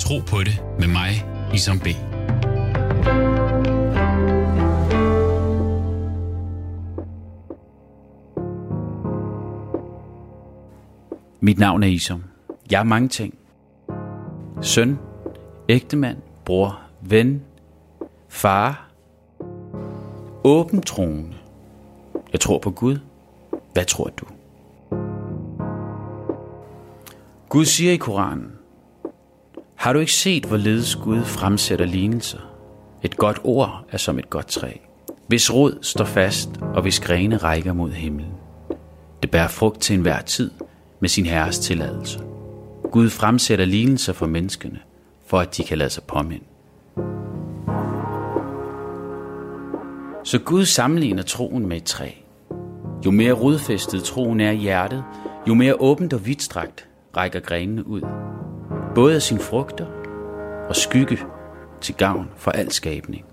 Tro 0.00 0.18
på 0.26 0.38
det 0.38 0.62
med 0.78 0.88
mig, 0.88 1.24
Isam 1.54 1.78
B. 1.78 1.86
Mit 11.40 11.58
navn 11.58 11.82
er 11.82 11.86
Isom. 11.86 12.24
Jeg 12.70 12.78
er 12.80 12.84
mange 12.84 13.08
ting. 13.08 13.34
Søn, 14.62 14.98
ægtemand, 15.68 16.16
bror, 16.44 16.80
ven, 17.00 17.42
far, 18.28 18.90
åben 20.44 20.82
troende. 20.82 21.34
Jeg 22.32 22.40
tror 22.40 22.58
på 22.58 22.70
Gud. 22.70 22.98
Hvad 23.72 23.84
tror 23.84 24.10
du? 24.20 24.26
Gud 27.48 27.64
siger 27.64 27.92
i 27.92 27.96
Koranen, 27.96 28.52
har 29.80 29.92
du 29.92 29.98
ikke 29.98 30.12
set, 30.12 30.44
hvorledes 30.44 30.96
Gud 30.96 31.24
fremsætter 31.24 31.84
lignelser? 31.84 32.38
Et 33.02 33.16
godt 33.16 33.40
ord 33.44 33.84
er 33.90 33.96
som 33.96 34.18
et 34.18 34.30
godt 34.30 34.46
træ, 34.46 34.72
hvis 35.26 35.54
rod 35.54 35.78
står 35.82 36.04
fast 36.04 36.50
og 36.74 36.82
hvis 36.82 37.00
grene 37.00 37.36
rækker 37.36 37.72
mod 37.72 37.90
himlen. 37.90 38.32
Det 39.22 39.30
bærer 39.30 39.48
frugt 39.48 39.80
til 39.80 39.94
enhver 39.94 40.20
tid 40.20 40.50
med 41.00 41.08
sin 41.08 41.26
herres 41.26 41.58
tilladelse. 41.58 42.20
Gud 42.92 43.10
fremsætter 43.10 43.64
lignelser 43.64 44.12
for 44.12 44.26
menneskene, 44.26 44.78
for 45.26 45.38
at 45.38 45.56
de 45.56 45.64
kan 45.64 45.78
lade 45.78 45.90
sig 45.90 46.02
påminde. 46.02 46.44
Så 50.24 50.38
Gud 50.44 50.64
sammenligner 50.64 51.22
troen 51.22 51.66
med 51.66 51.76
et 51.76 51.84
træ. 51.84 52.10
Jo 53.06 53.10
mere 53.10 53.32
rodfæstet 53.32 54.04
troen 54.04 54.40
er 54.40 54.50
i 54.50 54.56
hjertet, 54.56 55.04
jo 55.48 55.54
mere 55.54 55.74
åbent 55.80 56.12
og 56.12 56.26
vidtstrakt 56.26 56.86
rækker 57.16 57.40
grenene 57.40 57.86
ud. 57.86 58.29
Både 58.94 59.14
af 59.14 59.22
sine 59.22 59.40
frugter 59.40 59.86
og 60.68 60.76
skygge 60.76 61.18
til 61.80 61.94
gavn 61.94 62.30
for 62.36 62.50
al 62.50 62.72
skabning. 62.72 63.24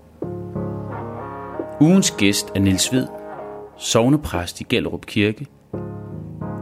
Ugens 1.80 2.10
gæst 2.10 2.52
er 2.54 2.60
Niels 2.60 2.92
Ved, 2.92 3.06
sovnepræst 3.78 4.60
i 4.60 4.64
Gellerup 4.64 5.06
Kirke. 5.06 5.46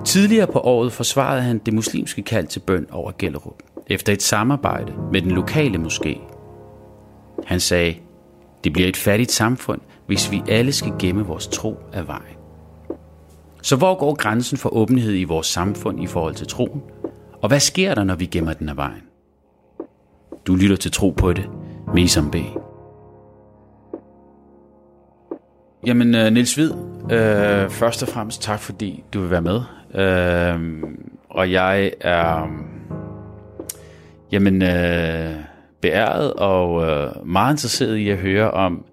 Tidligere 0.05 0.47
på 0.47 0.61
året 0.61 0.93
forsvarede 0.93 1.43
han 1.43 1.59
det 1.59 1.75
muslimske 1.75 2.23
kald 2.23 2.47
til 2.47 2.61
bøn 2.61 2.87
over 2.93 3.13
Gellerup, 3.19 3.63
efter 3.87 4.13
et 4.13 4.23
samarbejde 4.23 4.93
med 5.13 5.23
den 5.23 5.31
lokale 5.31 5.79
moské. 5.79 6.19
Han 7.45 7.61
sagde, 7.61 7.95
det 8.65 8.73
bliver 8.73 8.89
et 8.89 8.97
fattigt 8.97 9.33
samfund, 9.33 9.81
hvis 10.07 10.31
vi 10.31 10.43
alle 10.49 10.73
skal 10.73 10.93
gemme 10.99 11.27
vores 11.27 11.47
tro 11.47 11.77
af 11.93 12.07
vejen. 12.07 12.37
Så 13.63 13.77
hvor 13.77 13.95
går 13.95 14.15
grænsen 14.15 14.59
for 14.59 14.69
åbenhed 14.69 15.15
i 15.15 15.25
vores 15.25 15.47
samfund 15.47 16.03
i 16.03 16.07
forhold 16.07 16.35
til 16.35 16.47
troen? 16.47 16.83
Og 17.47 17.51
hvad 17.51 17.61
sker 17.61 17.95
der, 17.95 18.05
når 18.05 18.15
vi 18.15 18.27
gemmer 18.27 18.53
den 18.53 18.69
af 18.69 18.77
vejen? 18.77 19.03
Du 20.47 20.55
lytter 20.55 20.77
til 20.77 20.93
Tro 20.93 21.11
på 21.11 21.33
det 21.33 21.51
med 21.95 22.03
Isam 22.03 22.31
B. 22.31 22.37
Jamen, 25.87 26.15
øh, 26.15 26.33
Nils 26.33 26.55
Hvid, 26.55 26.71
øh, 27.11 27.71
først 27.71 28.03
og 28.03 28.09
fremmest 28.09 28.43
tak, 28.43 28.61
fordi 28.61 29.05
du 29.15 29.21
vil 29.21 29.31
være 29.31 29.43
med. 29.43 29.61
Øh, 29.95 30.83
og 31.31 31.53
jeg 31.53 31.93
er 32.01 32.49
jamen, 34.33 34.63
øh, 34.63 35.35
beæret 35.81 36.33
og 36.33 36.87
øh, 36.89 37.27
meget 37.27 37.53
interesseret 37.53 37.97
i 37.97 38.09
at 38.09 38.19
høre 38.19 38.51
om, 38.51 38.85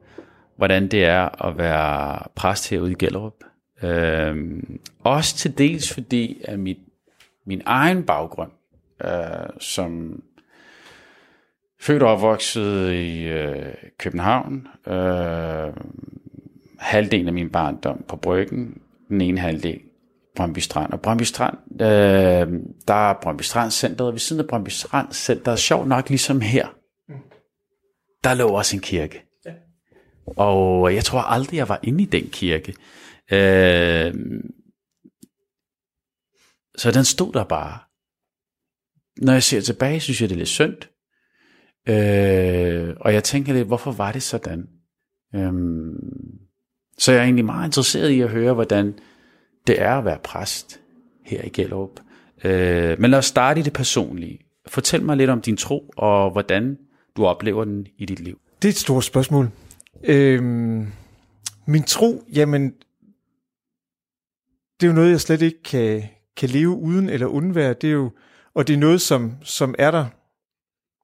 hvordan 0.58 0.88
det 0.88 1.06
er 1.06 1.46
at 1.46 1.58
være 1.58 2.20
præst 2.36 2.70
herude 2.70 2.92
i 2.92 2.96
Gellerup. 3.00 3.44
Øh, 3.84 4.36
også 5.04 5.36
til 5.36 5.58
dels 5.58 5.94
fordi, 5.94 6.42
at 6.46 6.60
mit, 6.60 6.78
min 7.46 7.62
egen 7.66 8.04
baggrund, 8.04 8.52
uh, 9.04 9.58
som 9.60 10.22
født 11.84 12.04
og 12.04 12.12
opvokset 12.12 12.92
i 12.92 13.24
øh, 13.24 13.74
København. 14.00 14.68
Øh, 14.88 15.74
halvdelen 16.80 17.28
af 17.28 17.34
min 17.34 17.50
barndom 17.50 18.06
på 18.08 18.16
Bryggen. 18.16 18.82
Den 19.10 19.22
ene 19.22 19.40
halvdel 19.40 19.80
Brøndby 20.36 20.60
Strand. 20.60 20.94
Og 20.94 21.02
Brøndby 21.02 21.24
Strand, 21.24 21.58
øh, 21.74 22.60
der 22.88 23.10
er 23.10 23.14
Brøndby 23.22 23.42
Strand 23.42 23.72
Centeret. 23.72 24.14
Ved 24.14 24.20
siden 24.20 24.42
af 24.42 24.48
Brøndby 24.48 24.70
Strand 24.70 25.12
Centeret, 25.12 25.60
sjovt 25.60 25.88
nok 25.88 26.10
ligesom 26.10 26.42
her, 26.42 26.68
der 28.24 28.34
lå 28.34 28.48
også 28.48 28.76
en 28.76 28.82
kirke. 28.82 29.26
Ja. 29.46 29.52
Og 30.38 30.96
jeg 30.96 31.04
tror 31.04 31.20
aldrig, 31.20 31.58
jeg 31.58 31.70
var 31.70 31.80
inde 31.84 32.04
i 32.04 32.06
den 32.06 32.30
kirke. 32.30 32.74
Øh, 33.32 34.14
så 36.78 36.92
den 36.92 37.06
stod 37.06 37.34
der 37.34 37.44
bare. 37.44 37.80
Når 39.18 39.34
jeg 39.34 39.44
ser 39.44 39.62
tilbage, 39.62 40.00
synes 40.00 40.22
jeg, 40.22 40.30
det 40.30 40.36
er 40.36 40.38
lidt 40.38 40.50
synd. 40.50 40.78
Øh, 41.88 42.96
og 43.00 43.14
jeg 43.14 43.24
tænker 43.24 43.54
lidt, 43.54 43.68
hvorfor 43.68 43.92
var 43.92 44.12
det 44.12 44.24
sådan? 44.24 44.70
Øhm, 45.36 45.94
så 46.98 47.12
jeg 47.12 47.20
er 47.20 47.24
egentlig 47.24 47.46
meget 47.46 47.68
interesseret 47.68 48.10
i 48.10 48.22
at 48.22 48.30
høre, 48.30 48.54
hvordan 48.54 49.00
det 49.68 49.82
er 49.82 49.98
at 49.98 50.06
være 50.06 50.20
præst 50.24 50.82
her 51.26 51.44
i 51.44 51.50
Gellerup. 51.50 52.00
Øh, 52.44 53.00
men 53.00 53.12
lad 53.12 53.20
os 53.20 53.26
starte 53.26 53.60
i 53.60 53.64
det 53.64 53.74
personlige. 53.74 54.40
Fortæl 54.68 55.04
mig 55.04 55.18
lidt 55.18 55.30
om 55.30 55.42
din 55.42 55.58
tro, 55.58 55.92
og 55.98 56.32
hvordan 56.32 56.78
du 57.18 57.26
oplever 57.26 57.64
den 57.64 57.88
i 57.98 58.06
dit 58.06 58.20
liv. 58.20 58.40
Det 58.62 58.68
er 58.68 58.72
et 58.72 58.78
stort 58.78 59.04
spørgsmål. 59.04 59.50
Øhm, 60.04 60.88
min 61.68 61.84
tro, 61.84 62.24
jamen, 62.34 62.74
det 64.80 64.84
er 64.84 64.88
jo 64.88 64.94
noget, 64.94 65.12
jeg 65.12 65.22
slet 65.22 65.42
ikke 65.42 65.64
kan, 65.64 66.04
kan 66.38 66.50
leve 66.50 66.70
uden 66.70 67.10
eller 67.10 67.28
undvære. 67.28 67.74
Det 67.74 67.88
er 67.88 67.94
jo, 67.94 68.12
og 68.54 68.68
det 68.68 68.74
er 68.74 68.78
noget, 68.78 69.02
som, 69.02 69.38
som 69.44 69.76
er 69.80 69.92
der 69.92 70.06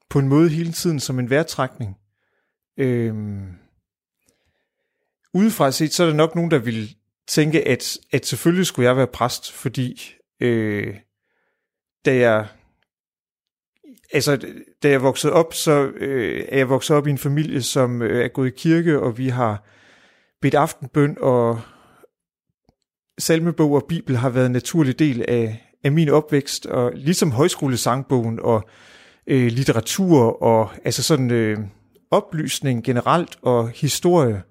på 0.10 0.20
en 0.20 0.28
måde 0.28 0.50
hele 0.50 0.72
tiden 0.72 1.00
som 1.00 1.20
en 1.20 1.30
værtrækning. 1.30 1.98
Øhm, 2.78 3.48
udefra 5.34 5.72
set, 5.72 5.94
så 5.94 6.04
er 6.04 6.08
der 6.08 6.16
nok 6.16 6.36
nogen, 6.36 6.52
der 6.52 6.60
vil 6.60 6.96
tænke, 7.28 7.68
at, 7.68 7.98
at 8.12 8.26
selvfølgelig 8.26 8.66
skulle 8.66 8.88
jeg 8.88 8.98
være 8.98 9.08
præst, 9.08 9.52
fordi 9.52 10.14
øh, 10.40 10.96
da 12.06 12.16
jeg 12.16 12.48
altså, 14.14 14.48
da 14.84 14.90
jeg 14.90 15.02
voksede 15.02 15.34
op, 15.34 15.54
så 15.54 15.92
øh, 15.96 16.46
er 16.50 16.58
jeg 16.58 16.70
vokset 16.70 16.96
op 16.96 17.08
i 17.08 17.10
en 17.10 17.18
familie, 17.18 17.62
som 17.62 18.02
øh, 18.02 18.24
er 18.24 18.28
gået 18.28 18.48
i 18.48 18.58
kirke, 18.58 19.00
og 19.00 19.18
vi 19.18 19.28
har 19.28 19.64
bedt 20.42 20.56
aftenbøn, 20.56 21.18
og 21.22 21.62
salmebog 23.20 23.72
og 23.72 23.86
bibel 23.90 24.18
har 24.18 24.30
været 24.30 24.46
en 24.46 24.52
naturlig 24.52 25.00
del 25.00 25.26
af, 25.28 25.70
af 25.84 25.92
min 25.92 26.10
opvækst, 26.10 26.66
og 26.66 26.92
ligesom 26.96 27.32
højskolesangbogen 27.32 28.40
og 28.40 28.70
øh, 29.28 29.48
litteratur 29.48 30.44
og 30.44 30.70
altså 30.86 31.04
sådan 31.04 31.32
øh, 31.32 31.58
oplysning 32.12 32.84
generelt 32.84 33.38
og 33.42 33.70
historie. 33.70 34.42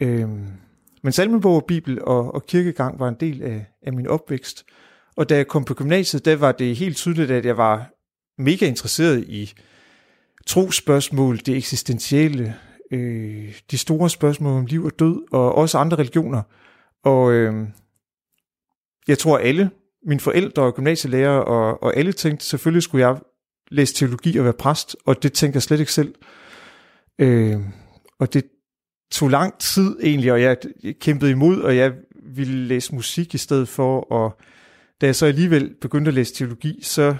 Øh, 0.00 0.28
men 1.02 1.12
salmebog 1.12 1.56
og 1.56 1.64
bibel 1.64 2.04
og, 2.04 2.34
og 2.34 2.46
kirkegang 2.46 3.00
var 3.00 3.08
en 3.08 3.16
del 3.20 3.42
af, 3.42 3.66
af 3.82 3.92
min 3.92 4.06
opvækst. 4.06 4.64
Og 5.16 5.28
da 5.28 5.36
jeg 5.36 5.46
kom 5.46 5.64
på 5.64 5.74
gymnasiet, 5.74 6.24
der 6.24 6.36
var 6.36 6.52
det 6.52 6.76
helt 6.76 6.96
tydeligt, 6.96 7.30
at 7.30 7.46
jeg 7.46 7.56
var 7.56 7.90
mega 8.38 8.66
interesseret 8.66 9.24
i 9.28 9.52
trospørgsmål, 10.46 11.38
det 11.38 11.56
eksistentielle, 11.56 12.54
øh, 12.90 13.54
de 13.70 13.78
store 13.78 14.10
spørgsmål 14.10 14.58
om 14.58 14.66
liv 14.66 14.84
og 14.84 14.92
død, 14.98 15.32
og 15.32 15.54
også 15.54 15.78
andre 15.78 15.96
religioner. 15.96 16.42
Og 17.04 17.32
øh, 17.32 17.66
jeg 19.08 19.18
tror 19.18 19.38
alle, 19.38 19.70
mine 20.06 20.20
forældre 20.20 20.62
og 20.62 20.74
gymnasielærer 20.74 21.38
og, 21.38 21.82
og 21.82 21.96
alle 21.96 22.12
tænkte, 22.12 22.46
selvfølgelig 22.46 22.82
skulle 22.82 23.06
jeg 23.06 23.18
læse 23.70 23.94
teologi 23.94 24.36
og 24.36 24.44
være 24.44 24.52
præst, 24.52 24.96
og 25.04 25.22
det 25.22 25.32
tænkte 25.32 25.56
jeg 25.56 25.62
slet 25.62 25.80
ikke 25.80 25.92
selv. 25.92 26.14
Øh, 27.18 27.56
og 28.18 28.34
det 28.34 28.44
tog 29.12 29.28
lang 29.30 29.58
tid 29.58 29.96
egentlig, 30.02 30.32
og 30.32 30.42
jeg 30.42 30.56
kæmpede 31.00 31.30
imod, 31.30 31.60
og 31.60 31.76
jeg 31.76 31.92
ville 32.34 32.66
læse 32.66 32.94
musik 32.94 33.34
i 33.34 33.38
stedet 33.38 33.68
for, 33.68 34.00
og 34.00 34.40
da 35.00 35.06
jeg 35.06 35.16
så 35.16 35.26
alligevel 35.26 35.74
begyndte 35.80 36.08
at 36.08 36.14
læse 36.14 36.34
teologi, 36.34 36.80
så 36.82 37.16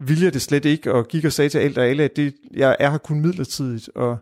ville 0.00 0.24
jeg 0.24 0.34
det 0.34 0.42
slet 0.42 0.64
ikke, 0.64 0.92
og 0.92 1.08
gik 1.08 1.24
og 1.24 1.32
sagde 1.32 1.48
til 1.48 1.58
alt 1.58 1.78
og 1.78 1.86
alle, 1.86 2.04
at 2.04 2.16
det, 2.16 2.34
jeg 2.54 2.76
er 2.80 2.90
her 2.90 2.98
kun 2.98 3.20
midlertidigt, 3.20 3.90
og 3.94 4.18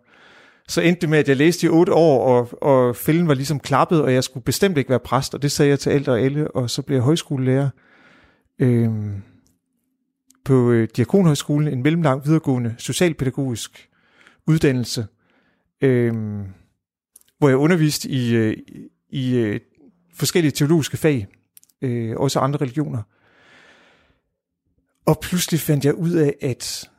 så 0.69 0.81
endte 0.81 1.01
det 1.01 1.09
med, 1.09 1.19
at 1.19 1.29
jeg 1.29 1.37
læste 1.37 1.67
i 1.67 1.71
otte 1.71 1.93
år, 1.93 2.25
og, 2.25 2.63
og 2.63 2.97
fælden 2.97 3.29
var 3.29 3.35
ligesom 3.35 3.61
klappet, 3.61 4.03
og 4.03 4.13
jeg 4.13 4.25
skulle 4.25 4.45
bestemt 4.45 4.79
ikke 4.79 4.91
være 4.91 4.99
præst, 4.99 5.35
og 5.35 5.43
det 5.43 5.53
sagde 5.53 5.71
jeg 5.71 5.79
til 5.79 5.91
alt 5.91 6.09
og 6.09 6.21
alle, 6.21 6.51
og 6.51 6.71
så 6.71 6.83
blev 6.83 6.97
jeg 6.97 7.05
højskolelærer. 7.05 7.69
Øh, 8.59 8.91
på 10.49 10.71
øh, 10.71 10.89
Diakonhøjskolen 10.97 11.73
en 11.73 11.83
mellemlang 11.83 12.25
videregående 12.25 12.75
socialpædagogisk 12.79 13.89
uddannelse, 14.47 15.07
øh, 15.81 16.15
hvor 17.39 17.49
jeg 17.49 17.57
underviste 17.57 18.09
i, 18.09 18.35
øh, 18.35 18.57
i 19.11 19.37
øh, 19.37 19.61
forskellige 20.15 20.53
teologiske 20.53 20.97
fag, 20.97 21.27
øh, 21.83 22.17
også 22.17 22.41
andre 22.41 22.61
religioner. 22.61 23.03
Og 25.07 25.19
pludselig 25.23 25.61
fandt 25.61 25.85
jeg 25.85 25.95
ud 25.95 26.13
af, 26.13 26.35
at 26.43 26.91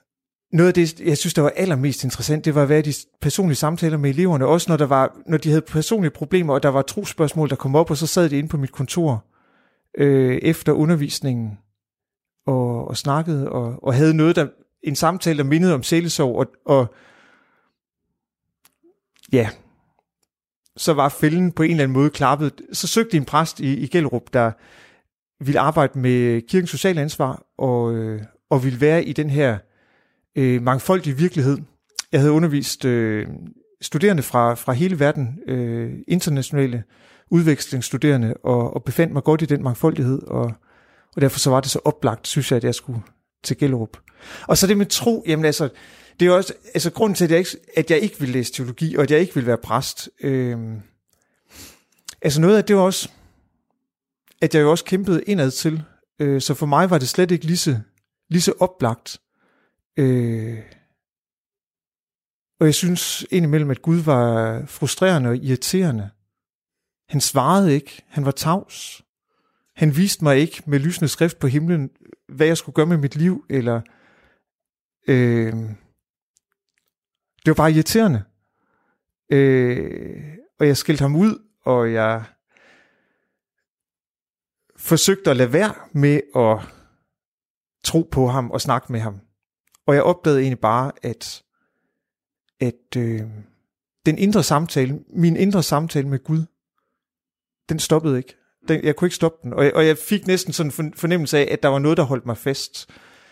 noget 0.51 0.68
af 0.68 0.74
det, 0.74 1.00
jeg 1.00 1.18
synes, 1.18 1.34
der 1.34 1.42
var 1.42 1.54
allermest 1.56 2.04
interessant, 2.04 2.46
det 2.46 2.56
var 2.56 2.63
at 2.63 2.69
være 2.69 2.81
de 2.81 2.94
personlige 3.22 3.56
samtaler 3.56 3.98
med 3.98 4.10
eleverne, 4.10 4.46
også 4.46 4.72
når, 4.72 4.78
der 4.78 4.86
var, 4.86 5.18
når 5.25 5.38
de 5.38 5.50
havde 5.50 5.62
personlige 5.62 6.12
problemer, 6.12 6.54
og 6.54 6.63
der 6.63 6.69
var 6.69 6.81
trospørgsmål, 6.81 7.50
der 7.50 7.56
kom 7.56 7.75
op, 7.75 7.92
og 7.92 7.98
så 7.98 8.07
sad 8.07 8.30
de 8.30 8.38
inde 8.38 8.50
på 8.50 8.57
mit 8.57 8.72
kontor 8.72 9.25
øh, 9.98 10.40
efter 10.42 10.72
undervisningen, 10.72 11.57
og, 12.46 12.88
og 12.88 12.98
snakkede 12.98 13.50
og, 13.50 13.84
og 13.84 13.94
havde 13.94 14.13
noget, 14.13 14.36
der 14.36 14.48
en 14.84 14.96
samtale, 14.96 15.38
der 15.38 15.44
mindede 15.44 15.74
om 15.74 15.84
sjælesorg, 15.84 16.36
og, 16.36 16.48
og 16.66 16.94
ja, 19.31 19.50
så 20.78 20.94
var 20.94 21.10
fælden 21.10 21.52
på 21.52 21.63
en 21.63 21.72
eller 21.72 21.84
anden 21.84 21.94
måde 21.94 22.10
klappet. 22.10 22.62
Så 22.74 22.88
søgte 22.88 23.18
en 23.18 23.25
præst 23.25 23.60
i, 23.60 23.74
i 23.74 23.88
Gellerup, 23.88 24.34
der 24.34 24.52
ville 25.44 25.60
arbejde 25.60 26.00
med 26.00 26.42
kirkens 26.42 26.69
sociale 26.69 27.02
ansvar, 27.02 27.44
og, 27.57 27.94
øh, 27.94 28.22
og 28.50 28.63
ville 28.63 28.81
være 28.81 29.04
i 29.04 29.13
den 29.13 29.30
her 29.30 29.57
øh, 30.40 30.62
mangfoldig 30.62 31.20
virkelighed. 31.20 31.58
Jeg 32.12 32.20
havde 32.20 32.32
undervist 32.32 32.86
øh, 32.86 33.28
studerende 33.82 34.24
fra, 34.24 34.54
fra 34.54 34.74
hele 34.74 35.00
verden, 35.00 35.40
øh, 35.48 35.92
internationale 36.08 36.84
udvekslingsstuderende, 37.32 38.34
og, 38.44 38.74
og 38.74 38.84
befandt 38.84 39.14
mig 39.14 39.24
godt 39.24 39.42
i 39.42 39.46
den 39.46 39.64
mangfoldighed, 39.64 40.22
og, 40.28 40.54
og 41.16 41.22
derfor 41.22 41.40
så 41.40 41.50
var 41.50 41.60
det 41.60 41.70
så 41.70 41.80
oplagt, 41.86 42.28
synes 42.28 42.52
jeg, 42.52 42.58
at 42.58 42.64
jeg 42.64 42.76
skulle 42.76 43.02
til 43.44 43.58
Gellerup. 43.58 43.98
Og 44.48 44.58
så 44.58 44.68
det 44.68 44.78
med 44.78 44.86
tro, 44.86 45.24
jamen 45.28 45.46
altså, 45.46 45.70
det 46.20 46.28
er 46.28 46.32
også, 46.32 46.54
altså 46.74 46.92
grunden 46.92 47.16
til, 47.16 47.24
at 47.24 47.32
jeg 47.32 47.40
ikke, 47.40 47.58
at 47.78 47.92
jeg 47.92 48.00
ikke 48.00 48.20
vil 48.20 48.30
læse 48.30 48.54
teologi, 48.54 48.96
og 48.96 49.04
at 49.04 49.12
jeg 49.12 49.20
ikke 49.20 49.36
vil 49.36 49.46
være 49.46 49.58
præst, 49.58 50.10
øh, 50.24 50.58
altså 52.22 52.42
noget 52.42 52.58
af 52.58 52.64
det 52.64 52.76
var 52.76 52.82
også, 52.82 53.10
at 54.42 54.56
jeg 54.56 54.62
jo 54.62 54.72
også 54.72 54.86
kæmpede 54.86 55.24
indad 55.24 55.52
til, 55.52 55.84
øh, 56.20 56.42
så 56.42 56.54
for 56.54 56.66
mig 56.66 56.90
var 56.90 56.98
det 56.98 57.10
slet 57.10 57.32
ikke 57.32 57.46
lige 57.46 57.58
så, 57.58 57.78
lige 58.30 58.42
så 58.42 58.54
oplagt. 58.60 59.18
Øh, 59.98 60.60
og 62.60 62.66
jeg 62.66 62.76
synes 62.76 63.26
indimellem, 63.32 63.70
at 63.70 63.82
Gud 63.82 63.98
var 63.98 64.62
frustrerende 64.66 65.30
og 65.30 65.38
irriterende. 65.38 66.10
Han 67.10 67.22
svarede 67.22 67.74
ikke. 67.74 68.02
Han 68.08 68.26
var 68.26 68.32
tavs. 68.32 69.02
Han 69.76 69.98
viste 69.98 70.24
mig 70.24 70.38
ikke 70.38 70.64
med 70.66 70.80
lysende 70.80 71.08
skrift 71.08 71.40
på 71.40 71.48
himlen, 71.48 71.90
hvad 72.28 72.48
jeg 72.48 72.58
skulle 72.58 72.74
gøre 72.74 72.86
med 72.86 72.98
mit 72.98 73.16
liv, 73.16 73.46
eller 73.50 73.82
øh, 75.08 75.54
det 77.46 77.48
var 77.48 77.54
bare 77.54 77.72
irriterende. 77.72 78.24
Øh, 79.30 80.38
og 80.60 80.68
jeg 80.68 80.78
skældte 80.78 81.02
ham 81.02 81.16
ud, 81.16 81.44
og 81.62 81.94
jeg 81.94 82.24
forsøgte 84.78 85.32
at 85.32 85.38
lade 85.38 85.54
være 85.54 85.74
med 85.92 86.22
at 86.36 86.60
tro 87.84 88.10
på 88.12 88.28
ham 88.28 88.52
og 88.52 88.62
snakke 88.62 88.92
med 88.92 89.00
ham. 89.00 89.20
Og 89.90 89.96
jeg 89.96 90.04
opdagede 90.04 90.42
egentlig 90.42 90.60
bare, 90.60 90.92
at, 91.04 91.44
at 92.60 92.98
øh, 92.98 93.22
den 94.06 94.18
indre 94.18 94.44
samtale, 94.44 95.00
min 95.14 95.36
indre 95.36 95.64
samtale 95.64 96.08
med 96.08 96.24
Gud, 96.24 96.46
den 97.70 97.80
stoppede 97.80 98.18
ikke. 98.18 98.36
Den, 98.68 98.84
jeg 98.84 98.96
kunne 98.96 99.06
ikke 99.06 99.16
stoppe 99.16 99.38
den. 99.44 99.54
Og 99.54 99.66
jeg, 99.66 99.74
og 99.76 99.88
jeg 99.88 99.98
fik 99.98 100.28
næsten 100.28 100.54
sådan 100.54 100.86
en 100.86 100.94
fornemmelse 100.94 101.38
af, 101.38 101.48
at 101.52 101.64
der 101.64 101.70
var 101.70 101.80
noget, 101.80 101.98
der 101.98 102.04
holdt 102.04 102.26
mig 102.26 102.38
fast. 102.38 102.90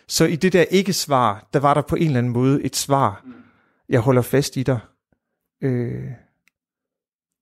Så 0.08 0.26
i 0.26 0.36
det 0.36 0.54
der 0.54 0.62
ikke-svar, 0.62 1.50
der 1.54 1.60
var 1.60 1.74
der 1.74 1.82
på 1.82 1.96
en 1.96 2.06
eller 2.06 2.18
anden 2.18 2.34
måde 2.34 2.64
et 2.64 2.76
svar. 2.76 3.26
Jeg 3.90 4.00
holder 4.00 4.22
fast 4.22 4.58
i 4.58 4.64
dig. 4.64 4.80
Øh, 5.62 6.12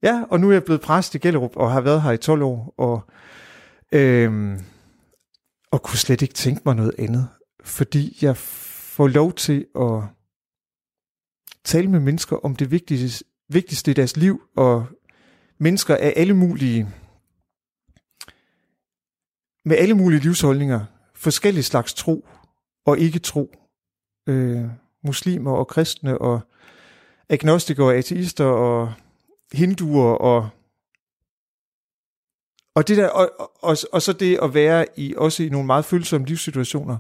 ja, 0.03 0.23
og 0.29 0.39
nu 0.39 0.49
er 0.49 0.53
jeg 0.53 0.63
blevet 0.63 0.81
præst 0.81 1.15
i 1.15 1.17
Gellerup, 1.17 1.55
og 1.55 1.71
har 1.71 1.81
været 1.81 2.01
her 2.01 2.11
i 2.11 2.17
12 2.17 2.41
år, 2.41 2.73
og, 2.77 3.01
øh, 3.91 4.59
og 5.71 5.83
kunne 5.83 5.99
slet 5.99 6.21
ikke 6.21 6.33
tænke 6.33 6.61
mig 6.65 6.75
noget 6.75 6.95
andet. 6.97 7.27
Fordi 7.63 8.17
jeg 8.21 8.37
får 8.95 9.07
lov 9.07 9.33
til 9.33 9.67
at 9.79 10.03
tale 11.63 11.87
med 11.87 11.99
mennesker 11.99 12.45
om 12.45 12.55
det 12.55 12.71
vigtigste, 12.71 13.25
vigtigste 13.49 13.91
i 13.91 13.93
deres 13.93 14.17
liv, 14.17 14.41
og 14.55 14.87
mennesker 15.57 15.95
af 15.95 16.13
alle 16.15 16.33
mulige, 16.33 16.89
med 19.65 19.77
alle 19.77 19.93
mulige 19.93 20.19
livsholdninger, 20.19 20.85
forskellige 21.15 21.63
slags 21.63 21.93
tro 21.93 22.27
og 22.85 22.99
ikke 22.99 23.19
tro, 23.19 23.55
øh, 24.27 24.63
muslimer 25.03 25.51
og 25.51 25.67
kristne 25.67 26.17
og 26.17 26.41
agnostikere 27.29 27.85
og 27.85 27.95
ateister 27.95 28.45
og 28.45 28.93
hinduer 29.53 30.13
og 30.13 30.49
og 32.75 32.87
det 32.87 32.97
der 32.97 33.07
og, 33.07 33.31
og, 33.61 33.77
og 33.91 34.01
så 34.01 34.13
det 34.13 34.39
at 34.41 34.53
være 34.53 34.85
i 34.99 35.13
også 35.17 35.43
i 35.43 35.49
nogle 35.49 35.65
meget 35.67 35.85
følsomme 35.85 36.27
livssituationer 36.27 36.97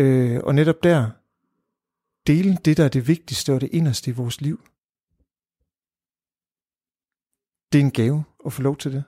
øh, 0.00 0.40
og 0.44 0.54
netop 0.54 0.82
der 0.82 1.10
dele 2.26 2.58
det 2.64 2.76
der 2.76 2.84
er 2.84 2.88
det 2.88 3.08
vigtigste 3.08 3.52
og 3.52 3.60
det 3.60 3.68
inderste 3.72 4.10
i 4.10 4.14
vores 4.14 4.40
liv 4.40 4.60
det 7.72 7.80
er 7.80 7.84
en 7.84 7.90
gave 7.90 8.24
at 8.46 8.52
få 8.52 8.62
lov 8.62 8.76
til 8.76 8.92
det. 8.92 9.04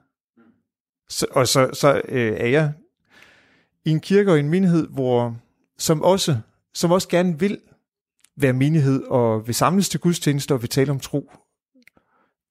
Så, 1.08 1.26
og 1.30 1.48
så, 1.48 1.70
så 1.72 2.02
øh, 2.08 2.32
er 2.32 2.46
jeg 2.46 2.72
i 3.84 3.90
en 3.90 4.00
kirke 4.00 4.32
og 4.32 4.38
en 4.38 4.48
menighed, 4.48 4.88
hvor, 4.88 5.36
som, 5.78 6.02
også, 6.02 6.38
som 6.74 6.90
også 6.90 7.08
gerne 7.08 7.38
vil 7.38 7.60
være 8.36 8.52
menighed, 8.52 9.02
og 9.02 9.46
vil 9.46 9.54
samles 9.54 9.88
til 9.88 10.00
gudstjenester, 10.00 10.54
og 10.54 10.62
vil 10.62 10.70
tale 10.70 10.90
om 10.90 11.00
tro, 11.00 11.30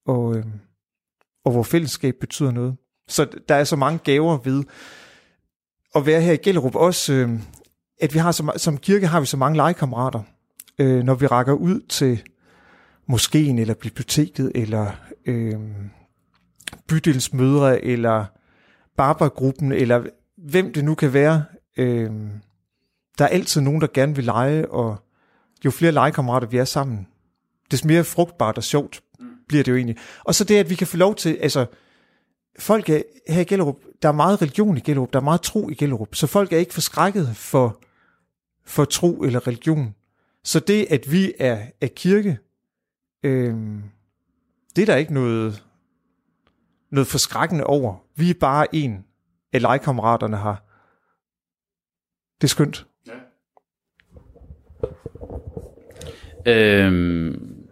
og, 0.06 0.38
øh, 0.38 0.46
og 1.46 1.52
hvor 1.52 1.64
fællesskab 1.64 2.16
betyder 2.20 2.52
noget. 2.52 2.78
Så 3.08 3.40
der 3.50 3.56
er 3.56 3.64
så 3.64 3.76
mange 3.76 4.00
gaver 4.00 4.38
ved 4.38 4.64
at 5.96 6.06
være 6.06 6.22
her 6.22 6.34
i 6.34 6.38
Gellerup. 6.38 6.76
Også, 6.76 7.14
øh, 7.14 7.30
at 8.02 8.14
vi 8.14 8.20
har 8.20 8.32
så, 8.32 8.52
som 8.58 8.78
kirke 8.78 9.08
har 9.08 9.20
vi 9.20 9.26
så 9.26 9.38
mange 9.38 9.58
legekammerater, 9.58 10.22
øh, 10.80 11.04
når 11.04 11.16
vi 11.16 11.28
rækker 11.28 11.54
ud 11.54 11.80
til 11.90 12.22
moskeen, 13.08 13.60
eller 13.60 13.74
biblioteket, 13.74 14.52
eller 14.56 14.92
øh, 15.26 15.60
bydelsmødre, 16.88 17.84
eller 17.86 18.26
barbergruppen, 18.98 19.72
eller 19.72 20.04
hvem 20.38 20.74
det 20.74 20.86
nu 20.86 20.96
kan 20.96 21.14
være. 21.14 21.44
Øh, 21.78 22.12
der 23.18 23.26
er 23.26 23.30
altid 23.30 23.62
nogen, 23.62 23.82
der 23.82 23.88
gerne 23.94 24.16
vil 24.16 24.24
lege, 24.24 24.72
og 24.72 24.98
jo 25.66 25.72
flere 25.72 25.92
legekammerater 25.92 26.48
vi 26.48 26.58
er 26.58 26.66
sammen, 26.66 27.08
des 27.72 27.86
mere 27.86 28.04
frugtbart 28.04 28.58
og 28.58 28.64
sjovt 28.64 29.02
bliver 29.48 29.64
det 29.64 29.72
jo 29.72 29.76
egentlig. 29.76 29.98
Og 30.24 30.36
så 30.36 30.44
det, 30.44 30.58
at 30.58 30.70
vi 30.70 30.76
kan 30.76 30.88
få 30.88 30.98
lov 30.98 31.16
til, 31.16 31.38
altså, 31.42 31.66
folk 32.60 32.90
er, 32.90 33.02
her 33.28 33.42
i 33.42 33.44
Gellerup, 33.44 33.76
der 34.02 34.10
er 34.10 34.14
meget 34.14 34.42
religion 34.42 34.78
i 34.78 34.80
Gellerup, 34.80 35.14
der 35.14 35.20
er 35.20 35.24
meget 35.24 35.42
tro 35.42 35.70
i 35.70 35.74
Gellerup, 35.74 36.16
så 36.16 36.28
folk 36.28 36.54
er 36.54 36.58
ikke 36.58 36.74
forskrækket 36.74 37.36
for, 37.36 37.82
for 38.66 38.86
tro 38.86 39.22
eller 39.24 39.48
religion. 39.48 39.96
Så 40.44 40.60
det, 40.60 40.88
at 40.90 41.12
vi 41.12 41.34
er, 41.40 41.66
er 41.82 41.88
kirke, 41.88 42.40
øh, 43.24 43.56
det 44.76 44.82
er 44.82 44.86
der 44.86 44.96
ikke 44.96 45.14
noget, 45.14 45.66
noget 46.92 47.08
forskrækkende 47.08 47.64
over. 47.64 47.96
Vi 48.16 48.30
er 48.30 48.34
bare 48.40 48.76
en 48.76 49.06
af 49.54 49.62
legekammeraterne 49.62 50.38
har. 50.38 50.64
Det 52.42 52.44
er 52.44 52.50
skønt. 52.50 52.88
Ja. 53.08 53.14
Øhm, 56.46 57.68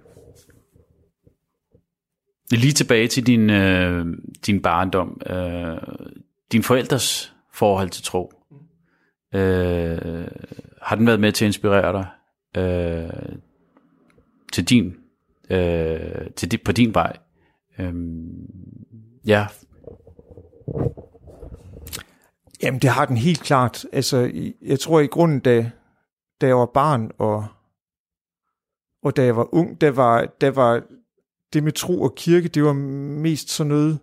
lige 2.51 2.73
tilbage 2.73 3.07
til 3.07 3.27
din, 3.27 3.49
øh, 3.49 4.05
din 4.45 4.61
barndom. 4.61 5.21
Øh, 5.25 5.77
din 6.51 6.63
forældres 6.63 7.35
forhold 7.53 7.89
til 7.89 8.03
tro. 8.03 8.33
Øh, 9.35 10.27
har 10.81 10.95
den 10.95 11.07
været 11.07 11.19
med 11.19 11.31
til 11.31 11.45
at 11.45 11.49
inspirere 11.49 11.93
dig 11.93 12.07
øh, 12.63 13.35
til 14.53 14.63
din, 14.63 14.95
øh, 15.49 16.31
til 16.35 16.51
dit, 16.51 16.63
på 16.63 16.71
din 16.71 16.93
vej? 16.93 17.17
Øh, 17.79 17.93
Ja. 19.25 19.47
Jamen, 22.63 22.81
det 22.81 22.89
har 22.89 23.05
den 23.05 23.17
helt 23.17 23.39
klart. 23.39 23.85
Altså, 23.93 24.31
jeg 24.61 24.79
tror 24.79 24.99
i 24.99 25.07
grunden, 25.07 25.39
da, 25.39 25.71
da 26.41 26.47
jeg 26.47 26.57
var 26.57 26.71
barn, 26.73 27.11
og, 27.17 27.45
og 29.03 29.17
da 29.17 29.23
jeg 29.23 29.35
var 29.35 29.53
ung, 29.53 29.81
der 29.81 29.91
var, 29.91 30.25
der 30.41 30.51
var 30.51 30.83
det 31.53 31.63
med 31.63 31.71
tro 31.71 32.01
og 32.01 32.15
kirke, 32.15 32.47
det 32.47 32.63
var 32.63 32.73
mest 32.73 33.49
sådan 33.49 33.69
noget, 33.69 33.99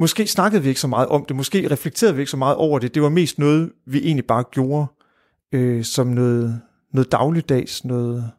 måske 0.00 0.26
snakkede 0.26 0.62
vi 0.62 0.68
ikke 0.68 0.80
så 0.80 0.88
meget 0.88 1.08
om 1.08 1.24
det, 1.24 1.36
måske 1.36 1.70
reflekterede 1.70 2.14
vi 2.14 2.22
ikke 2.22 2.30
så 2.30 2.36
meget 2.36 2.56
over 2.56 2.78
det, 2.78 2.94
det 2.94 3.02
var 3.02 3.08
mest 3.08 3.38
noget, 3.38 3.72
vi 3.86 3.98
egentlig 3.98 4.26
bare 4.26 4.44
gjorde, 4.50 4.86
øh, 5.52 5.84
som 5.84 6.06
noget, 6.06 6.60
noget 6.92 7.12
dagligdags, 7.12 7.84
noget, 7.84 8.30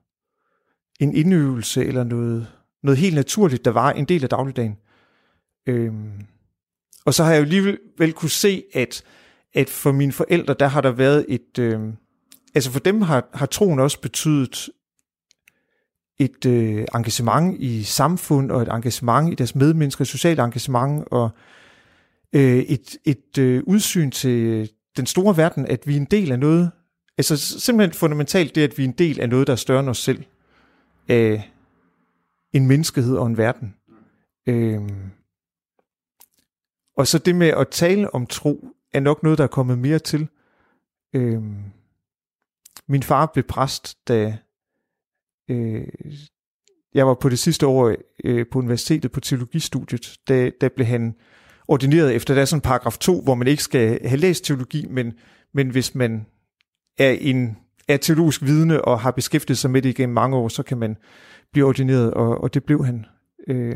en 0.99 1.15
indøvelse, 1.15 1.85
eller 1.85 2.03
noget, 2.03 2.47
noget 2.83 2.97
helt 2.97 3.15
naturligt, 3.15 3.65
der 3.65 3.71
var 3.71 3.91
en 3.91 4.05
del 4.05 4.23
af 4.23 4.29
dagligdagen. 4.29 4.77
Øhm, 5.67 6.11
og 7.05 7.13
så 7.13 7.23
har 7.23 7.31
jeg 7.31 7.39
jo 7.39 7.43
alligevel 7.43 7.79
vel 7.97 8.13
kunne 8.13 8.29
se, 8.29 8.63
at, 8.73 9.03
at 9.53 9.69
for 9.69 9.91
mine 9.91 10.11
forældre, 10.11 10.55
der 10.59 10.67
har 10.67 10.81
der 10.81 10.91
været 10.91 11.25
et... 11.29 11.59
Øh, 11.59 11.79
altså 12.55 12.71
for 12.71 12.79
dem 12.79 13.01
har, 13.01 13.29
har 13.33 13.45
troen 13.45 13.79
også 13.79 14.01
betydet 14.01 14.69
et 16.21 16.45
øh, 16.45 16.85
engagement 16.95 17.57
i 17.59 17.83
samfund, 17.83 18.51
og 18.51 18.61
et 18.61 18.67
engagement 18.67 19.31
i 19.31 19.35
deres 19.35 19.55
medmennesker, 19.55 20.01
et 20.01 20.07
socialt 20.07 20.39
engagement, 20.39 21.07
og 21.11 21.29
øh, 22.33 22.57
et, 22.57 22.97
et 23.05 23.37
øh, 23.37 23.63
udsyn 23.67 24.11
til 24.11 24.39
øh, 24.39 24.67
den 24.97 25.05
store 25.05 25.37
verden, 25.37 25.65
at 25.65 25.87
vi 25.87 25.93
er 25.93 25.99
en 25.99 26.05
del 26.05 26.31
af 26.31 26.39
noget, 26.39 26.71
altså 27.17 27.37
simpelthen 27.59 27.93
fundamentalt 27.93 28.55
det, 28.55 28.63
at 28.63 28.77
vi 28.77 28.83
er 28.83 28.87
en 28.87 28.93
del 28.97 29.21
af 29.21 29.29
noget, 29.29 29.47
der 29.47 29.53
er 29.53 29.57
større 29.57 29.79
end 29.79 29.89
os 29.89 29.97
selv, 29.97 30.23
af 31.07 31.51
en 32.53 32.67
menneskehed 32.67 33.17
og 33.17 33.27
en 33.27 33.37
verden. 33.37 33.75
Øh, 34.47 34.81
og 36.97 37.07
så 37.07 37.17
det 37.17 37.35
med 37.35 37.47
at 37.47 37.67
tale 37.67 38.13
om 38.13 38.25
tro, 38.25 38.67
er 38.93 38.99
nok 38.99 39.23
noget, 39.23 39.37
der 39.37 39.43
er 39.43 39.47
kommet 39.47 39.79
mere 39.79 39.99
til. 39.99 40.27
Øh, 41.13 41.41
min 42.87 43.03
far 43.03 43.25
blev 43.25 43.43
præst, 43.43 44.07
da 44.07 44.37
øh, 45.51 45.87
jeg 46.93 47.07
var 47.07 47.13
på 47.13 47.29
det 47.29 47.39
sidste 47.39 47.67
år 47.67 47.95
øh, 48.23 48.45
på 48.51 48.59
universitetet 48.59 49.11
på 49.11 49.19
teologistudiet. 49.19 50.17
Da, 50.27 50.51
da 50.61 50.67
blev 50.75 50.87
han 50.87 51.15
ordineret 51.67 52.15
efter, 52.15 52.33
der 52.33 52.41
er 52.41 52.45
sådan 52.45 52.61
paragraf 52.61 52.97
2, 52.97 53.21
hvor 53.21 53.35
man 53.35 53.47
ikke 53.47 53.63
skal 53.63 54.07
have 54.07 54.19
læst 54.19 54.45
teologi, 54.45 54.85
men, 54.89 55.13
men 55.53 55.69
hvis 55.69 55.95
man 55.95 56.25
er 56.97 57.11
en 57.11 57.57
er 57.87 57.97
teologisk 57.97 58.41
vidne 58.41 58.85
og 58.85 58.99
har 58.99 59.11
beskæftiget 59.11 59.57
sig 59.57 59.71
med 59.71 59.81
det 59.81 59.89
igennem 59.89 60.13
mange 60.13 60.37
år, 60.37 60.47
så 60.47 60.63
kan 60.63 60.77
man 60.77 60.97
blive 61.51 61.65
ordineret, 61.65 62.13
og, 62.13 62.41
og 62.43 62.53
det 62.53 62.63
blev 62.63 62.85
han. 62.85 63.05
Øh, 63.47 63.75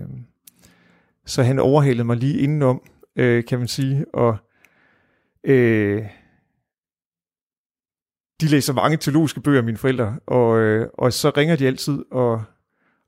så 1.26 1.44
han 1.44 1.60
overhalede 1.60 2.04
mig 2.04 2.18
lige 2.18 2.40
indenom, 2.40 2.82
øh, 3.16 3.46
kan 3.46 3.60
man 3.60 3.68
sige, 3.68 4.06
og 4.14 4.38
øh, 5.44 6.04
de 8.42 8.48
læser 8.48 8.74
mange 8.74 8.98
teologiske 8.98 9.42
bøger, 9.42 9.62
mine 9.62 9.78
forældre, 9.78 10.16
og, 10.28 10.60
øh, 10.60 10.88
og 10.94 11.14
så 11.14 11.30
ringer 11.30 11.56
de 11.56 11.68
altid 11.68 12.00
og, 12.12 12.44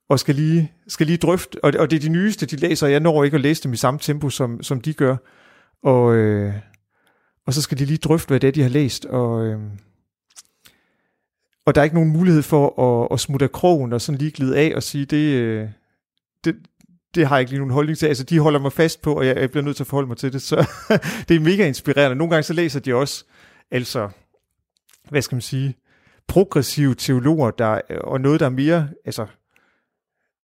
og 0.10 0.19
skal, 0.19 0.36
lige, 0.36 0.72
skal 0.88 1.07
lige 1.07 1.17
drøfte, 1.17 1.63
og, 1.63 1.74
og 1.79 1.91
det 1.91 1.96
er 1.96 2.01
de 2.01 2.10
nyeste, 2.10 2.46
de 2.46 2.55
læser, 2.55 2.88
jeg 2.88 3.00
når 3.00 3.24
ikke 3.24 3.36
at 3.36 3.41
læse 3.41 3.63
dem 3.63 3.74
i 3.74 3.77
samme 3.77 4.00
tempo, 4.00 4.29
som, 4.29 4.63
som 4.63 4.81
de 4.81 4.93
gør, 4.93 5.15
og, 5.84 6.15
øh, 6.15 6.53
og 7.46 7.53
så 7.53 7.62
skal 7.62 7.79
de 7.79 7.86
lige 7.86 7.98
drøfte, 7.98 8.27
hvad 8.27 8.39
det 8.39 8.48
er, 8.48 8.51
de 8.51 8.62
har 8.62 8.69
læst, 8.69 9.05
og, 9.05 9.46
øh, 9.46 9.60
og 11.65 11.75
der 11.75 11.81
er 11.81 11.84
ikke 11.84 11.96
nogen 11.96 12.13
mulighed 12.13 12.41
for 12.41 12.81
at, 12.81 13.07
at 13.12 13.19
smutte 13.19 13.43
af 13.43 13.51
krogen 13.51 13.93
og 13.93 14.01
sådan 14.01 14.19
lige 14.19 14.31
glide 14.31 14.57
af 14.57 14.75
og 14.75 14.84
sige, 14.84 15.05
det, 15.05 15.34
øh, 15.34 15.69
det, 16.43 16.55
det 17.15 17.27
har 17.27 17.36
jeg 17.36 17.41
ikke 17.41 17.51
lige 17.51 17.60
nogen 17.60 17.74
holdning 17.74 17.98
til. 17.98 18.05
Altså, 18.05 18.24
de 18.24 18.39
holder 18.39 18.60
mig 18.60 18.72
fast 18.72 19.01
på, 19.01 19.13
og 19.13 19.27
jeg, 19.27 19.38
jeg 19.38 19.51
bliver 19.51 19.63
nødt 19.63 19.75
til 19.75 19.84
at 19.84 19.88
forholde 19.88 20.07
mig 20.07 20.17
til 20.17 20.34
det. 20.34 20.41
Så 20.41 20.55
det 21.27 21.36
er 21.36 21.39
mega 21.39 21.67
inspirerende. 21.67 22.15
Nogle 22.15 22.31
gange 22.31 22.43
så 22.43 22.53
læser 22.53 22.79
de 22.79 22.96
også, 22.96 23.25
altså, 23.72 24.10
hvad 25.10 25.22
skal 25.22 25.36
man 25.36 25.42
sige, 25.42 25.76
progressive 26.28 26.96
teologer, 26.96 27.52
der, 27.52 27.82
og 28.04 28.22
noget, 28.22 28.40
der 28.40 28.46
er 28.46 28.50
mere, 28.50 28.90
altså, 29.06 29.28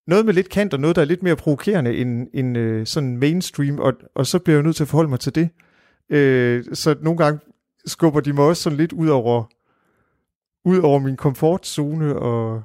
noget 0.07 0.25
med 0.25 0.33
lidt 0.33 0.49
kant, 0.49 0.73
og 0.73 0.79
noget, 0.79 0.95
der 0.95 1.01
er 1.01 1.05
lidt 1.05 1.23
mere 1.23 1.35
provokerende 1.35 1.97
end, 1.97 2.27
end 2.33 2.57
øh, 2.57 2.87
sådan 2.87 3.17
mainstream, 3.17 3.79
og, 3.79 3.93
og 4.15 4.27
så 4.27 4.39
bliver 4.39 4.57
jeg 4.57 4.63
nødt 4.63 4.75
til 4.75 4.83
at 4.83 4.87
forholde 4.87 5.09
mig 5.09 5.19
til 5.19 5.35
det. 5.35 5.49
Øh, 6.09 6.65
så 6.73 6.95
nogle 7.01 7.17
gange 7.17 7.39
skubber 7.85 8.19
de 8.19 8.33
mig 8.33 8.43
også 8.43 8.63
sådan 8.63 8.77
lidt 8.77 8.93
ud 8.93 9.07
over, 9.07 9.43
ud 10.65 10.79
over 10.79 10.99
min 10.99 11.17
komfortzone, 11.17 12.15
og 12.15 12.63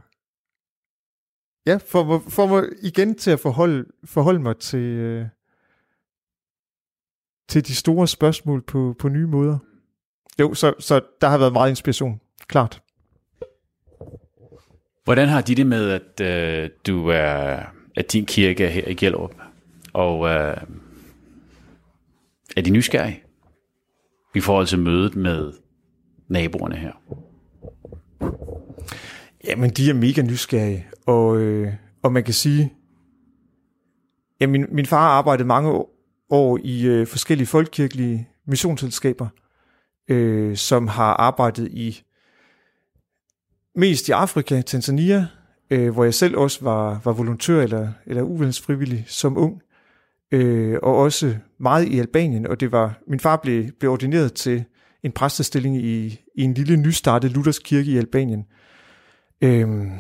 ja, 1.67 1.77
for, 1.77 2.23
for 2.29 2.47
mig 2.47 2.65
igen 2.83 3.15
til 3.15 3.31
at 3.31 3.41
forholde, 3.41 3.85
forholde 4.05 4.39
mig 4.39 4.57
til, 4.57 4.81
øh, 4.81 5.27
til 7.49 7.67
de 7.67 7.75
store 7.75 8.09
spørgsmål 8.09 8.63
på, 8.63 8.95
på 8.99 9.09
nye 9.09 9.27
måder. 9.27 9.59
Jo, 10.41 10.55
så, 10.55 10.75
så 10.79 11.01
der 11.21 11.29
har 11.29 11.39
været 11.39 11.53
meget 11.53 11.71
inspiration, 11.71 12.21
klart. 12.47 12.83
Hvordan 15.05 15.29
har 15.29 15.41
de 15.41 15.55
det 15.55 15.67
med, 15.67 15.91
at 15.91 16.21
øh, 16.21 16.71
du 16.87 17.09
er, 17.09 17.61
at 17.97 18.13
din 18.13 18.27
kirke 18.27 18.65
er 18.65 18.69
her 18.69 18.87
i 18.87 18.95
Gellerup, 18.95 19.35
og 19.93 20.29
øh, 20.29 20.57
er 22.57 22.63
de 22.63 22.71
nysgerrige 22.71 23.23
i 24.35 24.41
forhold 24.41 24.67
til 24.67 24.79
mødet 24.79 25.17
med 25.17 25.53
naboerne 26.29 26.77
her? 26.77 26.93
Jamen, 29.45 29.71
de 29.71 29.91
er 29.91 29.95
mega 29.95 30.23
nysgerrige, 30.23 30.87
og, 31.07 31.37
øh, 31.37 31.73
og 32.03 32.13
man 32.13 32.25
kan 32.25 32.35
sige, 32.35 32.73
ja, 34.41 34.47
min, 34.47 34.67
min 34.69 34.87
far 34.87 35.09
arbejdede 35.09 35.49
mange 35.49 35.85
år 36.31 36.59
i 36.65 36.87
øh, 36.87 37.07
forskellige 37.07 37.47
folkekirkelige 37.47 38.29
missionsselskaber, 38.47 39.29
øh, 40.09 40.57
som 40.57 40.89
har 40.89 41.15
arbejdet 41.15 41.69
i 41.69 42.03
mest 43.75 44.09
i 44.09 44.13
Afrika, 44.13 44.63
Tanzania, 44.63 45.27
øh, 45.71 45.91
hvor 45.91 46.05
jeg 46.05 46.15
selv 46.15 46.37
også 46.37 46.59
var, 46.65 47.01
var 47.05 47.13
volontør 47.13 47.63
eller, 47.63 47.93
eller 48.07 48.23
uvildsfrivillig 48.23 49.05
som 49.07 49.39
ung, 49.39 49.63
øh, 50.33 50.79
og 50.83 50.97
også 50.97 51.37
meget 51.61 51.89
i 51.89 51.99
Albanien, 51.99 52.47
og 52.47 52.61
det 52.61 52.73
var, 52.73 52.99
min 53.07 53.21
far 53.21 53.37
blev, 53.37 53.73
blev 53.79 53.91
ordineret 53.91 54.33
til 54.33 54.65
en 55.03 55.13
præstestilling 55.13 55.77
i, 55.77 56.21
i 56.35 56.43
en 56.43 56.55
lille 56.55 56.77
nystartet 56.77 57.31
Luthers 57.31 57.59
kirke 57.59 57.91
i 57.91 57.97
Albanien. 57.97 58.45
Øhm, 59.41 59.91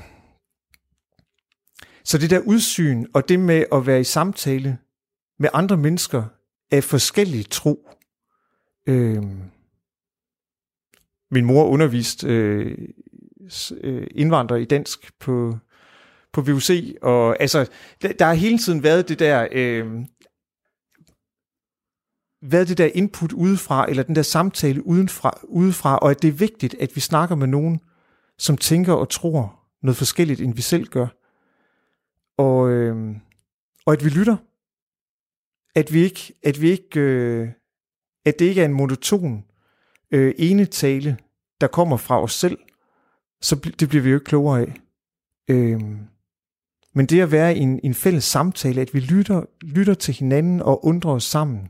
så 2.04 2.18
det 2.18 2.30
der 2.30 2.38
udsyn, 2.38 3.06
og 3.14 3.28
det 3.28 3.40
med 3.40 3.64
at 3.72 3.86
være 3.86 4.00
i 4.00 4.04
samtale 4.04 4.78
med 5.38 5.48
andre 5.52 5.76
mennesker 5.76 6.24
af 6.70 6.84
forskellige 6.84 7.44
tro. 7.44 7.88
Øhm, 8.86 9.40
min 11.30 11.44
mor 11.44 11.64
underviste 11.64 12.26
øh, 12.28 12.78
øh 13.80 14.06
indvandrere 14.10 14.62
i 14.62 14.64
dansk 14.64 15.18
på, 15.18 15.58
på 16.32 16.40
VUC, 16.40 16.94
og 17.02 17.40
altså, 17.40 17.70
der, 18.02 18.12
der 18.12 18.24
har 18.24 18.34
hele 18.34 18.58
tiden 18.58 18.82
været 18.82 19.08
det 19.08 19.18
der, 19.18 19.48
øh, 19.52 19.86
været 22.42 22.68
det 22.68 22.78
der 22.78 22.90
input 22.94 23.32
udefra, 23.32 23.86
eller 23.88 24.02
den 24.02 24.16
der 24.16 24.22
samtale 24.22 24.86
udenfra, 24.86 25.40
udefra, 25.44 25.98
og 25.98 26.10
at 26.10 26.22
det 26.22 26.28
er 26.28 26.32
vigtigt, 26.32 26.74
at 26.80 26.90
vi 26.94 27.00
snakker 27.00 27.36
med 27.36 27.46
nogen, 27.46 27.80
som 28.38 28.56
tænker 28.56 28.92
og 28.92 29.08
tror 29.08 29.58
noget 29.82 29.96
forskelligt, 29.96 30.40
end 30.40 30.54
vi 30.54 30.62
selv 30.62 30.86
gør. 30.86 31.06
Og, 32.38 32.70
øh, 32.70 33.16
og 33.86 33.92
at 33.92 34.04
vi 34.04 34.08
lytter. 34.08 34.36
At 35.74 35.92
vi 35.92 36.00
ikke, 36.00 36.34
at 36.42 36.60
vi 36.60 36.70
ikke, 36.70 37.00
øh, 37.00 37.48
at 38.24 38.38
det 38.38 38.44
ikke 38.44 38.60
er 38.60 38.64
en 38.64 38.72
monoton 38.72 39.44
øh, 40.10 40.34
ene 40.38 40.64
tale, 40.64 41.18
der 41.60 41.66
kommer 41.66 41.96
fra 41.96 42.22
os 42.22 42.32
selv, 42.32 42.58
så 43.40 43.54
det 43.80 43.88
bliver 43.88 44.02
vi 44.02 44.10
jo 44.10 44.16
ikke 44.16 44.24
klogere 44.24 44.60
af. 44.60 44.74
Øh, 45.50 45.80
men 46.94 47.06
det 47.06 47.20
at 47.20 47.32
være 47.32 47.56
i 47.56 47.58
en, 47.58 47.80
en 47.84 47.94
fælles 47.94 48.24
samtale, 48.24 48.80
at 48.80 48.94
vi 48.94 49.00
lytter, 49.00 49.44
lytter 49.62 49.94
til 49.94 50.14
hinanden 50.14 50.62
og 50.62 50.84
undrer 50.84 51.12
os 51.12 51.24
sammen. 51.24 51.68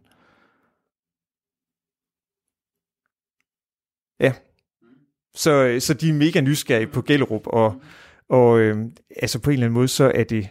Ja. 4.20 4.32
Så, 5.34 5.64
øh, 5.64 5.80
så 5.80 5.94
de 5.94 6.08
er 6.08 6.14
mega 6.14 6.40
nysgerrige 6.40 6.86
på 6.86 7.02
Gellerup, 7.02 7.46
og, 7.46 7.82
og 8.28 8.60
øh, 8.60 8.90
altså 9.16 9.40
på 9.40 9.50
en 9.50 9.54
eller 9.54 9.66
anden 9.66 9.74
måde, 9.74 9.88
så 9.88 10.12
er 10.14 10.24
det, 10.24 10.48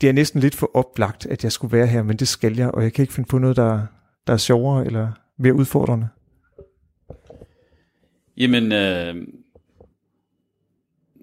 det 0.00 0.08
er 0.08 0.12
næsten 0.12 0.40
lidt 0.40 0.54
for 0.54 0.70
oplagt, 0.74 1.26
at 1.26 1.44
jeg 1.44 1.52
skulle 1.52 1.76
være 1.76 1.86
her, 1.86 2.02
men 2.02 2.16
det 2.16 2.28
skal 2.28 2.56
jeg, 2.56 2.70
og 2.70 2.82
jeg 2.82 2.92
kan 2.92 3.02
ikke 3.02 3.14
finde 3.14 3.28
på 3.28 3.38
noget, 3.38 3.56
der, 3.56 3.86
der 4.26 4.32
er 4.32 4.36
sjovere 4.36 4.86
eller 4.86 5.12
mere 5.38 5.54
udfordrende. 5.54 6.08
Jamen, 8.36 8.72
øh, 8.72 9.16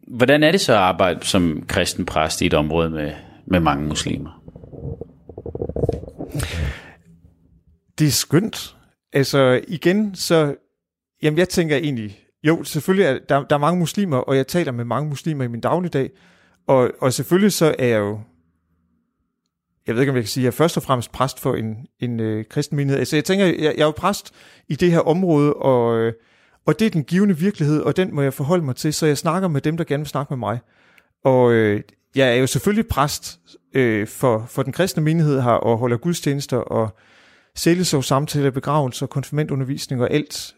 hvordan 0.08 0.44
er 0.44 0.52
det 0.52 0.62
så 0.62 0.72
at 0.72 0.78
arbejde 0.78 1.26
som 1.26 1.64
kristen 1.68 2.06
præst 2.06 2.42
i 2.42 2.46
et 2.46 2.54
område 2.54 2.90
med, 2.90 3.14
med 3.46 3.60
mange 3.60 3.88
muslimer? 3.88 4.44
Det 8.00 8.08
er 8.08 8.12
skønt. 8.12 8.76
Altså 9.14 9.62
igen, 9.68 10.16
så 10.16 10.56
jamen 11.22 11.38
jeg 11.38 11.50
tænker 11.50 11.76
egentlig, 11.76 12.20
jo 12.44 12.64
selvfølgelig 12.64 13.06
er 13.06 13.20
der, 13.30 13.44
der 13.44 13.56
er 13.56 13.60
mange 13.60 13.80
muslimer, 13.80 14.18
og 14.18 14.38
jeg 14.38 14.48
taler 14.48 14.72
med 14.72 14.86
mange 14.86 15.10
muslimer 15.10 15.44
i 15.44 15.48
min 15.48 15.62
dagligdag, 15.62 16.10
og, 16.68 16.92
og 17.00 17.14
selvfølgelig 17.14 17.54
så 17.54 17.76
er 17.80 17.86
jeg 17.86 18.00
jo, 18.00 18.20
jeg 19.88 19.96
ved 19.96 20.02
ikke 20.02 20.10
om 20.12 20.16
jeg 20.16 20.24
kan 20.24 20.30
sige, 20.30 20.42
at 20.42 20.46
jeg 20.46 20.52
er 20.52 20.58
først 20.58 20.78
og 20.78 20.84
fremmest 20.84 21.12
præst 21.12 21.40
for 21.40 21.56
en, 21.56 21.88
en 22.00 22.20
øh, 22.20 22.46
kristen 22.46 22.78
menighed. 22.78 23.00
Altså 23.00 23.16
jeg 23.16 23.26
tænker, 23.26 23.46
jeg, 23.46 23.56
jeg 23.58 23.74
er 23.78 23.86
jo 23.86 23.92
præst 23.92 24.34
i 24.68 24.76
det 24.76 24.92
her 24.92 25.00
område, 25.00 25.54
og, 25.54 25.98
øh, 25.98 26.14
og 26.70 26.80
det 26.80 26.86
er 26.86 26.90
den 26.90 27.04
givende 27.04 27.38
virkelighed, 27.38 27.82
og 27.82 27.98
den 27.98 28.16
må 28.16 28.22
jeg 28.22 28.34
forholde 28.34 28.66
mig 28.66 28.76
til, 28.76 28.94
så 28.94 29.06
jeg 29.06 29.18
snakker 29.18 29.48
med 29.48 29.62
dem, 29.62 29.78
der 29.78 29.84
gerne 29.84 30.02
vil 30.02 30.08
snakke 30.08 30.34
med 30.34 30.38
mig. 30.38 30.60
Og 31.24 31.52
øh, 31.52 31.82
jeg 32.16 32.30
er 32.30 32.36
jo 32.36 32.48
selvfølgelig 32.48 32.88
præst 32.88 33.40
øh, 33.74 34.08
for, 34.08 34.46
for 34.50 34.64
den 34.64 34.74
kristne 34.74 35.04
menighed 35.04 35.42
her, 35.42 35.52
og 35.52 35.78
holder 35.78 35.98
gudstjenester, 35.98 36.58
og 36.58 36.98
sælgesov, 37.56 38.04
samtaler, 38.04 38.52
begravelser, 38.52 39.06
konfirmandundervisning 39.06 40.02
og 40.02 40.12
alt, 40.12 40.56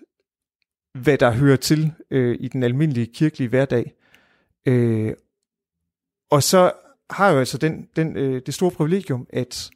hvad 0.94 1.18
der 1.18 1.32
hører 1.32 1.56
til 1.56 1.92
øh, 2.12 2.38
i 2.40 2.48
den 2.48 2.64
almindelige 2.64 3.14
kirkelige 3.14 3.50
hverdag. 3.50 3.94
Øh, 4.66 5.14
og 6.32 6.44
så 6.44 6.72
har 7.10 7.28
jeg 7.28 7.34
jo 7.34 7.40
altså 7.40 7.58
den, 7.58 7.88
den, 7.96 8.18
øh, 8.18 8.42
det 8.46 8.54
store 8.54 8.72
privilegium, 8.72 9.28
at 9.34 9.70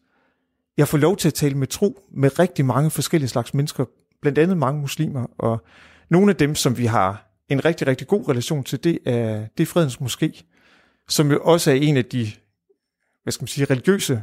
jeg 0.78 0.88
får 0.88 0.98
lov 0.98 1.18
til 1.18 1.28
at 1.28 1.34
tale 1.34 1.58
med 1.58 1.68
tro 1.68 2.00
med 2.12 2.40
rigtig 2.40 2.66
mange 2.66 2.92
forskellige 2.92 3.30
slags 3.30 3.54
mennesker, 3.54 3.86
blandt 4.22 4.38
andet 4.38 4.58
mange 4.58 4.82
muslimer, 4.82 5.28
og 5.38 5.66
nogle 6.10 6.32
af 6.32 6.36
dem, 6.36 6.56
som 6.56 6.78
vi 6.78 6.86
har 6.86 7.26
en 7.50 7.66
rigtig, 7.66 7.88
rigtig 7.88 8.08
god 8.08 8.30
relation 8.30 8.64
til, 8.64 8.84
det 8.84 9.00
er, 9.06 9.48
det 9.58 9.64
er 9.64 9.68
Fredens 9.68 9.96
Moské, 9.96 10.42
som 11.10 11.32
jo 11.32 11.40
også 11.44 11.72
er 11.72 11.76
en 11.76 11.98
af 11.98 12.06
de, 12.06 12.32
hvad 13.24 13.32
skal 13.32 13.44
man 13.44 13.48
sige, 13.48 13.66
religiøse 13.66 14.22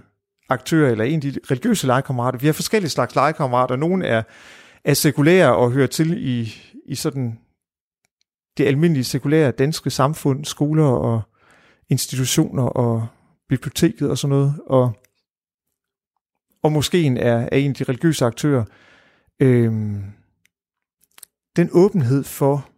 aktører, 0.49 0.91
eller 0.91 1.05
en 1.05 1.15
af 1.15 1.21
de 1.21 1.41
religiøse 1.51 1.87
legekammerater. 1.87 2.39
Vi 2.39 2.47
har 2.47 2.53
forskellige 2.53 2.91
slags 2.91 3.15
legekammerater. 3.15 3.77
Nogle 3.77 4.07
er, 4.07 4.23
er 4.85 4.95
sekulære 4.95 5.57
og 5.57 5.73
hører 5.73 5.87
til 5.87 6.29
i, 6.29 6.55
i 6.87 6.95
sådan 6.95 7.39
det 8.57 8.67
almindelige 8.67 9.05
sekulære 9.05 9.51
danske 9.51 9.91
samfund, 9.91 10.45
skoler 10.45 10.85
og 10.85 11.23
institutioner 11.89 12.63
og 12.63 13.07
biblioteket 13.49 14.11
og 14.11 14.19
sådan 14.19 14.37
noget. 14.37 14.55
Og, 14.67 14.93
og 16.63 16.73
måske 16.73 17.07
er, 17.07 17.49
er 17.53 17.57
en 17.57 17.71
af 17.71 17.75
de 17.75 17.85
religiøse 17.85 18.25
aktører. 18.25 18.65
Øhm, 19.41 20.05
den 21.57 21.69
åbenhed 21.73 22.25
for 22.25 22.69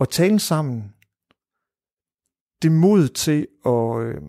at 0.00 0.08
tale 0.08 0.40
sammen, 0.40 0.94
det 2.62 2.72
mod 2.72 3.08
til 3.08 3.48
at, 3.66 4.00
øh, 4.06 4.22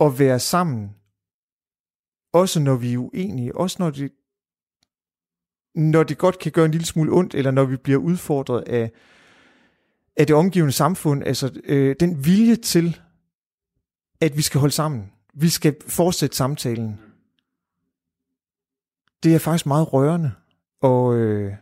at 0.00 0.18
være 0.18 0.40
sammen, 0.40 0.94
også 2.32 2.60
når 2.60 2.76
vi 2.76 2.92
er 2.92 2.98
uenige, 2.98 3.56
også 3.56 3.76
når 3.78 3.90
det, 3.90 4.12
når 5.74 6.02
det 6.02 6.18
godt 6.18 6.38
kan 6.38 6.52
gøre 6.52 6.64
en 6.64 6.70
lille 6.70 6.86
smule 6.86 7.12
ondt, 7.12 7.34
eller 7.34 7.50
når 7.50 7.64
vi 7.64 7.76
bliver 7.76 7.98
udfordret 7.98 8.62
af, 8.62 8.92
af 10.16 10.26
det 10.26 10.36
omgivende 10.36 10.72
samfund, 10.72 11.24
altså 11.24 11.60
øh, 11.64 11.96
den 12.00 12.24
vilje 12.24 12.56
til, 12.56 13.00
at 14.20 14.36
vi 14.36 14.42
skal 14.42 14.60
holde 14.60 14.74
sammen. 14.74 15.12
Vi 15.34 15.48
skal 15.48 15.76
fortsætte 15.86 16.36
samtalen. 16.36 17.00
Det 19.22 19.34
er 19.34 19.38
faktisk 19.38 19.66
meget 19.66 19.92
rørende. 19.92 20.32
Og 20.80 21.16
øh, 21.16 21.54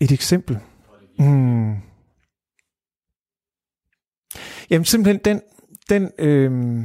et 0.00 0.12
eksempel. 0.12 0.58
Mm. 1.18 1.74
Jamen 4.70 4.84
simpelthen 4.84 5.20
den, 5.24 5.42
den 5.88 6.12
øh, 6.18 6.84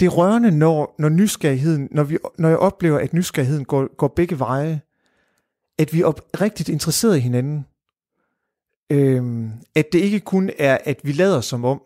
det 0.00 0.06
er 0.06 0.10
rørende, 0.10 0.50
når, 0.50 0.94
når 0.98 1.08
nysgerrigheden, 1.08 1.88
når, 1.90 2.04
vi, 2.04 2.18
når 2.38 2.48
jeg 2.48 2.58
oplever, 2.58 2.98
at 2.98 3.12
nysgerrigheden 3.12 3.64
går, 3.64 3.96
går 3.96 4.08
begge 4.08 4.38
veje, 4.38 4.80
at 5.78 5.92
vi 5.92 6.00
er 6.00 6.40
rigtig 6.40 6.72
interesseret 6.72 7.16
i 7.16 7.20
hinanden. 7.20 7.66
Øhm, 8.90 9.50
at 9.74 9.92
det 9.92 9.98
ikke 9.98 10.20
kun 10.20 10.50
er, 10.58 10.78
at 10.84 11.00
vi 11.02 11.12
lader 11.12 11.40
som 11.40 11.64
om, 11.64 11.82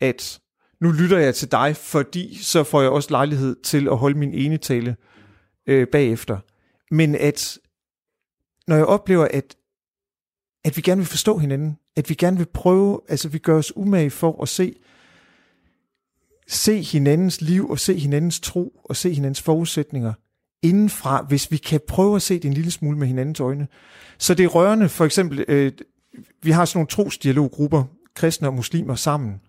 at 0.00 0.40
nu 0.80 0.90
lytter 0.90 1.18
jeg 1.18 1.34
til 1.34 1.50
dig, 1.50 1.76
fordi 1.76 2.38
så 2.42 2.64
får 2.64 2.80
jeg 2.80 2.90
også 2.90 3.10
lejlighed 3.10 3.56
til 3.62 3.88
at 3.88 3.96
holde 3.96 4.18
min 4.18 4.34
ene 4.34 4.56
tale 4.56 4.96
øh, 5.66 5.86
bagefter. 5.88 6.38
Men 6.90 7.14
at 7.14 7.58
når 8.66 8.76
jeg 8.76 8.84
oplever, 8.84 9.28
at, 9.30 9.56
at 10.64 10.76
vi 10.76 10.82
gerne 10.82 10.98
vil 10.98 11.06
forstå 11.06 11.38
hinanden, 11.38 11.78
at 11.96 12.08
vi 12.08 12.14
gerne 12.14 12.36
vil 12.36 12.46
prøve, 12.46 13.00
altså 13.08 13.28
vi 13.28 13.38
gør 13.38 13.58
os 13.58 13.76
umage 13.76 14.10
for 14.10 14.42
at 14.42 14.48
se, 14.48 14.74
se 16.48 16.82
hinandens 16.82 17.40
liv 17.40 17.70
og 17.70 17.78
se 17.78 17.98
hinandens 17.98 18.40
tro 18.40 18.80
og 18.84 18.96
se 18.96 19.14
hinandens 19.14 19.42
forudsætninger 19.42 20.12
indenfra, 20.62 21.22
hvis 21.28 21.50
vi 21.50 21.56
kan 21.56 21.80
prøve 21.88 22.16
at 22.16 22.22
se 22.22 22.34
det 22.34 22.44
en 22.44 22.52
lille 22.52 22.70
smule 22.70 22.98
med 22.98 23.06
hinandens 23.06 23.40
øjne. 23.40 23.68
Så 24.18 24.34
det 24.34 24.44
er 24.44 24.48
rørende, 24.48 24.88
for 24.88 25.04
eksempel, 25.04 25.44
øh, 25.48 25.72
vi 26.42 26.50
har 26.50 26.64
sådan 26.64 26.78
nogle 26.78 26.88
trosdialoggrupper, 26.88 27.84
kristne 28.14 28.48
og 28.48 28.54
muslimer 28.54 28.94
sammen. 28.94 29.40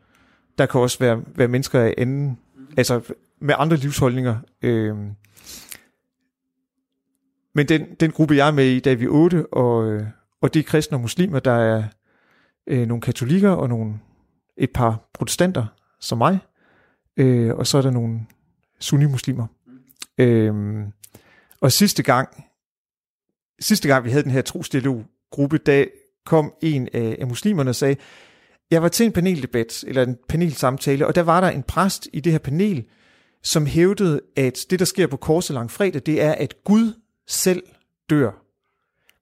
Der 0.58 0.66
kan 0.66 0.82
også 0.82 1.00
være, 1.00 1.24
være 1.36 1.48
mennesker 1.48 1.80
af 1.80 1.94
anden, 1.98 2.40
altså 2.78 3.14
med 3.40 3.56
andre 3.58 3.78
livsholdninger. 3.78 4.38
Øh, 4.62 4.96
men 7.56 7.68
den, 7.68 7.96
den 8.00 8.12
gruppe, 8.12 8.36
jeg 8.36 8.48
er 8.48 8.52
med 8.52 8.66
i, 8.66 8.80
der 8.80 8.92
er 8.92 8.96
vi 8.96 9.08
otte, 9.08 9.54
og, 9.54 9.92
øh, 9.92 10.08
og 10.42 10.54
det 10.54 10.60
er 10.60 10.64
kristne 10.64 10.98
og 10.98 11.02
muslimer, 11.02 11.40
der 11.40 11.52
er 11.52 11.84
øh, 12.68 12.88
nogle 12.88 13.02
katolikker 13.02 13.50
og 13.50 13.70
nogle, 13.70 14.00
et 14.58 14.72
par 14.74 15.10
protestanter, 15.14 15.66
som 16.00 16.18
mig, 16.18 16.40
øh, 17.18 17.56
og 17.56 17.68
så 17.68 17.78
er 17.78 17.82
der 17.82 17.92
nogle 17.92 18.20
sunni-muslimer. 18.80 19.48
Mm. 20.18 20.24
Øh, 20.24 20.86
og 21.62 21.72
sidste 21.72 22.04
gang, 22.04 22.46
sidste 23.60 23.88
gang 23.88 24.06
vi 24.06 24.10
havde 24.10 24.24
den 24.24 24.32
her 24.32 24.42
trosdialoggruppe, 24.42 25.58
der 25.58 25.86
kom 26.26 26.54
en 26.62 26.90
af, 26.94 27.18
af 27.20 27.28
muslimerne 27.28 27.70
og 27.70 27.76
sagde, 27.76 27.96
jeg 28.72 28.82
var 28.82 28.88
til 28.88 29.06
en 29.06 29.12
paneldebat, 29.12 29.84
eller 29.88 30.04
en 30.04 30.18
panelsamtale, 30.30 31.08
og 31.08 31.16
der 31.16 31.22
var 31.22 31.42
der 31.42 31.50
en 31.50 31.64
præst 31.64 32.08
i 32.14 32.20
det 32.20 32.32
her 32.32 32.40
panel, 32.40 32.84
som 33.44 33.66
hævdede, 33.66 34.22
at 34.36 34.60
det, 34.70 34.80
der 34.80 34.86
sker 34.86 35.08
på 35.08 35.18
korset 35.18 35.54
langfredag, 35.54 36.02
det 36.06 36.22
er, 36.22 36.32
at 36.32 36.64
Gud 36.64 36.94
selv 37.28 37.64
dør. 38.10 38.32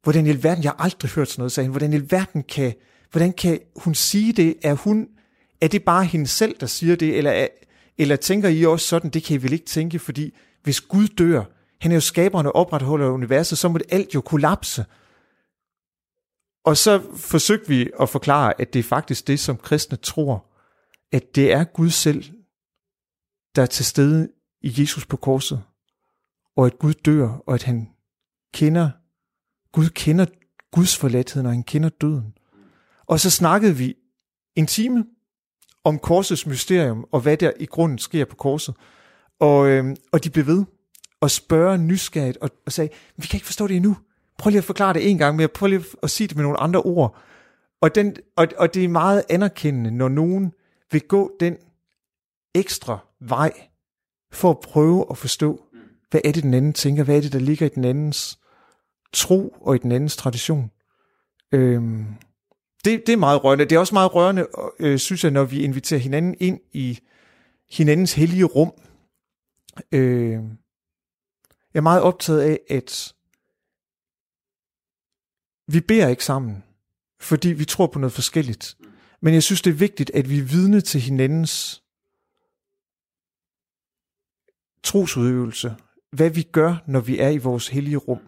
Hvordan 0.03 0.25
i 0.25 0.29
alverden, 0.29 0.63
jeg 0.63 0.71
har 0.71 0.83
aldrig 0.83 1.11
hørt 1.11 1.29
sådan 1.29 1.41
noget, 1.41 1.51
sagde 1.51 1.65
han, 1.65 1.71
hvordan 1.71 1.93
i 1.93 1.95
alverden 1.95 2.43
kan, 2.43 2.73
hvordan 3.11 3.33
kan 3.33 3.59
hun 3.75 3.95
sige 3.95 4.33
det? 4.33 4.55
Er, 4.63 4.73
hun, 4.73 5.07
er 5.61 5.67
det 5.67 5.83
bare 5.83 6.05
hende 6.05 6.27
selv, 6.27 6.55
der 6.59 6.65
siger 6.65 6.95
det, 6.95 7.17
eller, 7.17 7.31
er, 7.31 7.47
eller 7.97 8.15
tænker 8.15 8.49
I 8.49 8.65
også 8.65 8.87
sådan, 8.87 9.09
det 9.09 9.23
kan 9.23 9.35
I 9.35 9.43
vel 9.43 9.53
ikke 9.53 9.65
tænke, 9.65 9.99
fordi 9.99 10.33
hvis 10.63 10.81
Gud 10.81 11.07
dør, 11.07 11.43
han 11.81 11.91
er 11.91 11.95
jo 11.95 12.01
skaberen 12.01 12.45
og 12.45 12.55
opretholder 12.55 13.09
universet, 13.09 13.57
så 13.57 13.69
må 13.69 13.77
det 13.77 13.87
alt 13.89 14.15
jo 14.15 14.21
kollapse. 14.21 14.85
Og 16.65 16.77
så 16.77 17.01
forsøgte 17.15 17.67
vi 17.67 17.89
at 17.99 18.09
forklare, 18.09 18.61
at 18.61 18.73
det 18.73 18.79
er 18.79 18.83
faktisk 18.83 19.27
det, 19.27 19.39
som 19.39 19.57
kristne 19.57 19.97
tror, 19.97 20.45
at 21.11 21.35
det 21.35 21.51
er 21.51 21.63
Gud 21.63 21.89
selv, 21.89 22.23
der 23.55 23.61
er 23.61 23.65
til 23.65 23.85
stede 23.85 24.29
i 24.61 24.81
Jesus 24.81 25.05
på 25.05 25.17
korset, 25.17 25.63
og 26.55 26.65
at 26.65 26.79
Gud 26.79 26.93
dør, 26.93 27.27
og 27.27 27.53
at 27.53 27.63
han 27.63 27.89
kender, 28.53 28.89
Gud 29.71 29.89
kender 29.89 30.25
Guds 30.71 30.97
forladthed, 30.97 31.43
og 31.43 31.51
han 31.51 31.63
kender 31.63 31.89
døden. 31.89 32.33
Og 33.07 33.19
så 33.19 33.29
snakkede 33.29 33.75
vi 33.75 33.95
en 34.55 34.67
time 34.67 35.05
om 35.83 35.99
korsets 35.99 36.45
mysterium, 36.45 37.05
og 37.11 37.21
hvad 37.21 37.37
der 37.37 37.51
i 37.59 37.65
grunden 37.65 37.97
sker 37.97 38.25
på 38.25 38.35
korset. 38.35 38.75
Og, 39.39 39.69
øh, 39.69 39.95
og 40.11 40.23
de 40.23 40.29
blev 40.29 40.47
ved 40.47 40.65
og 41.21 41.31
spørge 41.31 41.77
nysgerrigt 41.77 42.37
og, 42.37 42.49
og 42.65 42.71
sagde, 42.71 42.89
vi 43.17 43.27
kan 43.27 43.37
ikke 43.37 43.45
forstå 43.45 43.67
det 43.67 43.75
endnu. 43.75 43.97
Prøv 44.39 44.49
lige 44.49 44.57
at 44.57 44.63
forklare 44.63 44.93
det 44.93 45.09
en 45.09 45.17
gang 45.17 45.35
mere. 45.35 45.47
Prøv 45.47 45.67
lige 45.67 45.85
at 46.03 46.09
sige 46.09 46.27
det 46.27 46.35
med 46.35 46.43
nogle 46.43 46.59
andre 46.59 46.81
ord. 46.81 47.17
Og, 47.81 47.95
den, 47.95 48.15
og, 48.35 48.47
og 48.57 48.73
det 48.73 48.83
er 48.83 48.87
meget 48.87 49.23
anerkendende, 49.29 49.91
når 49.91 50.09
nogen 50.09 50.53
vil 50.91 51.01
gå 51.01 51.31
den 51.39 51.57
ekstra 52.55 52.97
vej 53.19 53.51
for 54.31 54.49
at 54.49 54.59
prøve 54.59 55.05
at 55.09 55.17
forstå, 55.17 55.63
hvad 56.09 56.21
er 56.23 56.31
det, 56.31 56.43
den 56.43 56.53
anden 56.53 56.73
tænker? 56.73 57.03
Hvad 57.03 57.17
er 57.17 57.21
det, 57.21 57.33
der 57.33 57.39
ligger 57.39 57.65
i 57.65 57.69
den 57.69 57.85
andens 57.85 58.39
tro 59.13 59.55
og 59.61 59.75
i 59.75 59.77
den 59.77 59.91
andens 59.91 60.15
tradition? 60.15 60.71
Øhm, 61.51 62.05
det, 62.85 63.03
det 63.07 63.13
er 63.13 63.17
meget 63.17 63.43
rørende. 63.43 63.65
Det 63.65 63.75
er 63.75 63.79
også 63.79 63.95
meget 63.95 64.15
rørende, 64.15 64.47
øh, 64.79 64.97
synes 64.97 65.23
jeg, 65.23 65.31
når 65.31 65.43
vi 65.43 65.63
inviterer 65.63 65.99
hinanden 65.99 66.35
ind 66.39 66.59
i 66.71 66.99
hinandens 67.71 68.13
hellige 68.13 68.43
rum. 68.43 68.71
Øh, 69.91 70.31
jeg 71.73 71.79
er 71.79 71.81
meget 71.81 72.01
optaget 72.01 72.41
af, 72.41 72.59
at 72.69 73.13
vi 75.73 75.79
beder 75.79 76.07
ikke 76.07 76.25
sammen, 76.25 76.63
fordi 77.19 77.49
vi 77.49 77.65
tror 77.65 77.87
på 77.87 77.99
noget 77.99 78.13
forskelligt. 78.13 78.77
Men 79.21 79.33
jeg 79.33 79.43
synes, 79.43 79.61
det 79.61 79.69
er 79.69 79.75
vigtigt, 79.75 80.11
at 80.13 80.29
vi 80.29 80.37
er 80.37 80.43
vidne 80.43 80.81
til 80.81 81.01
hinandens 81.01 81.83
trosudøvelse. 84.83 85.75
Hvad 86.11 86.29
vi 86.29 86.41
gør, 86.41 86.83
når 86.87 86.99
vi 86.99 87.19
er 87.19 87.29
i 87.29 87.37
vores 87.37 87.67
hellige 87.67 87.97
rum. 87.97 88.19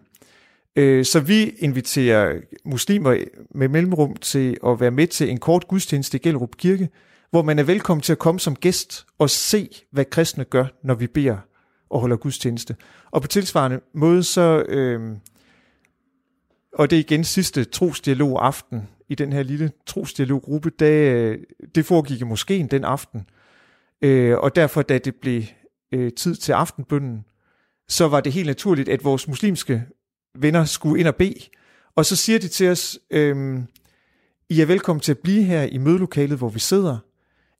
Øh, 0.76 1.04
så 1.04 1.20
vi 1.20 1.48
inviterer 1.48 2.40
muslimer 2.64 3.24
med 3.54 3.68
mellemrum 3.68 4.16
til 4.16 4.56
at 4.66 4.80
være 4.80 4.90
med 4.90 5.06
til 5.06 5.30
en 5.30 5.40
kort 5.40 5.68
gudstjeneste 5.68 6.18
i 6.18 6.20
Gellerup 6.20 6.56
Kirke, 6.56 6.88
hvor 7.30 7.42
man 7.42 7.58
er 7.58 7.62
velkommen 7.62 8.02
til 8.02 8.12
at 8.12 8.18
komme 8.18 8.40
som 8.40 8.56
gæst 8.56 9.06
og 9.18 9.30
se, 9.30 9.68
hvad 9.90 10.04
kristne 10.04 10.44
gør, 10.44 10.66
når 10.82 10.94
vi 10.94 11.06
beder 11.06 11.36
og 11.90 12.00
holder 12.00 12.16
gudstjeneste. 12.16 12.76
Og 13.10 13.22
på 13.22 13.28
tilsvarende 13.28 13.80
måde 13.94 14.22
så, 14.22 14.62
øh, 14.68 15.16
og 16.72 16.90
det 16.90 16.96
er 16.96 17.00
igen 17.00 17.24
sidste 17.24 17.64
trosdialog 17.64 18.46
aften 18.46 18.88
i 19.08 19.14
den 19.14 19.32
her 19.32 19.42
lille 19.42 19.72
trosdialoggruppe, 19.86 20.70
da, 20.70 20.90
øh, 20.90 21.38
det 21.74 21.86
foregik 21.86 22.20
i 22.20 22.24
moskeen 22.24 22.66
den 22.66 22.84
aften. 22.84 23.26
Øh, 24.02 24.38
og 24.38 24.56
derfor, 24.56 24.82
da 24.82 24.98
det 24.98 25.14
blev 25.14 25.42
øh, 25.92 26.12
tid 26.12 26.34
til 26.34 26.52
aftenbønden, 26.52 27.24
så 27.88 28.08
var 28.08 28.20
det 28.20 28.32
helt 28.32 28.46
naturligt, 28.46 28.88
at 28.88 29.04
vores 29.04 29.28
muslimske 29.28 29.84
venner 30.34 30.64
skulle 30.64 31.00
ind 31.00 31.08
og 31.08 31.16
bede. 31.16 31.40
Og 31.94 32.06
så 32.06 32.16
siger 32.16 32.38
de 32.38 32.48
til 32.48 32.68
os, 32.68 32.98
øh, 33.10 33.60
I 34.48 34.60
er 34.60 34.66
velkommen 34.66 35.00
til 35.00 35.12
at 35.12 35.18
blive 35.18 35.42
her 35.42 35.62
i 35.62 35.78
mødelokalet, 35.78 36.38
hvor 36.38 36.48
vi 36.48 36.58
sidder. 36.58 36.98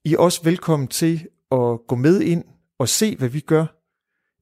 I 0.04 0.14
er 0.14 0.18
også 0.18 0.40
velkommen 0.44 0.88
til 0.88 1.26
at 1.52 1.78
gå 1.88 1.94
med 1.96 2.20
ind 2.20 2.44
og 2.78 2.88
se, 2.88 3.16
hvad 3.16 3.28
vi 3.28 3.40
gør. 3.40 3.66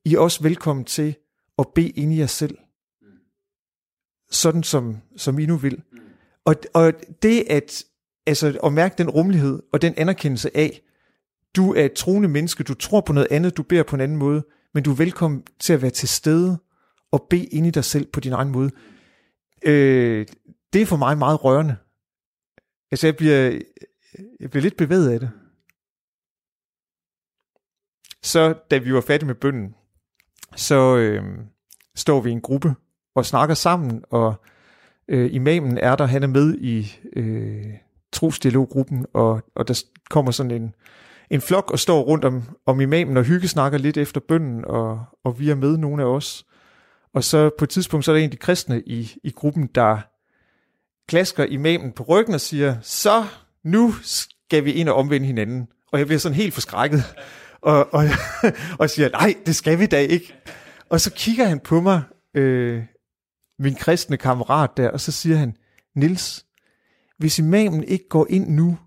I 0.05 0.15
er 0.15 0.19
også 0.19 0.43
velkommen 0.43 0.85
til 0.85 1.15
at 1.59 1.67
bede 1.75 1.89
ind 1.89 2.13
i 2.13 2.19
jer 2.19 2.27
selv. 2.27 2.59
Sådan 4.31 4.63
som, 4.63 4.97
som 5.17 5.39
I 5.39 5.47
nu 5.47 5.57
vil. 5.57 5.83
Og, 6.45 6.55
og 6.75 6.93
det 7.23 7.45
at, 7.51 7.85
altså, 8.27 8.59
at 8.65 8.73
mærke 8.73 8.95
den 8.99 9.11
rummelighed 9.11 9.63
og 9.73 9.83
den 9.83 9.95
anerkendelse 9.97 10.57
af, 10.57 10.81
du 11.57 11.75
er 11.75 11.85
et 11.85 11.93
troende 11.93 12.29
menneske, 12.29 12.65
du 12.65 12.75
tror 12.75 13.01
på 13.01 13.13
noget 13.13 13.29
andet, 13.31 13.57
du 13.57 13.63
beder 13.63 13.83
på 13.83 13.97
en 13.97 14.01
anden 14.01 14.19
måde, 14.19 14.45
men 14.75 14.83
du 14.83 14.91
er 14.91 14.97
velkommen 14.97 15.45
til 15.59 15.73
at 15.73 15.83
være 15.83 15.91
til 15.91 16.09
stede 16.09 16.59
og 17.13 17.27
bede 17.31 17.45
ind 17.45 17.67
i 17.67 17.71
dig 17.71 17.85
selv 17.85 18.07
på 18.07 18.21
din 18.21 18.33
egen 18.33 18.49
måde. 18.49 18.71
Øh, 19.65 20.27
det 20.73 20.83
er 20.83 20.87
for 20.87 20.97
mig 20.97 21.19
meget 21.19 21.45
rørende. 21.45 21.77
Altså 22.91 23.07
jeg 23.07 23.17
bliver, 23.17 23.61
jeg 24.41 24.51
bliver 24.51 24.63
lidt 24.63 24.77
bevæget 24.77 25.11
af 25.11 25.21
det. 25.21 25.31
Så 28.23 28.55
da 28.71 28.79
vi 28.79 28.95
var 28.95 29.01
færdige 29.01 29.27
med 29.27 29.35
bønden, 29.35 29.75
så 30.57 30.97
øh, 30.97 31.25
står 31.95 32.21
vi 32.21 32.31
i 32.31 32.33
en 32.33 32.41
gruppe 32.41 32.75
og 33.21 33.27
snakker 33.27 33.55
sammen, 33.55 34.05
og 34.11 34.35
øh, 35.09 35.35
imamen 35.35 35.79
er 35.79 35.97
der, 35.97 36.07
han 36.07 36.23
er 36.23 36.27
med 36.27 36.55
i 36.55 36.99
øh, 37.17 37.65
trosdialoggruppen, 38.13 39.07
og, 39.15 39.43
og 39.55 39.69
der 39.69 39.83
kommer 40.11 40.31
sådan 40.31 40.51
en, 40.51 40.75
en 41.31 41.41
flok 41.41 41.71
og 41.71 41.79
står 41.79 42.03
rundt 42.03 42.25
om, 42.25 42.43
om 42.67 42.81
imamen 42.81 43.17
og 43.17 43.25
hyggesnakker 43.25 43.79
lidt 43.79 43.97
efter 43.97 44.21
bønden, 44.29 44.65
og, 44.65 45.05
og 45.25 45.41
vi 45.41 45.51
er 45.51 45.55
med, 45.55 45.77
nogle 45.77 46.03
af 46.03 46.07
os. 46.07 46.47
Og 47.15 47.25
så 47.25 47.51
på 47.59 47.65
et 47.65 47.69
tidspunkt, 47.69 48.05
så 48.05 48.11
er 48.11 48.15
der 48.15 48.21
en 48.21 48.25
af 48.25 48.31
de 48.31 48.37
kristne 48.37 48.83
i, 48.87 49.15
i 49.25 49.31
gruppen, 49.31 49.69
der 49.75 49.99
klasker 51.09 51.45
imamen 51.45 51.93
på 51.93 52.03
ryggen 52.03 52.35
og 52.35 52.41
siger, 52.41 52.77
så 52.83 53.25
nu 53.65 53.95
skal 54.03 54.65
vi 54.65 54.73
ind 54.73 54.89
og 54.89 54.95
omvende 54.95 55.27
hinanden. 55.27 55.69
Og 55.93 55.99
jeg 55.99 56.07
bliver 56.07 56.19
sådan 56.19 56.37
helt 56.37 56.55
forskrækket, 56.55 57.05
og, 57.63 57.95
og, 57.95 58.05
og 58.81 58.91
siger, 58.91 59.09
nej, 59.09 59.35
det 59.47 59.57
skal 59.57 59.79
vi 59.79 59.87
da 59.87 59.99
ikke. 59.99 60.35
Og 60.89 61.01
så 61.01 61.13
kigger 61.13 61.45
han 61.45 61.61
på 61.61 61.81
mig, 61.81 62.03
øh, 62.35 62.83
min 63.61 63.75
kristne 63.75 64.17
kammerat 64.17 64.71
der, 64.77 64.91
og 64.91 65.01
så 65.01 65.13
siger 65.13 65.37
han, 65.37 65.57
Nils, 65.95 66.47
hvis 67.19 67.39
imamen 67.39 67.85
ikke 67.85 68.09
går 68.09 68.27
ind 68.31 68.49
nu 68.49 68.79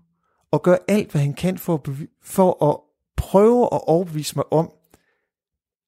og 0.50 0.62
gør 0.62 0.76
alt, 0.88 1.10
hvad 1.10 1.20
han 1.20 1.34
kan 1.34 1.58
for 1.58 1.74
at, 1.74 2.08
for 2.22 2.70
at 2.70 2.80
prøve 3.16 3.62
at 3.62 3.80
overbevise 3.88 4.36
mig 4.36 4.52
om, 4.52 4.72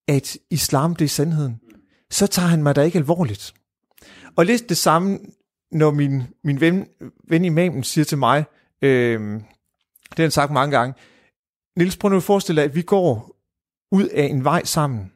at 0.08 0.36
islam 0.50 0.96
det 0.96 1.04
er 1.04 1.08
sandheden, 1.08 1.60
så 2.10 2.26
tager 2.26 2.48
han 2.48 2.62
mig 2.62 2.76
da 2.76 2.82
ikke 2.82 2.98
alvorligt. 2.98 3.54
Og 4.36 4.46
lidt 4.46 4.68
det 4.68 4.76
samme, 4.76 5.18
når 5.72 5.90
min, 5.90 6.22
min 6.44 6.60
ven, 6.60 6.86
ven 7.28 7.44
imamen 7.44 7.84
siger 7.84 8.04
til 8.04 8.18
mig, 8.18 8.44
øh, 8.82 9.20
det 10.10 10.16
har 10.16 10.22
han 10.22 10.30
sagt 10.30 10.52
mange 10.52 10.78
gange, 10.78 10.94
Nils, 11.76 11.96
prøv 11.96 12.10
nu 12.10 12.16
at 12.16 12.22
forestille 12.22 12.62
dig, 12.62 12.68
at 12.68 12.74
vi 12.74 12.82
går 12.82 13.36
ud 13.92 14.08
af 14.08 14.24
en 14.24 14.44
vej 14.44 14.64
sammen. 14.64 15.12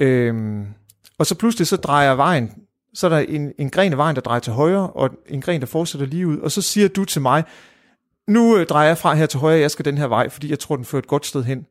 Øh, 0.00 0.66
og 1.18 1.26
så 1.26 1.34
pludselig 1.34 1.66
så 1.66 1.76
drejer 1.76 2.14
vejen, 2.14 2.52
så 2.94 3.06
er 3.06 3.10
der 3.10 3.18
en, 3.18 3.52
en 3.58 3.70
gren 3.70 3.92
af 3.92 3.98
vejen, 3.98 4.16
der 4.16 4.22
drejer 4.22 4.40
til 4.40 4.52
højre, 4.52 4.90
og 4.90 5.10
en 5.26 5.40
gren, 5.40 5.60
der 5.60 5.66
fortsætter 5.66 6.06
lige 6.06 6.26
ud. 6.26 6.38
Og 6.38 6.52
så 6.52 6.62
siger 6.62 6.88
du 6.88 7.04
til 7.04 7.22
mig, 7.22 7.44
nu 8.28 8.56
øh, 8.56 8.66
drejer 8.66 8.88
jeg 8.88 8.98
fra 8.98 9.14
her 9.14 9.26
til 9.26 9.40
højre, 9.40 9.60
jeg 9.60 9.70
skal 9.70 9.84
den 9.84 9.98
her 9.98 10.06
vej, 10.06 10.28
fordi 10.28 10.50
jeg 10.50 10.58
tror, 10.58 10.76
den 10.76 10.84
fører 10.84 11.02
et 11.02 11.08
godt 11.08 11.26
sted 11.26 11.44
hen. 11.44 11.66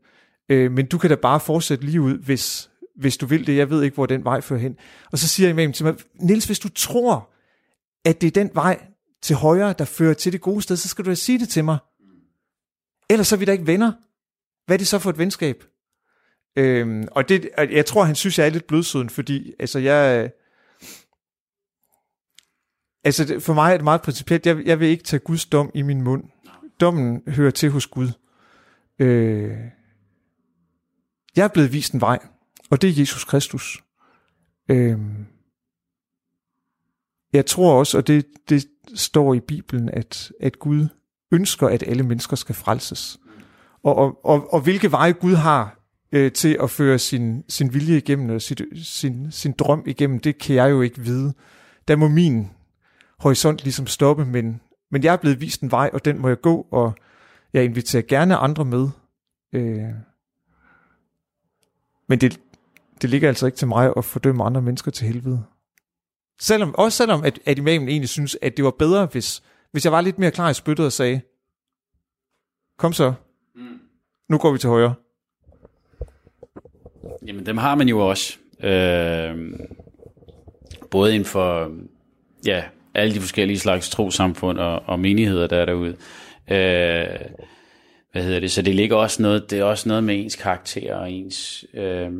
Øh, 0.49 0.71
men 0.71 0.86
du 0.86 0.97
kan 0.97 1.10
da 1.10 1.15
bare 1.15 1.39
fortsætte 1.39 1.86
lige 1.86 2.01
ud, 2.01 2.17
hvis, 2.17 2.69
hvis 2.95 3.17
du 3.17 3.25
vil 3.25 3.47
det. 3.47 3.57
Jeg 3.57 3.69
ved 3.69 3.83
ikke, 3.83 3.95
hvor 3.95 4.05
den 4.05 4.23
vej 4.23 4.41
fører 4.41 4.60
hen. 4.60 4.75
Og 5.12 5.17
så 5.17 5.27
siger 5.27 5.49
imamen 5.49 5.73
til 5.73 5.86
mig, 5.86 5.95
Nils, 6.15 6.45
hvis 6.45 6.60
du 6.60 6.69
tror, 6.69 7.29
at 8.05 8.21
det 8.21 8.27
er 8.27 8.31
den 8.31 8.51
vej 8.53 8.79
til 9.21 9.36
højre, 9.36 9.73
der 9.77 9.86
fører 9.86 10.13
til 10.13 10.33
det 10.33 10.41
gode 10.41 10.62
sted, 10.62 10.77
så 10.77 10.88
skal 10.88 11.05
du 11.05 11.10
da 11.10 11.15
sige 11.15 11.39
det 11.39 11.49
til 11.49 11.65
mig. 11.65 11.77
Ellers 13.10 13.27
så 13.27 13.36
er 13.36 13.39
vi 13.39 13.45
da 13.45 13.51
ikke 13.51 13.67
venner. 13.67 13.91
Hvad 14.65 14.75
er 14.75 14.77
det 14.77 14.88
så 14.88 14.99
for 14.99 15.10
et 15.10 15.17
venskab? 15.17 15.63
Øhm, 16.58 17.08
og 17.12 17.30
det, 17.30 17.50
jeg 17.58 17.86
tror, 17.86 18.04
han 18.04 18.15
synes, 18.15 18.39
jeg 18.39 18.46
er 18.46 18.50
lidt 18.50 18.67
blødsøden, 18.67 19.10
fordi 19.10 19.54
altså, 19.60 19.80
jeg, 19.80 20.32
altså, 23.04 23.39
for 23.39 23.54
mig 23.54 23.74
er 23.74 23.78
det 23.78 23.84
meget 23.84 24.02
principielt. 24.02 24.46
Jeg, 24.46 24.65
jeg 24.65 24.80
vil 24.80 24.88
ikke 24.88 25.04
tage 25.04 25.20
Guds 25.20 25.46
dom 25.46 25.72
i 25.74 25.82
min 25.82 26.02
mund. 26.02 26.24
Dommen 26.82 27.22
hører 27.28 27.52
til 27.52 27.70
hos 27.70 27.88
Gud. 27.88 28.10
Øh, 29.00 29.58
jeg 31.36 31.43
er 31.43 31.48
blevet 31.48 31.74
vist 31.74 31.93
en 31.93 32.02
vej, 32.02 32.20
og 32.70 32.82
det 32.82 32.89
er 32.89 32.93
Jesus 33.00 33.24
Kristus. 33.24 33.84
Øh, 34.70 35.00
jeg 37.34 37.46
tror 37.46 37.80
også, 37.80 37.98
og 37.98 38.08
det, 38.08 38.26
det 38.50 38.65
står 38.96 39.34
i 39.34 39.39
Bibelen, 39.39 39.89
at, 39.89 40.32
at 40.39 40.60
Gud 40.60 40.88
ønsker, 41.32 41.67
at 41.67 41.84
alle 41.88 42.04
mennesker 42.04 42.36
skal 42.36 42.56
frelses. 42.56 43.20
Og, 43.84 43.96
og, 43.96 44.26
og, 44.26 44.54
og 44.54 44.62
hvilke 44.62 44.91
veje 44.91 45.12
Gud 45.12 45.36
har 45.36 45.76
øh, 46.12 46.32
til 46.32 46.58
at 46.63 46.70
føre 46.70 47.00
sin, 47.00 47.43
sin 47.50 47.74
vilje 47.74 47.98
igennem, 47.98 48.30
og 48.30 48.41
sit, 48.41 48.62
sin, 48.84 49.32
sin 49.32 49.52
drøm 49.52 49.84
igennem, 49.86 50.20
det 50.20 50.38
kan 50.38 50.56
jeg 50.56 50.72
jo 50.72 50.82
ikke 50.82 51.00
vide. 51.00 51.34
Der 51.88 51.96
må 51.96 52.08
min 52.08 52.50
horisont 53.20 53.63
ligesom 53.63 53.88
stoppe, 53.88 54.26
men, 54.26 54.62
men 54.91 55.04
jeg 55.04 55.13
er 55.13 55.17
blevet 55.17 55.41
vist 55.41 55.62
en 55.62 55.72
vej, 55.72 55.89
og 55.93 56.06
den 56.06 56.20
må 56.20 56.28
jeg 56.28 56.41
gå, 56.41 56.67
og 56.72 56.93
jeg 57.54 57.63
inviterer 57.63 58.04
gerne 58.04 58.36
andre 58.36 58.65
med. 58.65 58.89
Øh, 59.54 59.93
men 62.10 62.22
det, 62.22 62.39
det 63.02 63.10
ligger 63.10 63.28
altså 63.28 63.46
ikke 63.46 63.58
til 63.58 63.67
mig 63.67 63.93
at 63.98 64.06
fordømme 64.06 64.43
andre 64.43 64.62
mennesker 64.62 64.91
til 64.91 65.08
helvede. 65.08 65.43
Selvom, 66.39 66.76
også 66.76 66.98
selvom, 66.98 67.24
at, 67.24 67.39
at 67.46 67.58
imamen 67.58 67.89
egentlig 67.89 68.10
synes, 68.10 68.38
at 68.41 68.58
det 68.58 68.65
var 68.65 68.74
bedre, 68.80 69.06
hvis, 69.06 69.43
hvis 69.72 69.86
jeg 69.86 69.91
var 69.91 70.02
lidt 70.02 70.20
mere 70.20 70.32
klar 70.32 70.50
i 70.50 70.54
spyttet 70.54 70.86
og 70.86 70.91
sagde, 70.91 71.22
kom 72.78 72.93
så, 72.93 73.13
mm. 73.56 73.80
nu 74.30 74.38
går 74.38 74.52
vi 74.52 74.58
til 74.58 74.70
højre. 74.70 74.93
Jamen, 77.27 77.45
dem 77.45 77.57
har 77.57 77.75
man 77.75 77.89
jo 77.89 77.99
også. 77.99 78.37
Øh, 78.63 79.53
både 80.91 81.13
inden 81.15 81.25
for 81.25 81.71
ja, 82.45 82.63
alle 82.93 83.15
de 83.15 83.19
forskellige 83.19 83.59
slags 83.59 83.89
trosamfund 83.89 84.59
og, 84.59 84.83
og 84.85 84.99
menigheder, 84.99 85.47
der 85.47 85.57
er 85.57 85.65
derude. 85.65 85.95
Øh, 86.51 87.19
hvad 88.11 88.23
hedder 88.23 88.39
det? 88.39 88.51
Så 88.51 88.61
det 88.61 88.75
ligger 88.75 88.95
også 88.95 89.21
noget, 89.21 89.51
det 89.51 89.59
er 89.59 89.63
også 89.63 89.89
noget 89.89 90.03
med 90.03 90.23
ens 90.23 90.35
karakter 90.35 90.95
og 90.95 91.11
ens 91.11 91.65
øh, 91.73 92.11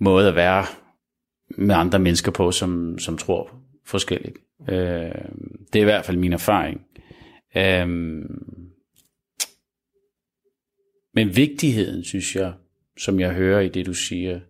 måde 0.00 0.28
at 0.28 0.34
være 0.34 0.64
med 1.48 1.74
andre 1.74 1.98
mennesker 1.98 2.32
på, 2.32 2.52
som, 2.52 2.98
som 2.98 3.18
tror 3.18 3.50
forskelligt. 3.86 4.36
Øh, 4.68 5.14
det 5.72 5.78
er 5.78 5.80
i 5.80 5.84
hvert 5.84 6.04
fald 6.04 6.16
min 6.16 6.32
erfaring. 6.32 6.80
Øh, 7.56 7.88
men 11.14 11.36
vigtigheden, 11.36 12.04
synes 12.04 12.36
jeg, 12.36 12.52
som 12.98 13.20
jeg 13.20 13.34
hører 13.34 13.60
i 13.60 13.68
det, 13.68 13.86
du 13.86 13.94
siger, 13.94 14.40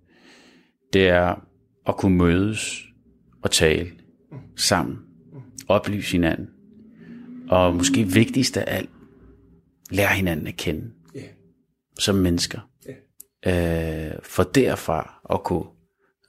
det 0.92 1.08
er 1.08 1.48
at 1.86 1.96
kunne 1.96 2.16
mødes 2.16 2.84
og 3.42 3.50
tale 3.50 3.90
sammen, 4.56 4.98
oplyse 5.68 6.12
hinanden, 6.12 6.48
og 7.48 7.74
måske 7.74 8.04
vigtigst 8.04 8.56
af 8.56 8.76
alt, 8.76 8.90
lære 9.90 10.14
hinanden 10.14 10.46
at 10.46 10.56
kende 10.56 10.90
yeah. 11.16 11.28
som 11.98 12.14
mennesker. 12.14 12.70
Yeah. 13.46 14.06
Øh, 14.06 14.18
for 14.22 14.42
derfra 14.42 15.20
at 15.30 15.44
kunne 15.44 15.66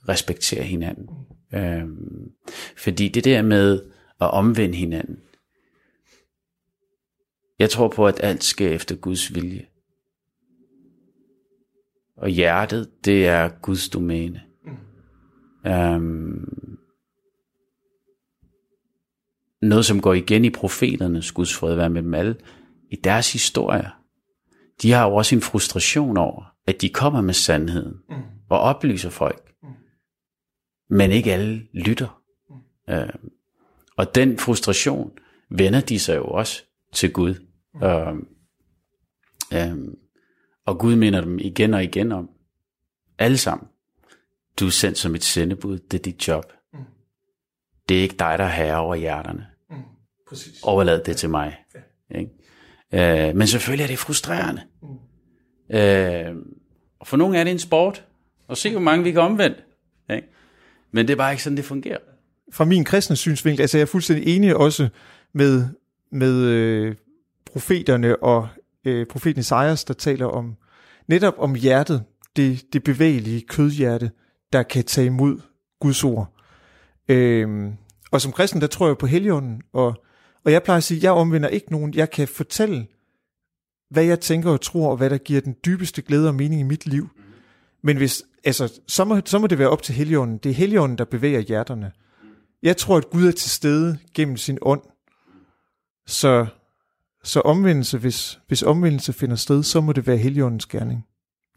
respektere 0.09 0.63
hinanden. 0.63 1.09
Øh, 1.53 1.85
fordi 2.77 3.09
det 3.09 3.23
der 3.23 3.41
med 3.41 3.81
at 4.21 4.31
omvende 4.31 4.77
hinanden, 4.77 5.19
jeg 7.59 7.69
tror 7.69 7.87
på, 7.87 8.07
at 8.07 8.19
alt 8.23 8.43
sker 8.43 8.69
efter 8.69 8.95
Guds 8.95 9.35
vilje. 9.35 9.65
Og 12.17 12.29
hjertet, 12.29 13.05
det 13.05 13.27
er 13.27 13.49
Guds 13.61 13.89
domæne. 13.89 14.41
Mm. 14.65 15.71
Um, 15.71 16.79
noget, 19.61 19.85
som 19.85 20.01
går 20.01 20.13
igen 20.13 20.45
i 20.45 20.49
profeternes 20.49 21.31
Guds 21.31 21.55
fred 21.55 21.75
være 21.75 21.89
med 21.89 22.03
dem 22.03 22.13
alle, 22.13 22.35
i 22.91 22.95
deres 22.95 23.33
historier. 23.33 23.89
De 24.81 24.91
har 24.91 25.07
jo 25.07 25.15
også 25.15 25.35
en 25.35 25.41
frustration 25.41 26.17
over, 26.17 26.43
at 26.67 26.81
de 26.81 26.89
kommer 26.89 27.21
med 27.21 27.33
sandheden 27.33 27.97
mm. 28.09 28.15
og 28.49 28.59
oplyser 28.59 29.09
folk. 29.09 29.53
Mm. 29.63 29.69
Men 30.89 31.11
ikke 31.11 31.33
alle 31.33 31.67
lytter. 31.73 32.21
Mm. 32.49 32.93
Uh, 32.95 33.29
og 33.97 34.15
den 34.15 34.37
frustration 34.37 35.11
vender 35.49 35.81
de 35.81 35.99
sig 35.99 36.15
jo 36.15 36.25
også 36.25 36.63
til 36.93 37.13
Gud. 37.13 37.35
Mm. 37.73 37.81
Uh, 37.81 39.71
um, 39.71 39.95
og 40.65 40.79
Gud 40.79 40.95
minder 40.95 41.21
dem 41.21 41.39
igen 41.39 41.73
og 41.73 41.83
igen 41.83 42.11
om, 42.11 42.29
alle 43.17 43.37
sammen, 43.37 43.67
du 44.59 44.65
er 44.65 44.69
sendt 44.69 44.97
som 44.97 45.15
et 45.15 45.23
sendebud, 45.23 45.77
det 45.77 45.99
er 45.99 46.03
dit 46.03 46.27
job. 46.27 46.53
Mm. 46.73 46.79
Det 47.89 47.97
er 47.97 48.01
ikke 48.01 48.15
dig, 48.19 48.35
der 48.37 48.43
er 48.43 48.51
herre 48.51 48.79
over 48.79 48.95
hjerterne. 48.95 49.47
Mm. 49.69 49.75
Præcis. 50.29 50.61
Overlad 50.63 51.03
det 51.03 51.17
til 51.17 51.29
mig. 51.29 51.57
Ja. 52.11 52.19
Ikke? 52.19 53.29
Øh, 53.29 53.35
men 53.35 53.47
selvfølgelig 53.47 53.83
er 53.83 53.87
det 53.87 53.99
frustrerende. 53.99 54.61
Mm. 54.81 55.75
Øh, 55.75 56.35
og 56.99 57.07
for 57.07 57.17
nogle 57.17 57.37
er 57.37 57.43
det 57.43 57.51
en 57.51 57.59
sport, 57.59 58.05
og 58.47 58.57
se 58.57 58.71
hvor 58.71 58.79
mange 58.79 59.03
vi 59.03 59.11
kan 59.11 59.21
omvende. 59.21 59.57
Ikke? 60.09 60.27
Men 60.91 61.07
det 61.07 61.13
er 61.13 61.17
bare 61.17 61.31
ikke 61.31 61.43
sådan, 61.43 61.57
det 61.57 61.65
fungerer. 61.65 61.97
Fra 62.51 62.65
min 62.65 62.83
kristne 62.83 63.15
synsvinkel, 63.15 63.61
altså 63.61 63.77
jeg 63.77 63.81
er 63.81 63.85
fuldstændig 63.85 64.35
enig 64.35 64.55
også 64.55 64.89
med, 65.33 65.67
med 66.11 66.41
øh, 66.41 66.95
profeterne 67.45 68.23
og 68.23 68.47
øh, 68.85 69.05
profeten 69.05 69.39
Isaias, 69.39 69.83
der 69.83 69.93
taler 69.93 70.25
om 70.25 70.55
netop 71.07 71.33
om 71.37 71.55
hjertet, 71.55 72.03
det, 72.35 72.73
det 72.73 72.83
bevægelige 72.83 73.41
kødhjerte, 73.41 74.11
der 74.53 74.63
kan 74.63 74.83
tage 74.83 75.07
imod 75.07 75.41
Guds 75.79 76.03
ord. 76.03 76.33
Øhm, 77.07 77.73
og 78.11 78.21
som 78.21 78.31
kristen, 78.31 78.61
der 78.61 78.67
tror 78.67 78.87
jeg 78.87 78.97
på 78.97 79.07
heligånden, 79.07 79.61
og, 79.73 80.03
og 80.45 80.51
jeg 80.51 80.63
plejer 80.63 80.77
at 80.77 80.83
sige, 80.83 80.99
jeg 81.03 81.11
omvender 81.11 81.49
ikke 81.49 81.71
nogen. 81.71 81.93
Jeg 81.93 82.09
kan 82.09 82.27
fortælle, 82.27 82.87
hvad 83.89 84.03
jeg 84.03 84.19
tænker 84.19 84.51
og 84.51 84.61
tror, 84.61 84.91
og 84.91 84.97
hvad 84.97 85.09
der 85.09 85.17
giver 85.17 85.41
den 85.41 85.55
dybeste 85.65 86.01
glæde 86.01 86.27
og 86.27 86.35
mening 86.35 86.61
i 86.61 86.63
mit 86.63 86.85
liv. 86.85 87.09
Men 87.83 87.97
hvis, 87.97 88.23
altså, 88.43 88.79
så, 88.87 89.05
må, 89.05 89.21
så 89.25 89.39
må 89.39 89.47
det 89.47 89.59
være 89.59 89.69
op 89.69 89.83
til 89.83 89.95
heligånden. 89.95 90.37
Det 90.37 90.49
er 90.49 90.53
heligånden, 90.53 90.97
der 90.97 91.05
bevæger 91.05 91.39
hjerterne. 91.39 91.91
Jeg 92.63 92.77
tror, 92.77 92.97
at 92.97 93.09
Gud 93.09 93.27
er 93.27 93.31
til 93.31 93.49
stede 93.49 93.97
gennem 94.13 94.37
sin 94.37 94.57
ånd. 94.61 94.81
Så 96.07 96.45
så 97.25 97.39
omvendelse, 97.39 97.97
hvis, 97.97 98.39
hvis 98.47 98.63
omvendelse 98.63 99.13
finder 99.13 99.35
sted, 99.35 99.63
så 99.63 99.81
må 99.81 99.91
det 99.93 100.07
være 100.07 100.17
heligåndens 100.17 100.65
gerning. 100.65 101.05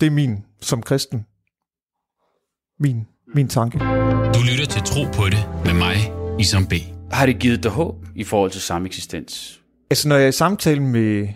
Det 0.01 0.07
er 0.07 0.11
min, 0.11 0.45
som 0.61 0.83
kristen, 0.83 1.27
min, 2.81 3.07
min 3.35 3.49
tanke. 3.49 3.79
Du 4.35 4.41
lytter 4.51 4.67
til 4.71 4.83
Tro 4.83 5.05
på 5.05 5.29
det 5.29 5.49
med 5.65 5.75
mig, 5.75 5.97
Isam 6.41 6.67
B. 6.67 6.73
Har 7.13 7.27
det 7.27 7.39
givet 7.39 7.63
dig 7.63 7.71
håb 7.71 8.07
i 8.15 8.25
forhold 8.25 8.51
til 8.51 8.61
sameksistens? 8.61 9.63
Altså 9.91 10.09
når 10.09 10.17
jeg 10.17 10.25
er 10.25 10.29
i 10.29 10.33
samtale 10.33 10.81
med, 10.81 11.29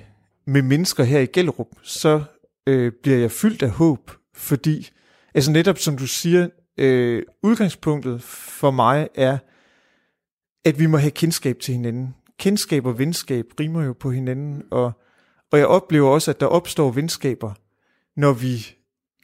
med 0.47 0.63
mennesker 0.63 1.05
her 1.05 1.21
i 1.21 1.27
Gellerup, 1.27 1.69
så 1.83 2.23
øh, 2.67 2.93
bliver 3.03 3.19
jeg 3.19 3.31
fyldt 3.31 3.63
af 3.63 3.71
håb, 3.71 4.11
fordi, 4.35 4.89
altså 5.35 5.51
netop 5.51 5.79
som 5.79 5.97
du 5.97 6.07
siger, 6.07 6.49
øh, 6.79 7.23
udgangspunktet 7.43 8.23
for 8.23 8.71
mig 8.71 9.09
er, 9.15 9.39
at 10.65 10.79
vi 10.79 10.87
må 10.87 10.97
have 10.97 11.11
kendskab 11.11 11.59
til 11.59 11.75
hinanden. 11.75 12.15
Kendskab 12.43 12.87
og 12.87 12.99
venskab 12.99 13.45
rimer 13.61 13.85
jo 13.85 13.93
på 13.93 14.11
hinanden, 14.11 14.63
og, 14.71 14.93
og 15.53 15.59
jeg 15.59 15.67
oplever 15.67 16.11
også, 16.11 16.31
at 16.31 16.41
der 16.41 16.47
opstår 16.47 16.91
venskaber, 16.91 17.53
når 18.17 18.33
vi 18.33 18.67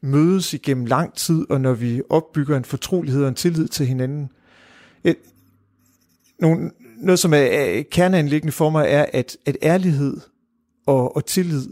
mødes 0.02 0.54
igennem 0.54 0.86
lang 0.86 1.14
tid, 1.14 1.50
og 1.50 1.60
når 1.60 1.72
vi 1.72 2.02
opbygger 2.10 2.56
en 2.56 2.64
fortrolighed 2.64 3.22
og 3.22 3.28
en 3.28 3.34
tillid 3.34 3.68
til 3.68 3.86
hinanden. 3.86 4.30
Et, 5.04 5.16
nogle, 6.40 6.70
noget, 6.96 7.18
som 7.18 7.34
er, 7.34 7.38
er 7.38 7.82
kerneanlæggende 7.90 8.52
for 8.52 8.70
mig, 8.70 8.86
er, 8.88 9.06
at, 9.12 9.36
at 9.46 9.56
ærlighed 9.62 10.20
og, 10.86 11.16
og 11.16 11.26
tillid 11.26 11.66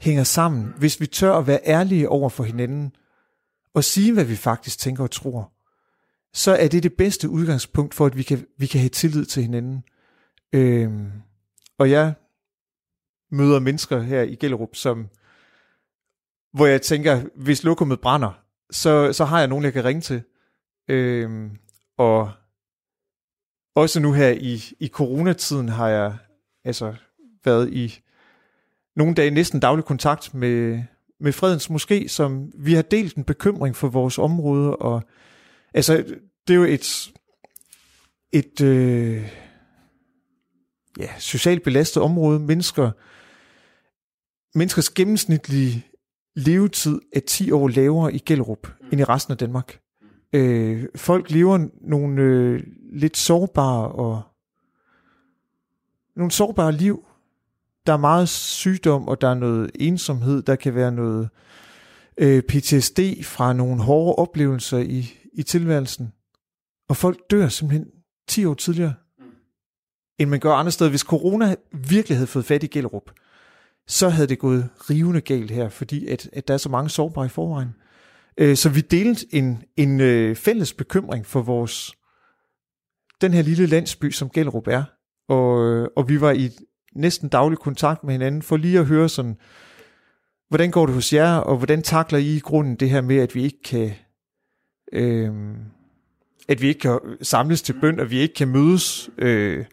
hænger 0.00 0.24
sammen. 0.24 0.74
Hvis 0.78 1.00
vi 1.00 1.06
tør 1.06 1.32
at 1.32 1.46
være 1.46 1.60
ærlige 1.66 2.08
over 2.08 2.28
for 2.28 2.44
hinanden, 2.44 2.92
og 3.74 3.84
sige, 3.84 4.12
hvad 4.12 4.24
vi 4.24 4.36
faktisk 4.36 4.78
tænker 4.78 5.02
og 5.02 5.10
tror, 5.10 5.52
så 6.32 6.56
er 6.56 6.68
det 6.68 6.82
det 6.82 6.92
bedste 6.92 7.28
udgangspunkt 7.28 7.94
for, 7.94 8.06
at 8.06 8.16
vi 8.16 8.22
kan, 8.22 8.46
vi 8.58 8.66
kan 8.66 8.80
have 8.80 8.88
tillid 8.88 9.24
til 9.24 9.42
hinanden. 9.42 9.82
Øhm, 10.52 11.12
og 11.78 11.90
jeg 11.90 12.14
møder 13.30 13.60
mennesker 13.60 14.00
her 14.00 14.22
i 14.22 14.34
Gellerup, 14.34 14.74
som, 14.74 15.08
hvor 16.52 16.66
jeg 16.66 16.82
tænker, 16.82 17.22
hvis 17.34 17.64
lokummet 17.64 18.00
brænder, 18.00 18.42
så, 18.70 19.12
så 19.12 19.24
har 19.24 19.38
jeg 19.38 19.48
nogen, 19.48 19.64
jeg 19.64 19.72
kan 19.72 19.84
ringe 19.84 20.00
til. 20.00 20.22
Øhm, 20.88 21.58
og 21.98 22.32
også 23.74 24.00
nu 24.00 24.12
her 24.12 24.28
i, 24.30 24.62
i 24.80 24.88
coronatiden 24.88 25.68
har 25.68 25.88
jeg 25.88 26.16
altså 26.64 26.94
været 27.44 27.72
i 27.72 28.00
nogle 28.96 29.14
dage 29.14 29.30
næsten 29.30 29.60
daglig 29.60 29.84
kontakt 29.84 30.34
med, 30.34 30.82
med 31.20 31.32
Fredens 31.32 31.70
Moské, 31.70 32.08
som 32.08 32.52
vi 32.54 32.74
har 32.74 32.82
delt 32.82 33.16
en 33.16 33.24
bekymring 33.24 33.76
for 33.76 33.88
vores 33.88 34.18
område, 34.18 34.76
og 34.76 35.02
altså, 35.74 35.96
det 36.48 36.54
er 36.54 36.58
jo 36.58 36.64
et, 36.64 37.12
et 38.32 38.60
øh, 38.60 39.45
ja, 40.98 41.08
socialt 41.18 41.62
belastet 41.62 42.02
område. 42.02 42.38
Mennesker, 42.38 42.90
menneskers 44.58 44.90
gennemsnitlige 44.90 45.86
levetid 46.36 47.00
er 47.12 47.20
10 47.20 47.50
år 47.50 47.68
lavere 47.68 48.14
i 48.14 48.18
Gellerup 48.18 48.68
mm. 48.80 48.88
end 48.92 49.00
i 49.00 49.04
resten 49.04 49.32
af 49.32 49.38
Danmark. 49.38 49.80
Øh, 50.32 50.84
folk 50.96 51.30
lever 51.30 51.68
nogle 51.80 52.22
øh, 52.22 52.62
lidt 52.92 53.16
sårbare 53.16 53.88
og 53.88 54.22
nogle 56.16 56.30
sårbare 56.30 56.72
liv. 56.72 57.04
Der 57.86 57.92
er 57.92 57.96
meget 57.96 58.28
sygdom, 58.28 59.08
og 59.08 59.20
der 59.20 59.28
er 59.28 59.34
noget 59.34 59.70
ensomhed. 59.74 60.42
Der 60.42 60.56
kan 60.56 60.74
være 60.74 60.92
noget 60.92 61.28
øh, 62.18 62.42
PTSD 62.42 63.00
fra 63.22 63.52
nogle 63.52 63.82
hårde 63.82 64.14
oplevelser 64.14 64.78
i, 64.78 65.18
i 65.32 65.42
tilværelsen. 65.42 66.12
Og 66.88 66.96
folk 66.96 67.18
dør 67.30 67.48
simpelthen 67.48 67.90
10 68.28 68.44
år 68.44 68.54
tidligere 68.54 68.94
end 70.18 70.30
man 70.30 70.40
gør 70.40 70.52
andre 70.52 70.72
steder. 70.72 70.90
Hvis 70.90 71.00
corona 71.00 71.54
virkelig 71.72 72.16
havde 72.16 72.26
fået 72.26 72.44
fat 72.44 72.62
i 72.62 72.66
Gellerup, 72.66 73.10
så 73.86 74.08
havde 74.08 74.28
det 74.28 74.38
gået 74.38 74.68
rivende 74.90 75.20
galt 75.20 75.50
her, 75.50 75.68
fordi 75.68 76.06
at, 76.06 76.30
at 76.32 76.48
der 76.48 76.54
er 76.54 76.58
så 76.58 76.68
mange 76.68 76.90
sårbare 76.90 77.26
i 77.26 77.28
forvejen. 77.28 77.74
Øh, 78.38 78.56
så 78.56 78.68
vi 78.68 78.80
delte 78.80 79.26
en, 79.34 79.62
en 79.76 80.00
øh, 80.00 80.36
fælles 80.36 80.72
bekymring 80.72 81.26
for 81.26 81.42
vores 81.42 81.92
den 83.20 83.34
her 83.34 83.42
lille 83.42 83.66
landsby, 83.66 84.10
som 84.10 84.30
Gellerup 84.30 84.68
er. 84.68 84.84
Og, 85.28 85.64
øh, 85.64 85.88
og 85.96 86.08
vi 86.08 86.20
var 86.20 86.30
i 86.30 86.50
næsten 86.94 87.28
daglig 87.28 87.58
kontakt 87.58 88.04
med 88.04 88.12
hinanden, 88.12 88.42
for 88.42 88.56
lige 88.56 88.78
at 88.78 88.86
høre 88.86 89.08
sådan, 89.08 89.36
hvordan 90.48 90.70
går 90.70 90.86
det 90.86 90.94
hos 90.94 91.12
jer, 91.12 91.36
og 91.36 91.56
hvordan 91.56 91.82
takler 91.82 92.18
I 92.18 92.36
i 92.36 92.40
grunden 92.40 92.76
det 92.76 92.90
her 92.90 93.00
med, 93.00 93.16
at 93.16 93.34
vi 93.34 93.42
ikke 93.42 93.62
kan, 93.64 93.92
øh, 94.92 95.32
at 96.48 96.62
vi 96.62 96.68
ikke 96.68 96.80
kan 96.80 96.98
samles 97.22 97.62
til 97.62 97.80
bøn, 97.80 98.00
og 98.00 98.10
vi 98.10 98.18
ikke 98.18 98.34
kan 98.34 98.48
mødes, 98.48 99.10
øh, 99.18 99.64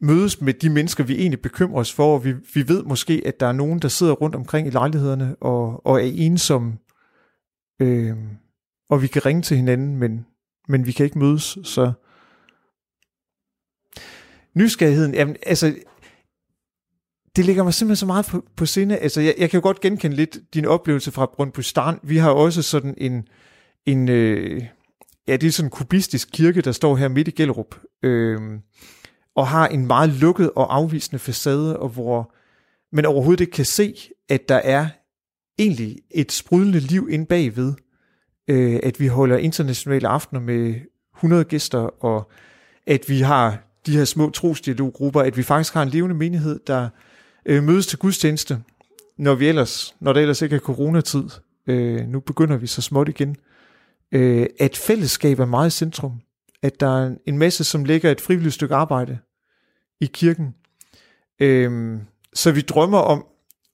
mødes 0.00 0.40
med 0.40 0.54
de 0.54 0.70
mennesker, 0.70 1.04
vi 1.04 1.18
egentlig 1.18 1.40
bekymrer 1.40 1.80
os 1.80 1.92
for, 1.92 2.14
og 2.14 2.24
vi, 2.24 2.32
vi 2.54 2.68
ved 2.68 2.82
måske, 2.82 3.22
at 3.26 3.40
der 3.40 3.46
er 3.46 3.52
nogen, 3.52 3.78
der 3.78 3.88
sidder 3.88 4.12
rundt 4.12 4.36
omkring 4.36 4.66
i 4.66 4.70
lejlighederne, 4.70 5.36
og, 5.40 5.86
og 5.86 5.94
er 5.94 6.10
ensomme, 6.14 6.78
øh, 7.82 8.16
og 8.90 9.02
vi 9.02 9.06
kan 9.06 9.26
ringe 9.26 9.42
til 9.42 9.56
hinanden, 9.56 9.96
men, 9.96 10.26
men 10.68 10.86
vi 10.86 10.92
kan 10.92 11.04
ikke 11.04 11.18
mødes, 11.18 11.58
så 11.64 11.92
nysgerrigheden, 14.54 15.14
jamen, 15.14 15.36
altså, 15.46 15.74
det 17.36 17.46
ligger 17.46 17.64
mig 17.64 17.74
simpelthen 17.74 17.96
så 17.96 18.06
meget 18.06 18.26
på, 18.26 18.44
på 18.56 18.66
sinde. 18.66 18.96
Altså, 18.96 19.20
jeg, 19.20 19.34
jeg 19.38 19.50
kan 19.50 19.58
jo 19.58 19.62
godt 19.62 19.80
genkende 19.80 20.16
lidt 20.16 20.38
din 20.54 20.64
oplevelse 20.64 21.12
fra 21.12 21.30
Brøndby 21.36 21.60
Strand. 21.60 22.00
Vi 22.02 22.16
har 22.16 22.30
også 22.30 22.62
sådan 22.62 22.94
en, 22.96 23.28
en 23.86 24.08
øh, 24.08 24.64
ja, 25.28 25.36
det 25.36 25.46
er 25.46 25.50
sådan 25.50 25.66
en 25.66 25.70
kubistisk 25.70 26.28
kirke, 26.32 26.60
der 26.60 26.72
står 26.72 26.96
her 26.96 27.08
midt 27.08 27.28
i 27.28 27.30
Gellerup, 27.30 27.74
øh, 28.02 28.40
og 29.38 29.46
har 29.46 29.68
en 29.68 29.86
meget 29.86 30.10
lukket 30.10 30.50
og 30.56 30.76
afvisende 30.76 31.18
facade, 31.18 31.78
og 31.78 31.88
hvor 31.88 32.34
man 32.92 33.06
overhovedet 33.06 33.40
ikke 33.40 33.52
kan 33.52 33.64
se, 33.64 33.94
at 34.28 34.48
der 34.48 34.54
er 34.54 34.86
egentlig 35.58 35.96
et 36.10 36.32
sprudlende 36.32 36.80
liv 36.80 37.08
inde 37.10 37.26
bagved. 37.26 37.72
Øh, 38.48 38.80
at 38.82 39.00
vi 39.00 39.06
holder 39.06 39.36
internationale 39.36 40.08
aftener 40.08 40.40
med 40.40 40.74
100 41.16 41.44
gæster, 41.44 42.04
og 42.04 42.30
at 42.86 43.04
vi 43.08 43.20
har 43.20 43.58
de 43.86 43.96
her 43.96 44.04
små 44.04 44.30
trosdialoggrupper, 44.30 45.20
at 45.20 45.36
vi 45.36 45.42
faktisk 45.42 45.74
har 45.74 45.82
en 45.82 45.88
levende 45.88 46.16
menighed, 46.16 46.60
der 46.66 46.88
øh, 47.46 47.62
mødes 47.62 47.86
til 47.86 47.98
gudstjeneste, 47.98 48.62
når, 49.18 49.34
vi 49.34 49.48
ellers, 49.48 49.94
når 50.00 50.12
der 50.12 50.20
ellers 50.20 50.42
ikke 50.42 50.56
er 50.56 50.60
coronatid. 50.60 51.24
Øh, 51.66 52.08
nu 52.08 52.20
begynder 52.20 52.56
vi 52.56 52.66
så 52.66 52.82
småt 52.82 53.08
igen. 53.08 53.36
Øh, 54.12 54.46
at 54.60 54.76
fællesskab 54.76 55.38
er 55.38 55.46
meget 55.46 55.68
i 55.68 55.76
centrum. 55.76 56.20
At 56.62 56.80
der 56.80 57.04
er 57.04 57.14
en 57.26 57.38
masse, 57.38 57.64
som 57.64 57.84
lægger 57.84 58.10
et 58.10 58.20
frivilligt 58.20 58.54
stykke 58.54 58.74
arbejde 58.74 59.18
i 60.00 60.06
kirken. 60.06 60.54
Øhm, 61.40 62.00
så 62.34 62.52
vi 62.52 62.60
drømmer 62.60 62.98
om, 62.98 63.26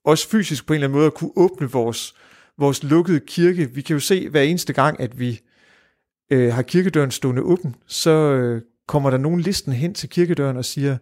også 0.03 0.29
fysisk 0.29 0.67
på 0.67 0.73
en 0.73 0.75
eller 0.75 0.87
anden 0.87 0.97
måde, 0.97 1.07
at 1.07 1.13
kunne 1.13 1.31
åbne 1.35 1.71
vores, 1.71 2.15
vores 2.57 2.83
lukkede 2.83 3.19
kirke. 3.19 3.71
Vi 3.71 3.81
kan 3.81 3.93
jo 3.93 3.99
se 3.99 4.29
hver 4.29 4.41
eneste 4.41 4.73
gang, 4.73 4.99
at 4.99 5.19
vi 5.19 5.41
øh, 6.31 6.53
har 6.53 6.61
kirkedøren 6.61 7.11
stående 7.11 7.41
åben, 7.41 7.75
så 7.87 8.11
øh, 8.11 8.61
kommer 8.87 9.09
der 9.09 9.17
nogen 9.17 9.39
listen 9.39 9.73
hen 9.73 9.93
til 9.93 10.09
kirkedøren 10.09 10.57
og 10.57 10.65
siger, 10.65 10.97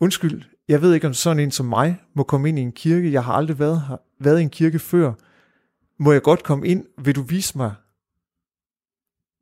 undskyld, 0.00 0.42
jeg 0.68 0.82
ved 0.82 0.94
ikke 0.94 1.06
om 1.06 1.14
sådan 1.14 1.40
en 1.40 1.50
som 1.50 1.66
mig 1.66 2.02
må 2.14 2.22
komme 2.22 2.48
ind 2.48 2.58
i 2.58 2.62
en 2.62 2.72
kirke, 2.72 3.12
jeg 3.12 3.24
har 3.24 3.32
aldrig 3.32 3.58
været, 3.58 3.80
har 3.80 4.00
været 4.20 4.40
i 4.40 4.42
en 4.42 4.50
kirke 4.50 4.78
før. 4.78 5.12
Må 5.98 6.12
jeg 6.12 6.22
godt 6.22 6.42
komme 6.42 6.68
ind? 6.68 6.84
Vil 7.04 7.14
du 7.14 7.22
vise 7.22 7.58
mig, 7.58 7.74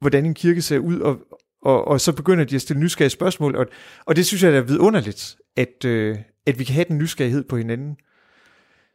hvordan 0.01 0.27
en 0.27 0.35
kirke 0.35 0.63
ser 0.63 0.79
ud? 0.79 1.01
Og, 1.01 1.19
og, 1.65 1.89
og 1.89 2.01
så 2.01 2.13
begynder 2.13 2.45
de 2.45 2.55
at 2.55 2.63
stille 2.63 2.81
nysgerrige 2.83 3.11
spørgsmål, 3.11 3.57
og, 3.57 3.67
og 4.05 4.17
det 4.17 4.27
synes 4.27 4.43
jeg 4.43 4.57
er 4.57 4.61
vidunderligt, 4.61 5.37
at, 5.57 5.85
øh, 5.85 6.19
at 6.47 6.59
vi 6.59 6.65
kan 6.65 6.75
have 6.75 6.85
den 6.89 6.99
nysgerrighed 6.99 7.45
på 7.45 7.57
hinanden. 7.57 7.97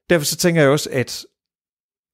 Derfor 0.09 0.25
så 0.25 0.37
tænker 0.37 0.61
jeg 0.61 0.69
også, 0.69 0.89
at 0.91 1.25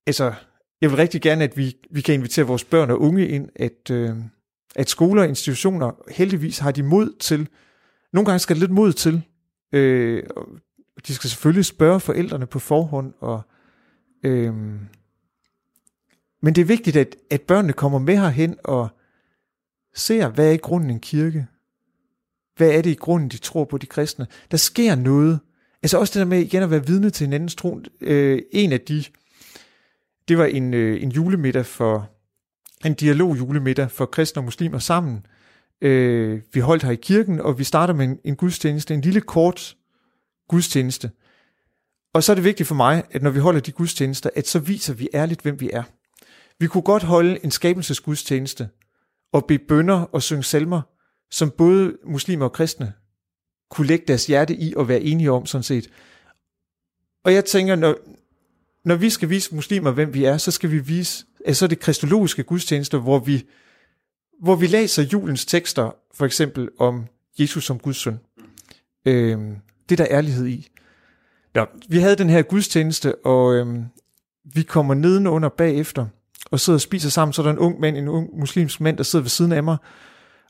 altså, 0.08 0.34
jeg 0.82 0.90
vil 0.90 0.98
rigtig 0.98 1.22
gerne, 1.22 1.44
at 1.44 1.58
vi, 1.58 1.76
vi 1.92 2.02
kan 2.02 2.16
invitere 2.16 2.46
vores 2.46 2.64
børn 2.64 2.92
og 2.92 3.02
unge 3.02 3.28
ind, 3.28 3.50
at, 3.56 3.92
øh, 3.92 4.16
at 4.76 4.90
skoler 4.90 5.22
og 5.22 5.30
institutioner 5.30 5.92
heldigvis 6.12 6.60
har 6.60 6.72
de 6.72 6.84
mod 6.84 7.20
til, 7.20 7.48
nogle 8.14 8.26
gange 8.26 8.40
skal 8.40 8.56
det 8.56 8.62
lidt 8.62 8.72
mod 8.72 8.94
til, 8.94 9.22
øh, 9.74 10.24
de 11.08 11.14
skal 11.14 11.30
selvfølgelig 11.30 11.66
spørge 11.66 12.00
forældrene 12.00 12.46
på 12.46 12.60
forhånd, 12.60 13.14
og, 13.20 13.42
øh, 14.24 14.54
men 16.42 16.56
det 16.56 16.58
er 16.58 16.66
vigtigt, 16.66 16.96
at, 16.96 17.16
at 17.30 17.42
børnene 17.42 17.74
kommer 17.74 18.00
med 18.00 18.18
herhen 18.18 18.58
og 18.64 18.90
ser, 19.96 20.28
hvad 20.28 20.48
er 20.48 20.52
i 20.52 20.58
grunden 20.58 20.90
en 20.90 21.00
kirke? 21.00 21.48
Hvad 22.58 22.70
er 22.70 22.82
det 22.82 22.90
i 22.90 22.96
grunden, 22.96 23.30
de 23.30 23.38
tror 23.38 23.66
på, 23.66 23.78
de 23.78 23.86
kristne? 23.86 24.28
Der 24.52 24.58
sker 24.58 24.96
noget. 24.96 25.40
Altså 25.84 26.00
også 26.00 26.12
det 26.14 26.20
der 26.20 26.26
med 26.26 26.40
igen 26.40 26.64
at 26.64 26.72
være 26.72 26.88
vidne 26.88 27.10
til 27.10 27.28
en 27.28 27.34
andens 27.34 27.56
tro. 27.56 27.82
Øh, 28.02 28.42
en 28.52 28.72
af 28.72 28.82
de, 28.82 29.04
det 30.28 30.38
var 30.38 30.46
en, 30.46 30.74
øh, 30.74 31.04
en 31.04 31.12
julemiddag 31.12 31.66
for, 31.66 32.10
en 32.86 32.94
dialog 32.94 33.38
julemiddag 33.38 33.92
for 33.92 34.06
kristne 34.06 34.40
og 34.40 34.44
muslimer 34.44 34.80
sammen. 34.80 35.26
Øh, 35.82 36.42
vi 36.54 36.60
holdt 36.60 36.84
her 36.84 36.92
i 36.92 36.96
kirken, 36.96 37.40
og 37.40 37.60
vi 37.60 37.64
starter 37.64 37.94
med 37.94 38.06
en, 38.06 38.20
en 38.24 38.36
gudstjeneste, 38.36 38.94
en 38.94 39.02
lille 39.02 39.22
kort 39.22 39.76
gudstjeneste. 40.48 41.12
Og 42.14 42.24
så 42.24 42.32
er 42.32 42.36
det 42.36 42.44
vigtigt 42.44 42.68
for 42.68 42.76
mig, 42.76 43.04
at 43.12 43.24
når 43.24 43.30
vi 43.30 43.40
holder 43.40 43.60
de 43.60 43.72
gudstjenester, 43.72 44.30
at 44.36 44.48
så 44.48 44.60
viser 44.60 44.94
vi 44.94 45.10
ærligt, 45.14 45.42
hvem 45.42 45.60
vi 45.60 45.70
er. 45.74 45.84
Vi 46.60 46.68
kunne 46.68 46.82
godt 46.82 47.04
holde 47.04 47.40
en 47.44 47.52
skabelsesgudstjeneste 47.52 48.70
og 49.36 49.46
bede 49.46 49.64
bønder 49.68 50.02
og 50.02 50.24
synge 50.24 50.44
salmer, 50.44 50.82
som 51.32 51.52
både 51.52 51.98
muslimer 52.06 52.46
og 52.46 52.52
kristne 52.52 52.94
kunne 53.70 53.88
lægge 53.88 54.06
deres 54.08 54.28
hjerte 54.28 54.56
i 54.56 54.74
og 54.76 54.88
være 54.88 55.02
enige 55.02 55.32
om 55.32 55.46
sådan 55.46 55.64
set. 55.64 55.90
Og 57.24 57.34
jeg 57.34 57.46
tænker, 57.46 57.76
når, 57.76 57.96
når 58.86 58.96
vi 58.96 59.10
skal 59.10 59.30
vise 59.30 59.56
muslimer, 59.56 59.92
hvem 59.92 60.14
vi 60.14 60.26
er, 60.26 60.38
så 60.38 60.52
skal 60.52 60.72
vi 60.72 60.80
vise, 60.80 61.26
at 61.46 61.58
så 61.58 61.66
er 61.66 61.68
det 61.68 61.80
kristologiske 61.80 62.44
gudstjenester, 62.44 62.98
hvor 62.98 63.20
vi, 63.20 63.46
hvor 64.42 64.56
vi 64.56 64.68
læser 64.68 65.04
julens 65.04 65.46
tekster, 65.46 65.92
for 66.14 66.26
eksempel 66.26 66.70
om 66.80 67.08
Jesus 67.40 67.66
som 67.66 67.80
Guds 67.80 67.98
søn. 67.98 68.20
Øhm, 69.06 69.56
det 69.90 70.00
er 70.00 70.04
der 70.06 70.18
ærlighed 70.18 70.48
i. 70.48 70.70
Ja, 71.56 71.66
vi 71.90 72.00
havde 72.00 72.16
den 72.16 72.30
her 72.30 72.42
gudstjeneste, 72.42 73.26
og 73.26 73.56
øhm, 73.56 73.86
vi 74.54 74.64
kommer 74.64 74.94
nedenunder 74.94 75.50
bagefter, 75.50 76.08
og 76.56 76.60
sidder 76.60 76.78
og 76.78 76.82
spiser 76.82 77.10
sammen, 77.10 77.34
så 77.34 77.42
er 77.42 77.44
der 77.44 77.54
en 77.54 77.60
ung 77.60 77.80
mand, 77.80 77.98
en 77.98 78.08
ung 78.08 78.30
muslimsk 78.40 78.82
mand, 78.82 78.98
der 78.98 79.04
sidder 79.04 79.24
ved 79.24 79.30
siden 79.30 79.52
af 79.52 79.64
mig, 79.64 79.78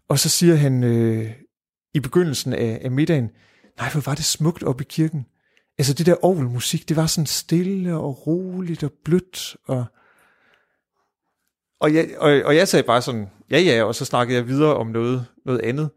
og 0.10 0.20
så 0.20 0.30
siger 0.30 0.56
han 0.56 0.84
øh, 0.84 1.32
i 1.94 2.00
begyndelsen 2.00 2.54
af, 2.54 2.80
af 2.84 2.92
middagen, 2.92 3.30
nej, 3.80 3.90
hvor 3.90 4.02
var 4.02 4.16
det 4.16 4.26
smukt 4.26 4.64
op 4.64 4.82
i 4.82 4.84
kirken. 4.84 5.26
Altså 5.78 5.94
det 5.94 6.06
der 6.06 6.26
orgelmusik, 6.26 6.90
det 6.90 6.98
var 6.98 7.06
sådan 7.06 7.26
stille 7.26 7.96
og 7.96 8.28
roligt 8.28 8.84
og 8.84 8.92
blødt, 9.06 9.56
og, 9.68 9.86
og, 11.80 11.94
jeg, 11.94 12.10
og, 12.18 12.42
og 12.46 12.56
jeg 12.56 12.68
sagde 12.68 12.84
bare 12.84 13.02
sådan, 13.02 13.28
ja 13.52 13.60
ja, 13.60 13.84
og 13.84 13.96
så 13.96 14.06
snakkede 14.06 14.38
jeg 14.38 14.48
videre 14.48 14.76
om 14.76 14.88
noget, 14.88 15.26
noget 15.46 15.62
andet. 15.62 15.90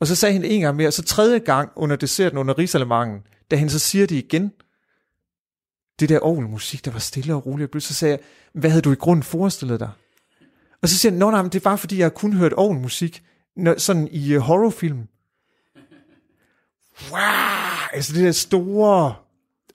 Og 0.00 0.06
så 0.06 0.14
sagde 0.14 0.32
han 0.32 0.44
en 0.44 0.60
gang 0.60 0.76
mere, 0.76 0.88
og 0.88 0.92
så 0.92 1.02
tredje 1.02 1.38
gang 1.38 1.70
under 1.76 1.96
desserten, 1.96 2.38
under 2.38 2.58
risalemangen, 2.58 3.20
da 3.50 3.56
han 3.56 3.70
så 3.70 3.78
siger 3.78 4.06
det 4.06 4.16
igen, 4.16 4.52
det 6.00 6.08
der 6.08 6.24
orgelmusik, 6.24 6.84
der 6.84 6.90
var 6.90 6.98
stille 6.98 7.34
og 7.34 7.46
roligt 7.46 7.74
og 7.74 7.82
så 7.82 7.94
sagde 7.94 8.12
jeg, 8.12 8.20
hvad 8.52 8.70
havde 8.70 8.82
du 8.82 8.92
i 8.92 8.96
grunden 8.96 9.22
forestillet 9.22 9.80
dig? 9.80 9.90
Og 10.82 10.88
så 10.88 10.98
siger 10.98 11.12
han, 11.12 11.18
nej, 11.18 11.30
nej, 11.30 11.42
det 11.42 11.54
er 11.54 11.60
bare 11.60 11.78
fordi, 11.78 11.98
jeg 11.98 12.14
kun 12.14 12.32
hørt 12.32 12.52
orgelmusik, 12.56 13.22
sådan 13.76 14.08
i 14.12 14.36
uh, 14.36 14.42
horrorfilm. 14.42 15.08
Wow, 17.10 17.20
altså 17.92 18.12
det 18.12 18.24
der 18.24 18.32
store... 18.32 19.14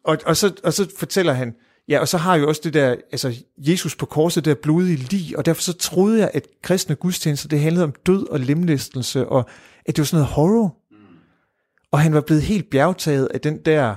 Og, 0.03 0.17
og, 0.25 0.37
så, 0.37 0.53
og 0.63 0.73
så 0.73 0.91
fortæller 0.97 1.33
han, 1.33 1.55
ja, 1.87 1.99
og 1.99 2.07
så 2.07 2.17
har 2.17 2.35
jo 2.35 2.47
også 2.47 2.61
det 2.63 2.73
der, 2.73 2.95
altså 3.11 3.43
Jesus 3.57 3.95
på 3.95 4.05
korset, 4.05 4.45
der 4.45 4.55
blodige 4.55 4.95
lig, 4.95 5.37
og 5.37 5.45
derfor 5.45 5.61
så 5.61 5.73
troede 5.73 6.19
jeg, 6.19 6.31
at 6.33 6.47
kristne 6.61 6.95
gudstjenester, 6.95 7.49
det 7.49 7.59
handlede 7.59 7.83
om 7.83 7.93
død 8.05 8.27
og 8.27 8.39
lemlæstelse, 8.39 9.27
og 9.27 9.49
at 9.85 9.95
det 9.95 9.97
var 9.97 10.05
sådan 10.05 10.17
noget 10.17 10.33
horror. 10.33 10.77
Og 11.91 11.99
han 11.99 12.13
var 12.13 12.21
blevet 12.21 12.43
helt 12.43 12.69
bjergtaget 12.69 13.27
af 13.33 13.41
den 13.41 13.57
der 13.65 13.95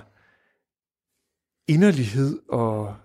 inderlighed 1.68 2.38
og 2.48 2.96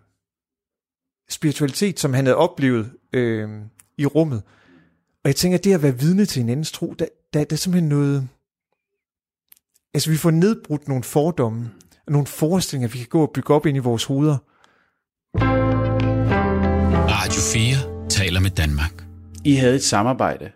spiritualitet, 1.29 1.99
som 1.99 2.13
han 2.13 2.25
havde 2.25 2.37
oplevet 2.37 2.91
øh, 3.13 3.49
i 3.97 4.05
rummet. 4.05 4.41
Og 5.23 5.27
jeg 5.27 5.35
tænker, 5.35 5.57
at 5.57 5.63
det 5.63 5.73
at 5.73 5.83
være 5.83 5.99
vidne 5.99 6.25
til 6.25 6.41
en 6.41 6.49
andens 6.49 6.71
tro, 6.71 6.95
der, 6.99 7.05
der, 7.33 7.43
der 7.43 7.55
er 7.55 7.57
simpelthen 7.57 7.89
noget... 7.89 8.27
Altså, 9.93 10.09
vi 10.11 10.17
får 10.17 10.31
nedbrudt 10.31 10.87
nogle 10.87 11.03
fordomme, 11.03 11.71
og 12.05 12.11
nogle 12.11 12.27
forestillinger, 12.27 12.87
vi 12.87 12.97
kan 12.97 13.07
gå 13.07 13.21
og 13.21 13.31
bygge 13.33 13.53
op 13.53 13.65
ind 13.65 13.77
i 13.77 13.79
vores 13.79 14.03
hoveder. 14.03 14.37
Radio 17.09 17.41
4 17.41 18.09
taler 18.09 18.39
med 18.39 18.49
Danmark. 18.49 19.03
I 19.45 19.53
havde 19.55 19.75
et 19.75 19.83
samarbejde 19.83 20.51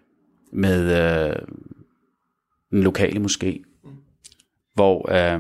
med 0.54 0.82
øh, 0.82 1.36
den 2.72 2.84
lokale 2.84 3.26
moské, 3.26 3.80
hvor 4.74 5.12
øh, 5.12 5.40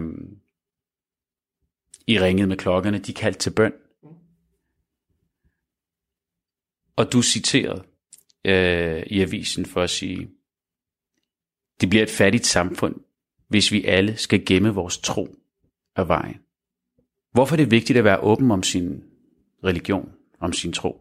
i 2.07 2.19
ringede 2.19 2.47
med 2.47 2.57
klokkerne, 2.57 2.99
de 2.99 3.13
kaldte 3.13 3.39
til 3.39 3.49
bøn. 3.49 3.73
Og 6.95 7.13
du 7.13 7.21
citerede 7.21 7.83
øh, 8.45 9.03
i 9.07 9.21
avisen 9.21 9.65
for 9.65 9.81
at 9.81 9.89
sige, 9.89 10.29
det 11.81 11.89
bliver 11.89 12.03
et 12.03 12.09
fattigt 12.09 12.45
samfund, 12.45 12.95
hvis 13.47 13.71
vi 13.71 13.85
alle 13.85 14.17
skal 14.17 14.45
gemme 14.45 14.69
vores 14.69 14.97
tro 14.97 15.35
af 15.95 16.07
vejen. 16.07 16.37
Hvorfor 17.31 17.55
er 17.55 17.57
det 17.57 17.71
vigtigt 17.71 17.97
at 17.97 18.03
være 18.03 18.19
åben 18.19 18.51
om 18.51 18.63
sin 18.63 19.03
religion, 19.63 20.11
om 20.39 20.53
sin 20.53 20.73
tro? 20.73 20.99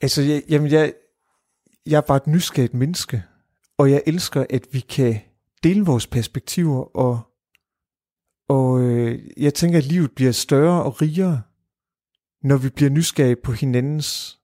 Altså, 0.00 0.22
jeg, 0.22 0.42
jamen, 0.48 0.70
jeg, 0.70 0.94
jeg 1.86 1.96
er 1.96 2.00
bare 2.00 2.16
et 2.16 2.26
nysgerrigt 2.26 2.74
menneske, 2.74 3.22
og 3.78 3.90
jeg 3.90 4.02
elsker, 4.06 4.46
at 4.50 4.68
vi 4.72 4.80
kan 4.80 5.20
dele 5.62 5.84
vores 5.84 6.06
perspektiver, 6.06 6.96
og, 6.96 7.20
og 8.48 8.80
øh, 8.82 9.18
jeg 9.36 9.54
tænker, 9.54 9.78
at 9.78 9.84
livet 9.84 10.12
bliver 10.12 10.32
større 10.32 10.82
og 10.82 11.02
rigere, 11.02 11.42
når 12.42 12.56
vi 12.56 12.68
bliver 12.68 12.90
nysgerrige 12.90 13.36
på 13.36 13.52
hinandens 13.52 14.38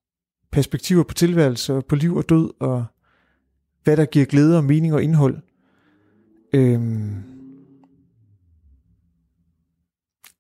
perspektiver 0.53 1.03
på 1.03 1.15
tilværelse 1.15 1.75
og 1.75 1.85
på 1.87 1.97
liv 1.97 2.17
og 2.17 2.29
død, 2.29 2.51
og 2.61 2.85
hvad 3.85 3.97
der 3.97 4.05
giver 4.05 4.27
glæde 4.27 4.57
og 4.57 4.65
mening 4.65 4.95
og 4.95 5.03
indhold. 5.03 5.43
Øhm, 6.55 7.23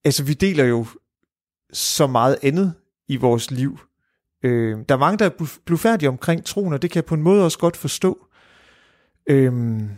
altså, 0.04 0.24
vi 0.24 0.34
deler 0.34 0.64
jo 0.64 0.86
så 1.72 2.06
meget 2.06 2.38
andet 2.42 2.74
i 3.08 3.16
vores 3.16 3.50
liv. 3.50 3.78
Øh, 4.42 4.78
der 4.88 4.94
er 4.94 4.98
mange, 4.98 5.18
der 5.18 5.24
er 5.24 5.58
blufærdige 5.64 6.08
omkring 6.08 6.44
troen, 6.44 6.72
og 6.72 6.82
det 6.82 6.90
kan 6.90 6.96
jeg 6.96 7.04
på 7.04 7.14
en 7.14 7.22
måde 7.22 7.44
også 7.44 7.58
godt 7.58 7.76
forstå. 7.76 8.26
Øhm, 9.26 9.90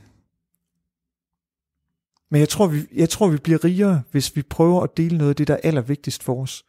men 2.31 2.41
jeg 2.41 2.49
tror, 2.49 2.67
vi, 2.67 2.79
jeg 2.95 3.09
tror, 3.09 3.29
vi 3.29 3.37
bliver 3.37 3.65
rigere, 3.65 4.03
hvis 4.11 4.37
vi 4.37 4.43
prøver 4.43 4.83
at 4.83 4.97
dele 4.97 5.19
noget 5.19 5.31
af 5.31 5.37
det, 5.37 5.49
der 5.49 5.55
er 5.55 5.61
allervigtigst 5.65 6.23
for 6.23 6.43
os. 6.43 6.65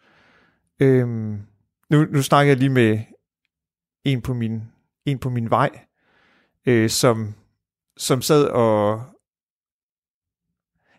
Øhm, 0.79 1.41
nu, 1.89 2.05
nu 2.05 2.21
snakker 2.21 2.51
jeg 2.51 2.57
lige 2.57 2.69
med 2.69 2.99
en 4.03 4.21
på 4.21 4.33
min, 4.33 4.61
en 5.05 5.19
på 5.19 5.29
min 5.29 5.49
vej, 5.49 5.69
øh, 6.65 6.89
som, 6.89 7.33
som 7.97 8.21
sad 8.21 8.45
og... 8.45 9.03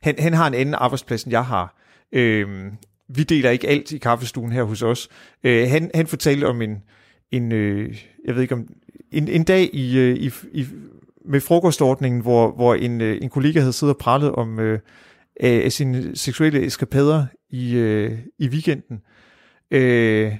Han, 0.02 0.18
han 0.18 0.34
har 0.34 0.46
en 0.46 0.54
anden 0.54 0.74
arbejdsplads, 0.74 1.24
end 1.24 1.30
jeg 1.30 1.46
har. 1.46 1.76
Øhm, 2.12 2.76
vi 3.08 3.22
deler 3.22 3.50
ikke 3.50 3.68
alt 3.68 3.92
i 3.92 3.98
kaffestuen 3.98 4.52
her 4.52 4.62
hos 4.62 4.82
os. 4.82 5.08
Øh, 5.44 5.68
han, 5.68 5.90
han 5.94 6.06
fortalte 6.06 6.44
om 6.44 6.62
en, 6.62 6.82
en 7.30 7.52
øh, 7.52 8.04
jeg 8.24 8.34
ved 8.34 8.42
ikke 8.42 8.54
om, 8.54 8.68
en, 9.10 9.28
en 9.28 9.44
dag 9.44 9.70
i, 9.72 9.98
øh, 9.98 10.16
i, 10.16 10.30
i, 10.52 10.66
med 11.28 11.40
frokostordningen, 11.40 12.20
hvor, 12.20 12.50
hvor 12.50 12.74
en, 12.74 13.00
øh, 13.00 13.18
en 13.22 13.30
kollega 13.30 13.60
havde 13.60 13.72
siddet 13.72 13.94
og 13.94 13.98
prallet 13.98 14.32
om 14.32 14.60
øh, 14.60 14.80
af 15.40 15.72
sine 15.72 16.16
seksuelle 16.16 16.66
eskapader 16.66 17.26
i, 17.50 17.74
øh, 17.74 18.18
i 18.38 18.48
weekenden. 18.48 19.00
Øh, 19.70 20.36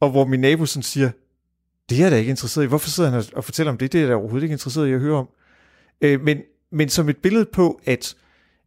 og 0.00 0.10
hvor 0.10 0.24
min 0.24 0.40
nabo 0.40 0.66
sådan 0.66 0.82
siger, 0.82 1.10
det 1.88 1.98
er 1.98 2.02
jeg 2.02 2.10
da 2.10 2.16
ikke 2.16 2.30
interesseret 2.30 2.64
i. 2.64 2.68
Hvorfor 2.68 2.88
sidder 2.88 3.10
han 3.10 3.22
og 3.34 3.44
fortæller 3.44 3.72
om 3.72 3.78
det? 3.78 3.92
Det 3.92 3.98
er 3.98 4.02
jeg 4.02 4.10
da 4.10 4.14
overhovedet 4.14 4.44
ikke 4.44 4.52
interesseret 4.52 4.88
i 4.88 4.92
at 4.92 5.00
høre 5.00 5.16
om. 5.16 5.28
Øh, 6.00 6.20
men, 6.20 6.38
men 6.72 6.88
som 6.88 7.08
et 7.08 7.16
billede 7.16 7.44
på, 7.44 7.80
at 7.84 8.16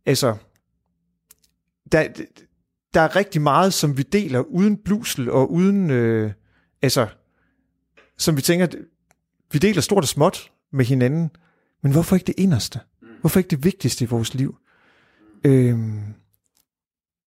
altså, 0.05 0.35
der, 1.91 2.07
der 2.93 3.01
er 3.01 3.15
rigtig 3.15 3.41
meget, 3.41 3.73
som 3.73 3.97
vi 3.97 4.03
deler 4.03 4.39
uden 4.39 4.77
blusel 4.77 5.31
og 5.31 5.51
uden, 5.51 5.89
øh, 5.89 6.31
altså, 6.81 7.07
som 8.17 8.37
vi 8.37 8.41
tænker, 8.41 8.67
vi 9.51 9.59
deler 9.59 9.81
stort 9.81 10.03
og 10.03 10.07
småt 10.07 10.51
med 10.71 10.85
hinanden, 10.85 11.29
men 11.83 11.91
hvorfor 11.91 12.15
ikke 12.15 12.27
det 12.27 12.35
inderste? 12.37 12.79
Hvorfor 13.19 13.39
ikke 13.39 13.49
det 13.49 13.63
vigtigste 13.63 14.05
i 14.05 14.07
vores 14.07 14.33
liv? 14.33 14.57
Øhm, 15.45 16.03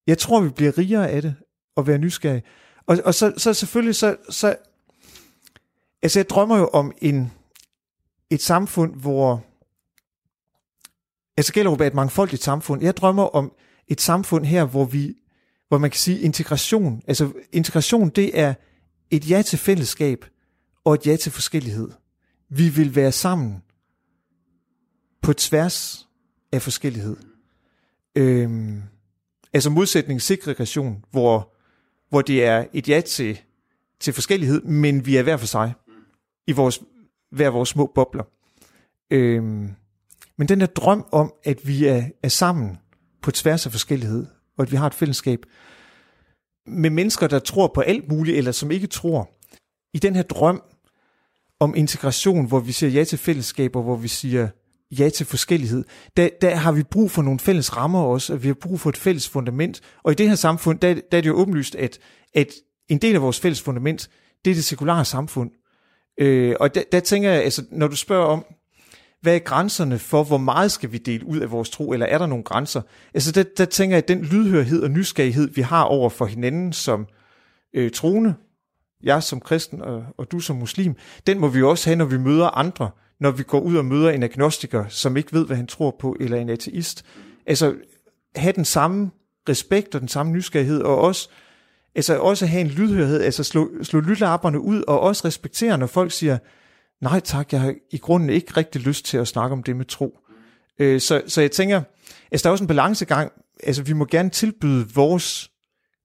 jeg 0.06 0.18
tror, 0.18 0.40
vi 0.40 0.48
bliver 0.48 0.78
rigere 0.78 1.10
af 1.10 1.22
det, 1.22 1.34
at 1.76 1.86
være 1.86 1.98
nysgerrige. 1.98 2.42
Og, 2.86 2.98
og 3.04 3.14
så, 3.14 3.32
så 3.36 3.54
selvfølgelig, 3.54 3.94
så, 3.94 4.16
så, 4.30 4.56
altså 6.02 6.18
jeg 6.18 6.28
drømmer 6.28 6.58
jo 6.58 6.68
om 6.68 6.92
en, 6.98 7.32
et 8.30 8.42
samfund, 8.42 8.94
hvor, 8.94 9.44
altså 11.36 11.52
Gellerup 11.52 11.80
er 11.80 11.86
et 11.86 11.94
mangfoldigt 11.94 12.42
samfund. 12.42 12.82
Jeg 12.82 12.96
drømmer 12.96 13.22
om 13.22 13.52
et 13.88 14.00
samfund 14.00 14.44
her, 14.44 14.64
hvor 14.64 14.84
vi 14.84 15.14
hvor 15.72 15.78
man 15.78 15.90
kan 15.90 15.98
sige 15.98 16.20
integration. 16.20 17.02
Altså 17.06 17.32
integration, 17.52 18.10
det 18.10 18.38
er 18.38 18.54
et 19.10 19.30
ja 19.30 19.42
til 19.42 19.58
fællesskab 19.58 20.24
og 20.84 20.94
et 20.94 21.06
ja 21.06 21.16
til 21.16 21.32
forskellighed. 21.32 21.88
Vi 22.48 22.68
vil 22.68 22.96
være 22.96 23.12
sammen 23.12 23.62
på 25.22 25.32
tværs 25.32 26.08
af 26.52 26.62
forskellighed. 26.62 27.16
Øhm, 28.16 28.82
altså 29.52 29.70
modsætning 29.70 30.22
segregation, 30.22 31.04
hvor, 31.10 31.54
hvor 32.08 32.22
det 32.22 32.44
er 32.44 32.64
et 32.72 32.88
ja 32.88 33.00
til, 33.00 33.40
til 34.00 34.12
forskellighed, 34.12 34.62
men 34.62 35.06
vi 35.06 35.16
er 35.16 35.22
hver 35.22 35.36
for 35.36 35.46
sig 35.46 35.72
i 36.46 36.52
vores, 36.52 36.80
hver 37.30 37.48
vores 37.48 37.68
små 37.68 37.92
bobler. 37.94 38.24
Øhm, 39.10 39.70
men 40.38 40.48
den 40.48 40.60
der 40.60 40.66
drøm 40.66 41.06
om, 41.12 41.32
at 41.44 41.68
vi 41.68 41.86
er, 41.86 42.02
er 42.22 42.28
sammen 42.28 42.78
på 43.22 43.30
tværs 43.30 43.66
af 43.66 43.72
forskellighed, 43.72 44.26
og 44.58 44.62
at 44.62 44.72
vi 44.72 44.76
har 44.76 44.86
et 44.86 44.94
fællesskab 44.94 45.46
med 46.66 46.90
mennesker, 46.90 47.26
der 47.26 47.38
tror 47.38 47.70
på 47.74 47.80
alt 47.80 48.08
muligt, 48.08 48.36
eller 48.36 48.52
som 48.52 48.70
ikke 48.70 48.86
tror. 48.86 49.30
I 49.94 49.98
den 49.98 50.14
her 50.14 50.22
drøm 50.22 50.62
om 51.60 51.74
integration, 51.74 52.46
hvor 52.46 52.60
vi 52.60 52.72
siger 52.72 52.90
ja 52.90 53.04
til 53.04 53.18
fællesskaber, 53.18 53.82
hvor 53.82 53.96
vi 53.96 54.08
siger 54.08 54.48
ja 54.98 55.08
til 55.08 55.26
forskellighed, 55.26 55.84
der, 56.16 56.28
der 56.40 56.54
har 56.54 56.72
vi 56.72 56.82
brug 56.82 57.10
for 57.10 57.22
nogle 57.22 57.40
fælles 57.40 57.76
rammer 57.76 58.02
også, 58.02 58.32
og 58.32 58.42
vi 58.42 58.48
har 58.48 58.54
brug 58.54 58.80
for 58.80 58.90
et 58.90 58.96
fælles 58.96 59.28
fundament. 59.28 59.80
Og 60.02 60.12
i 60.12 60.14
det 60.14 60.28
her 60.28 60.34
samfund, 60.34 60.78
der, 60.78 60.94
der 60.94 61.18
er 61.18 61.20
det 61.20 61.26
jo 61.26 61.34
åbenlyst, 61.34 61.74
at, 61.74 61.98
at 62.34 62.48
en 62.88 62.98
del 62.98 63.14
af 63.14 63.22
vores 63.22 63.40
fælles 63.40 63.62
fundament, 63.62 64.10
det 64.44 64.50
er 64.50 64.54
det 64.54 64.64
sekulære 64.64 65.04
samfund. 65.04 65.50
Øh, 66.20 66.54
og 66.60 66.74
der, 66.74 66.82
der 66.92 67.00
tænker 67.00 67.30
jeg, 67.30 67.42
altså, 67.42 67.64
når 67.70 67.88
du 67.88 67.96
spørger 67.96 68.26
om, 68.26 68.44
hvad 69.20 69.34
er 69.34 69.38
grænserne 69.38 69.98
for, 69.98 70.24
hvor 70.24 70.38
meget 70.38 70.72
skal 70.72 70.92
vi 70.92 70.98
dele 70.98 71.26
ud 71.26 71.38
af 71.38 71.50
vores 71.50 71.70
tro, 71.70 71.92
eller 71.92 72.06
er 72.06 72.18
der 72.18 72.26
nogle 72.26 72.44
grænser? 72.44 72.82
Altså 73.14 73.32
der, 73.32 73.44
der 73.56 73.64
tænker 73.64 73.96
jeg, 73.96 74.02
at 74.02 74.08
den 74.08 74.24
lydhørhed 74.24 74.82
og 74.82 74.90
nysgerrighed, 74.90 75.50
vi 75.50 75.60
har 75.60 75.82
over 75.82 76.10
for 76.10 76.26
hinanden 76.26 76.72
som 76.72 77.06
øh, 77.74 77.90
troende, 77.90 78.34
jeg 79.02 79.22
som 79.22 79.40
kristen 79.40 79.82
og, 79.82 80.04
og 80.18 80.32
du 80.32 80.40
som 80.40 80.56
muslim, 80.56 80.94
den 81.26 81.38
må 81.38 81.48
vi 81.48 81.62
også 81.62 81.90
have, 81.90 81.96
når 81.96 82.04
vi 82.04 82.18
møder 82.18 82.58
andre, 82.58 82.90
når 83.20 83.30
vi 83.30 83.42
går 83.42 83.60
ud 83.60 83.76
og 83.76 83.84
møder 83.84 84.10
en 84.10 84.22
agnostiker, 84.22 84.88
som 84.88 85.16
ikke 85.16 85.32
ved, 85.32 85.46
hvad 85.46 85.56
han 85.56 85.66
tror 85.66 85.96
på, 86.00 86.16
eller 86.20 86.36
en 86.36 86.48
ateist. 86.48 87.04
Altså 87.46 87.74
have 88.36 88.52
den 88.52 88.64
samme 88.64 89.10
respekt 89.48 89.94
og 89.94 90.00
den 90.00 90.08
samme 90.08 90.32
nysgerrighed, 90.32 90.80
og 90.82 90.98
også, 90.98 91.28
altså 91.94 92.18
også 92.18 92.46
have 92.46 92.60
en 92.60 92.66
lydhørhed, 92.66 93.20
altså 93.22 93.44
slå, 93.44 93.70
slå 93.82 94.00
lytlapperne 94.00 94.60
ud, 94.60 94.82
og 94.88 95.00
også 95.00 95.24
respektere, 95.24 95.78
når 95.78 95.86
folk 95.86 96.12
siger, 96.12 96.38
nej 97.00 97.20
tak, 97.20 97.52
jeg 97.52 97.60
har 97.60 97.74
i 97.90 97.98
grunden 97.98 98.30
ikke 98.30 98.52
rigtig 98.56 98.80
lyst 98.80 99.04
til 99.04 99.18
at 99.18 99.28
snakke 99.28 99.52
om 99.52 99.62
det 99.62 99.76
med 99.76 99.84
tro. 99.84 100.18
Øh, 100.78 101.00
så, 101.00 101.22
så 101.26 101.40
jeg 101.40 101.50
tænker, 101.50 101.82
altså 102.32 102.42
der 102.42 102.48
er 102.48 102.52
også 102.52 102.64
en 102.64 102.68
balancegang, 102.68 103.32
altså 103.62 103.82
vi 103.82 103.92
må 103.92 104.04
gerne 104.04 104.30
tilbyde 104.30 104.88
vores 104.94 105.50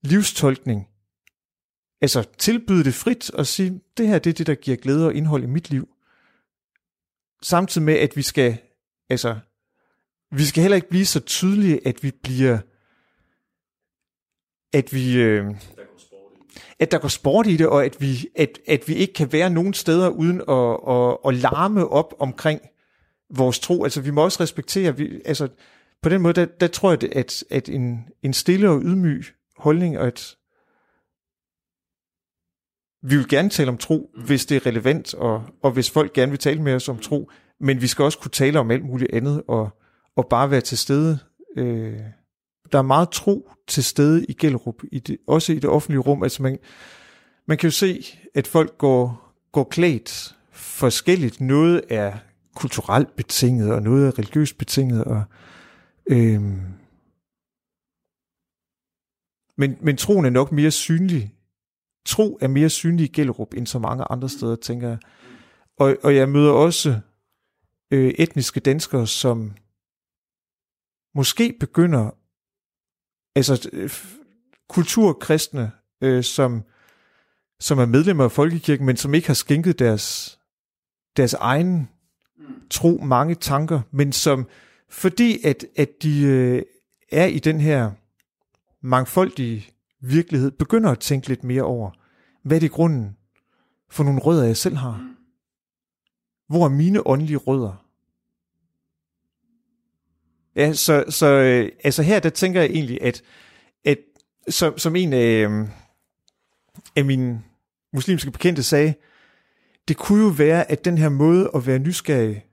livstolkning, 0.03 0.87
altså 2.01 2.23
tilbyde 2.37 2.83
det 2.83 2.93
frit 2.93 3.29
og 3.29 3.47
sige, 3.47 3.81
det 3.97 4.07
her 4.07 4.19
det 4.19 4.29
er 4.29 4.33
det, 4.33 4.47
der 4.47 4.55
giver 4.55 4.77
glæde 4.77 5.05
og 5.05 5.13
indhold 5.13 5.43
i 5.43 5.47
mit 5.47 5.69
liv. 5.69 5.87
Samtidig 7.41 7.85
med, 7.85 7.93
at 7.93 8.15
vi 8.15 8.21
skal, 8.21 8.57
altså, 9.09 9.35
vi 10.31 10.43
skal 10.45 10.61
heller 10.61 10.75
ikke 10.75 10.89
blive 10.89 11.05
så 11.05 11.19
tydelige, 11.19 11.87
at 11.87 12.03
vi 12.03 12.11
bliver, 12.23 12.59
at 14.73 14.93
vi, 14.93 15.17
øh, 15.17 15.55
at 16.79 16.91
der 16.91 16.97
går 16.97 17.07
sport 17.07 17.47
i 17.47 17.57
det, 17.57 17.67
og 17.67 17.85
at 17.85 18.01
vi, 18.01 18.27
at, 18.35 18.59
at 18.67 18.87
vi 18.87 18.93
ikke 18.93 19.13
kan 19.13 19.31
være 19.31 19.49
nogen 19.49 19.73
steder 19.73 20.09
uden 20.09 20.41
at, 20.41 20.95
at, 20.95 21.17
at 21.25 21.33
larme 21.51 21.87
op 21.87 22.13
omkring 22.19 22.61
vores 23.29 23.59
tro. 23.59 23.83
Altså 23.83 24.01
vi 24.01 24.11
må 24.11 24.23
også 24.23 24.43
respektere, 24.43 24.97
vi, 24.97 25.21
altså 25.25 25.47
på 26.01 26.09
den 26.09 26.21
måde, 26.21 26.33
der, 26.33 26.45
der 26.45 26.67
tror 26.67 26.91
jeg, 26.91 27.15
at, 27.15 27.43
at 27.49 27.69
en, 27.69 28.09
en 28.23 28.33
stille 28.33 28.69
og 28.69 28.81
ydmyg 28.81 29.23
holdning, 29.57 29.99
og 29.99 30.07
at 30.07 30.37
vi 33.09 33.17
vil 33.17 33.27
gerne 33.27 33.49
tale 33.49 33.69
om 33.69 33.77
tro, 33.77 34.09
hvis 34.25 34.45
det 34.45 34.55
er 34.55 34.65
relevant, 34.65 35.13
og, 35.13 35.43
og 35.63 35.71
hvis 35.71 35.89
folk 35.89 36.13
gerne 36.13 36.29
vil 36.29 36.39
tale 36.39 36.61
med 36.61 36.73
os 36.73 36.89
om 36.89 36.97
tro, 36.97 37.31
men 37.59 37.81
vi 37.81 37.87
skal 37.87 38.05
også 38.05 38.19
kunne 38.19 38.31
tale 38.31 38.59
om 38.59 38.71
alt 38.71 38.85
muligt 38.85 39.13
andet, 39.13 39.43
og, 39.47 39.69
og 40.15 40.27
bare 40.29 40.51
være 40.51 40.61
til 40.61 40.77
stede. 40.77 41.19
Øh, 41.57 41.99
der 42.71 42.77
er 42.77 42.81
meget 42.81 43.09
tro 43.09 43.49
til 43.67 43.83
stede 43.83 44.25
i 44.25 44.33
Gellerup, 44.33 44.83
i 44.91 44.99
det, 44.99 45.17
også 45.27 45.53
i 45.53 45.59
det 45.59 45.69
offentlige 45.69 45.99
rum. 45.99 46.23
Altså 46.23 46.43
man, 46.43 46.59
man 47.45 47.57
kan 47.57 47.67
jo 47.67 47.71
se, 47.71 48.05
at 48.35 48.47
folk 48.47 48.77
går, 48.77 49.33
går 49.51 49.63
klædt 49.63 50.35
forskelligt. 50.51 51.41
Noget 51.41 51.81
er 51.89 52.13
kulturelt 52.55 53.15
betinget, 53.15 53.71
og 53.71 53.81
noget 53.81 54.07
er 54.07 54.19
religiøst 54.19 54.57
betinget, 54.57 55.03
og 55.03 55.23
øh, 56.07 56.41
men, 59.57 59.77
men 59.81 59.97
troen 59.97 60.25
er 60.25 60.29
nok 60.29 60.51
mere 60.51 60.71
synlig 60.71 61.36
tro 62.07 62.37
er 62.41 62.47
mere 62.47 62.69
synlig 62.69 63.03
i 63.03 63.11
Gellerup 63.11 63.53
end 63.53 63.67
så 63.67 63.79
mange 63.79 64.03
andre 64.03 64.29
steder, 64.29 64.55
tænker 64.55 64.87
jeg. 64.87 64.97
Og, 65.77 65.97
og 66.03 66.15
jeg 66.15 66.29
møder 66.29 66.51
også 66.51 66.99
øh, 67.91 68.13
etniske 68.17 68.59
danskere, 68.59 69.07
som 69.07 69.53
måske 71.15 71.53
begynder, 71.59 72.09
altså 73.35 73.69
øh, 73.73 73.89
kulturkristne, 74.69 75.71
øh, 76.01 76.23
som, 76.23 76.63
som 77.59 77.79
er 77.79 77.85
medlemmer 77.85 78.23
af 78.23 78.31
Folkekirken, 78.31 78.85
men 78.85 78.97
som 78.97 79.13
ikke 79.13 79.27
har 79.27 79.33
skænket 79.33 79.79
deres, 79.79 80.39
deres 81.17 81.33
egen 81.33 81.89
tro 82.69 82.99
mange 83.03 83.35
tanker, 83.35 83.81
men 83.91 84.11
som, 84.11 84.47
fordi 84.89 85.45
at, 85.45 85.65
at 85.75 85.89
de 86.03 86.23
øh, 86.23 86.61
er 87.11 87.25
i 87.25 87.39
den 87.39 87.61
her 87.61 87.91
mangfoldige 88.81 89.69
virkelighed, 90.01 90.51
begynder 90.51 90.91
at 90.91 90.99
tænke 90.99 91.27
lidt 91.27 91.43
mere 91.43 91.63
over, 91.63 91.91
hvad 92.43 92.57
er 92.57 92.61
det 92.61 92.71
grunden 92.71 93.17
for 93.89 94.03
nogle 94.03 94.19
rødder, 94.19 94.45
jeg 94.45 94.57
selv 94.57 94.75
har? 94.75 95.13
Hvor 96.47 96.65
er 96.65 96.69
mine 96.69 97.07
åndelige 97.07 97.37
rødder? 97.37 97.87
Ja, 100.55 100.73
så, 100.73 101.05
så 101.09 101.25
øh, 101.25 101.71
altså 101.83 102.03
her, 102.03 102.19
der 102.19 102.29
tænker 102.29 102.61
jeg 102.61 102.69
egentlig, 102.69 103.01
at, 103.01 103.21
at 103.85 103.97
som, 104.49 104.77
som 104.77 104.95
en 104.95 105.13
af, 105.13 105.47
øh, 105.49 105.67
af 106.95 107.05
mine 107.05 107.43
muslimske 107.93 108.31
bekendte 108.31 108.63
sagde, 108.63 108.93
det 109.87 109.97
kunne 109.97 110.23
jo 110.23 110.29
være, 110.29 110.71
at 110.71 110.85
den 110.85 110.97
her 110.97 111.09
måde 111.09 111.49
at 111.55 111.67
være 111.67 111.79
nysgerrig 111.79 112.45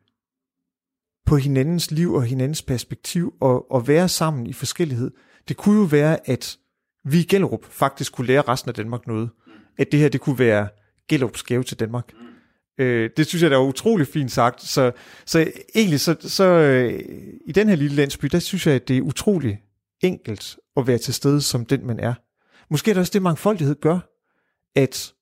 på 1.26 1.36
hinandens 1.36 1.90
liv 1.90 2.12
og 2.12 2.22
hinandens 2.22 2.62
perspektiv 2.62 3.34
og, 3.40 3.70
og 3.70 3.88
være 3.88 4.09
sammen 4.09 4.47
i 4.47 4.53
forskellighed, 4.53 5.11
det 5.49 5.57
kunne 5.57 5.80
jo 5.80 5.84
være, 5.84 6.28
at 6.30 6.59
vi 7.05 7.18
i 7.18 7.24
Gellerup 7.24 7.64
faktisk 7.64 8.12
kunne 8.12 8.26
lære 8.26 8.42
resten 8.42 8.68
af 8.68 8.74
Danmark 8.74 9.07
noget. 9.07 9.30
At 9.78 9.92
det 9.92 10.00
her, 10.00 10.09
det 10.09 10.20
kunne 10.20 10.38
være 10.38 10.68
Gellerups 11.09 11.42
gave 11.42 11.62
til 11.62 11.80
Danmark. 11.80 12.12
Øh, 12.78 13.11
det 13.16 13.26
synes 13.26 13.42
jeg, 13.42 13.50
der 13.50 13.57
er 13.57 13.62
utrolig 13.62 14.07
fint 14.07 14.32
sagt. 14.32 14.62
Så, 14.62 14.92
så 15.26 15.52
egentlig, 15.74 16.00
så, 16.00 16.16
så 16.20 16.44
øh, 16.44 17.02
i 17.46 17.52
den 17.52 17.68
her 17.68 17.76
lille 17.76 17.96
landsby, 17.96 18.26
der 18.26 18.38
synes 18.38 18.66
jeg, 18.66 18.74
at 18.74 18.88
det 18.88 18.96
er 18.96 19.02
utrolig 19.02 19.62
enkelt 20.00 20.57
at 20.76 20.86
være 20.86 20.98
til 20.98 21.14
stede 21.14 21.40
som 21.40 21.66
den, 21.66 21.86
man 21.86 22.00
er. 22.00 22.14
Måske 22.70 22.90
er 22.90 22.94
det 22.94 23.00
også 23.00 23.12
det, 23.12 23.22
mangfoldighed 23.22 23.74
gør, 23.80 23.98
at, 24.74 25.14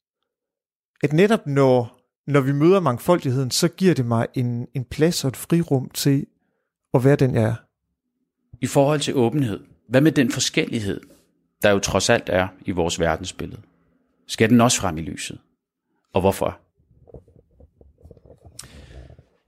at 1.02 1.12
netop 1.12 1.46
når, 1.46 2.00
når 2.26 2.40
vi 2.40 2.52
møder 2.52 2.80
mangfoldigheden, 2.80 3.50
så 3.50 3.68
giver 3.68 3.94
det 3.94 4.06
mig 4.06 4.26
en, 4.34 4.66
en 4.74 4.84
plads 4.84 5.24
og 5.24 5.28
et 5.28 5.36
frirum 5.36 5.90
til 5.90 6.26
at 6.94 7.04
være 7.04 7.16
den, 7.16 7.34
jeg 7.34 7.42
er. 7.42 7.54
I 8.60 8.66
forhold 8.66 9.00
til 9.00 9.16
åbenhed, 9.16 9.60
hvad 9.88 10.00
med 10.00 10.12
den 10.12 10.30
forskellighed, 10.30 11.00
der 11.62 11.70
jo 11.70 11.78
trods 11.78 12.10
alt 12.10 12.28
er 12.28 12.48
i 12.64 12.70
vores 12.70 13.00
verdensbillede? 13.00 13.60
Skal 14.26 14.50
den 14.50 14.60
også 14.60 14.80
frem 14.80 14.98
i 14.98 15.00
lyset? 15.00 15.38
Og 16.14 16.20
hvorfor? 16.20 16.58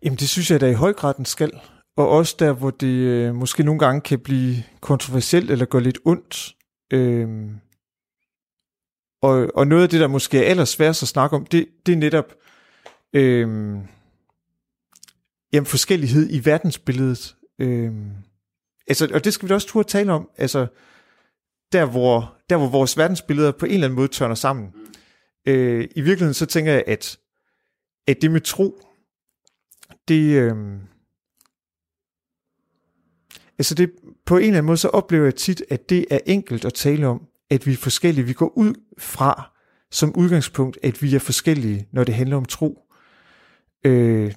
Jamen 0.04 0.18
det 0.18 0.28
synes 0.28 0.50
jeg 0.50 0.60
da 0.60 0.70
i 0.70 0.74
høj 0.74 0.92
grad 0.92 1.14
den 1.14 1.24
skal. 1.24 1.60
Og 1.96 2.08
også 2.08 2.36
der, 2.38 2.52
hvor 2.52 2.70
det 2.70 2.86
øh, 2.86 3.34
måske 3.34 3.62
nogle 3.62 3.78
gange 3.78 4.00
kan 4.00 4.18
blive 4.18 4.56
kontroversielt 4.80 5.50
eller 5.50 5.64
gå 5.64 5.78
lidt 5.78 5.98
ondt. 6.04 6.54
Øhm, 6.92 7.60
og, 9.22 9.48
og 9.54 9.66
noget 9.66 9.82
af 9.82 9.88
det, 9.88 10.00
der 10.00 10.06
måske 10.06 10.38
er 10.38 10.50
allersværest 10.50 11.02
at 11.02 11.08
snakke 11.08 11.36
om, 11.36 11.46
det, 11.46 11.68
det 11.86 11.92
er 11.92 11.96
netop 11.96 12.34
øhm, 13.12 13.80
jamen, 15.52 15.66
forskellighed 15.66 16.28
i 16.30 16.44
verdensbilledet. 16.44 17.36
Øhm, 17.58 18.10
altså, 18.86 19.10
og 19.14 19.24
det 19.24 19.34
skal 19.34 19.46
vi 19.46 19.48
da 19.48 19.54
også 19.54 19.68
turde 19.68 19.88
tale 19.88 20.12
om. 20.12 20.30
Altså, 20.36 20.66
der 21.72 21.84
hvor, 21.84 22.36
der 22.50 22.56
hvor 22.56 22.68
vores 22.68 22.98
verdensbilleder 22.98 23.52
på 23.52 23.66
en 23.66 23.72
eller 23.72 23.86
anden 23.86 23.96
måde 23.96 24.08
tørner 24.08 24.34
sammen. 24.34 24.72
Øh, 25.48 25.88
I 25.96 26.00
virkeligheden 26.00 26.34
så 26.34 26.46
tænker 26.46 26.72
jeg, 26.72 26.84
at, 26.86 27.18
at 28.06 28.22
det 28.22 28.30
med 28.30 28.40
tro, 28.40 28.80
det, 30.08 30.22
øh, 30.22 30.56
altså 33.58 33.74
det, 33.74 33.92
på 34.26 34.36
en 34.36 34.42
eller 34.42 34.58
anden 34.58 34.66
måde 34.66 34.78
så 34.78 34.88
oplever 34.88 35.24
jeg 35.24 35.34
tit, 35.34 35.62
at 35.70 35.90
det 35.90 36.06
er 36.10 36.18
enkelt 36.26 36.64
at 36.64 36.74
tale 36.74 37.06
om, 37.06 37.22
at 37.50 37.66
vi 37.66 37.72
er 37.72 37.76
forskellige. 37.76 38.26
Vi 38.26 38.32
går 38.32 38.58
ud 38.58 38.74
fra 38.98 39.50
som 39.90 40.16
udgangspunkt, 40.16 40.78
at 40.82 41.02
vi 41.02 41.14
er 41.14 41.18
forskellige, 41.18 41.88
når 41.92 42.04
det 42.04 42.14
handler 42.14 42.36
om 42.36 42.44
tro. 42.44 42.80
Øh, 43.86 44.34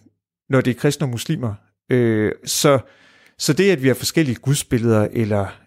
når 0.49 0.61
det 0.61 0.71
er 0.71 0.79
kristne 0.79 1.05
og 1.05 1.09
muslimer. 1.09 1.53
Øh, 1.91 2.31
så, 2.45 2.79
så 3.37 3.53
det, 3.53 3.71
at 3.71 3.83
vi 3.83 3.87
har 3.87 3.95
forskellige 3.95 4.35
gudsbilleder, 4.35 5.07
eller 5.11 5.66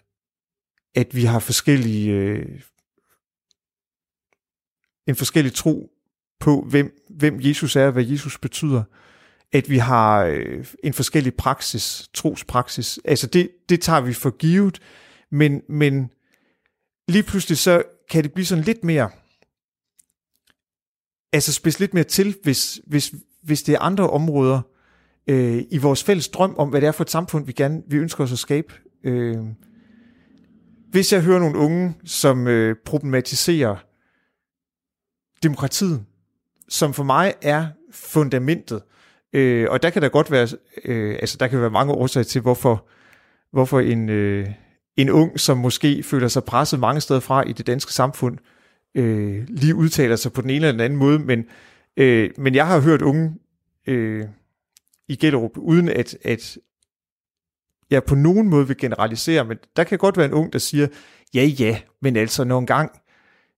at 0.95 1.15
vi 1.15 1.23
har 1.23 1.39
forskellige 1.39 2.11
øh, 2.11 2.61
en 5.07 5.15
forskellig 5.15 5.53
tro 5.53 5.91
på, 6.39 6.61
hvem, 6.69 7.05
hvem 7.09 7.39
Jesus 7.41 7.75
er, 7.75 7.85
og 7.85 7.91
hvad 7.91 8.03
Jesus 8.03 8.37
betyder. 8.37 8.83
At 9.51 9.69
vi 9.69 9.77
har 9.77 10.23
øh, 10.23 10.65
en 10.83 10.93
forskellig 10.93 11.33
praksis, 11.33 12.09
trospraksis. 12.13 12.99
Altså 13.05 13.27
det, 13.27 13.49
det 13.69 13.81
tager 13.81 14.01
vi 14.01 14.13
for 14.13 14.29
givet, 14.29 14.81
men, 15.31 15.61
men 15.69 16.11
lige 17.07 17.23
pludselig 17.23 17.57
så 17.57 17.83
kan 18.09 18.23
det 18.23 18.33
blive 18.33 18.45
sådan 18.45 18.63
lidt 18.63 18.83
mere, 18.83 19.09
altså 21.33 21.53
spids 21.53 21.79
lidt 21.79 21.93
mere 21.93 22.03
til, 22.03 22.35
hvis, 22.43 22.81
hvis, 22.87 23.13
hvis 23.43 23.63
det 23.63 23.75
er 23.75 23.79
andre 23.79 24.09
områder 24.09 24.61
øh, 25.27 25.63
i 25.71 25.77
vores 25.77 26.03
fælles 26.03 26.29
drøm 26.29 26.55
om, 26.57 26.69
hvad 26.69 26.81
det 26.81 26.87
er 26.87 26.91
for 26.91 27.03
et 27.03 27.09
samfund, 27.09 27.45
vi 27.45 27.51
gerne 27.51 27.83
vi 27.87 27.97
ønsker 27.97 28.23
os 28.23 28.31
at 28.31 28.39
skabe. 28.39 28.73
Øh, 29.03 29.37
hvis 30.91 31.13
jeg 31.13 31.21
hører 31.21 31.39
nogle 31.39 31.57
unge, 31.57 31.93
som 32.05 32.47
øh, 32.47 32.75
problematiserer 32.85 33.75
demokratiet, 35.43 36.05
som 36.69 36.93
for 36.93 37.03
mig 37.03 37.33
er 37.41 37.67
fundamentet, 37.91 38.81
øh, 39.33 39.67
og 39.69 39.83
der 39.83 39.89
kan 39.89 40.01
der 40.01 40.09
godt 40.09 40.31
være, 40.31 40.47
øh, 40.85 41.17
altså 41.19 41.37
der 41.39 41.47
kan 41.47 41.61
være 41.61 41.69
mange 41.69 41.93
årsager 41.93 42.23
til, 42.23 42.41
hvorfor, 42.41 42.87
hvorfor 43.51 43.79
en, 43.79 44.09
øh, 44.09 44.47
en 44.97 45.09
ung, 45.09 45.39
som 45.39 45.57
måske 45.57 46.03
føler 46.03 46.27
sig 46.27 46.43
presset 46.43 46.79
mange 46.79 47.01
steder 47.01 47.19
fra 47.19 47.41
i 47.41 47.53
det 47.53 47.67
danske 47.67 47.93
samfund, 47.93 48.37
øh, 48.95 49.45
lige 49.47 49.75
udtaler 49.75 50.15
sig 50.15 50.33
på 50.33 50.41
den 50.41 50.49
ene 50.49 50.55
eller 50.55 50.71
den 50.71 50.81
anden 50.81 50.99
måde, 50.99 51.19
men, 51.19 51.45
øh, 51.97 52.29
men 52.37 52.55
jeg 52.55 52.67
har 52.67 52.79
hørt 52.79 53.01
unge 53.01 53.35
øh, 53.87 54.25
i 55.07 55.15
Gellerup, 55.15 55.57
uden 55.57 55.89
at, 55.89 56.17
at 56.23 56.57
jeg 57.91 58.03
på 58.03 58.15
nogen 58.15 58.49
måde 58.49 58.67
vil 58.67 58.77
generalisere, 58.77 59.45
men 59.45 59.57
der 59.75 59.83
kan 59.83 59.97
godt 59.97 60.17
være 60.17 60.25
en 60.25 60.33
ung, 60.33 60.53
der 60.53 60.59
siger, 60.59 60.87
ja 61.33 61.43
ja, 61.43 61.79
men 62.01 62.15
altså 62.15 62.43
nogle 62.43 62.67
gang 62.67 62.91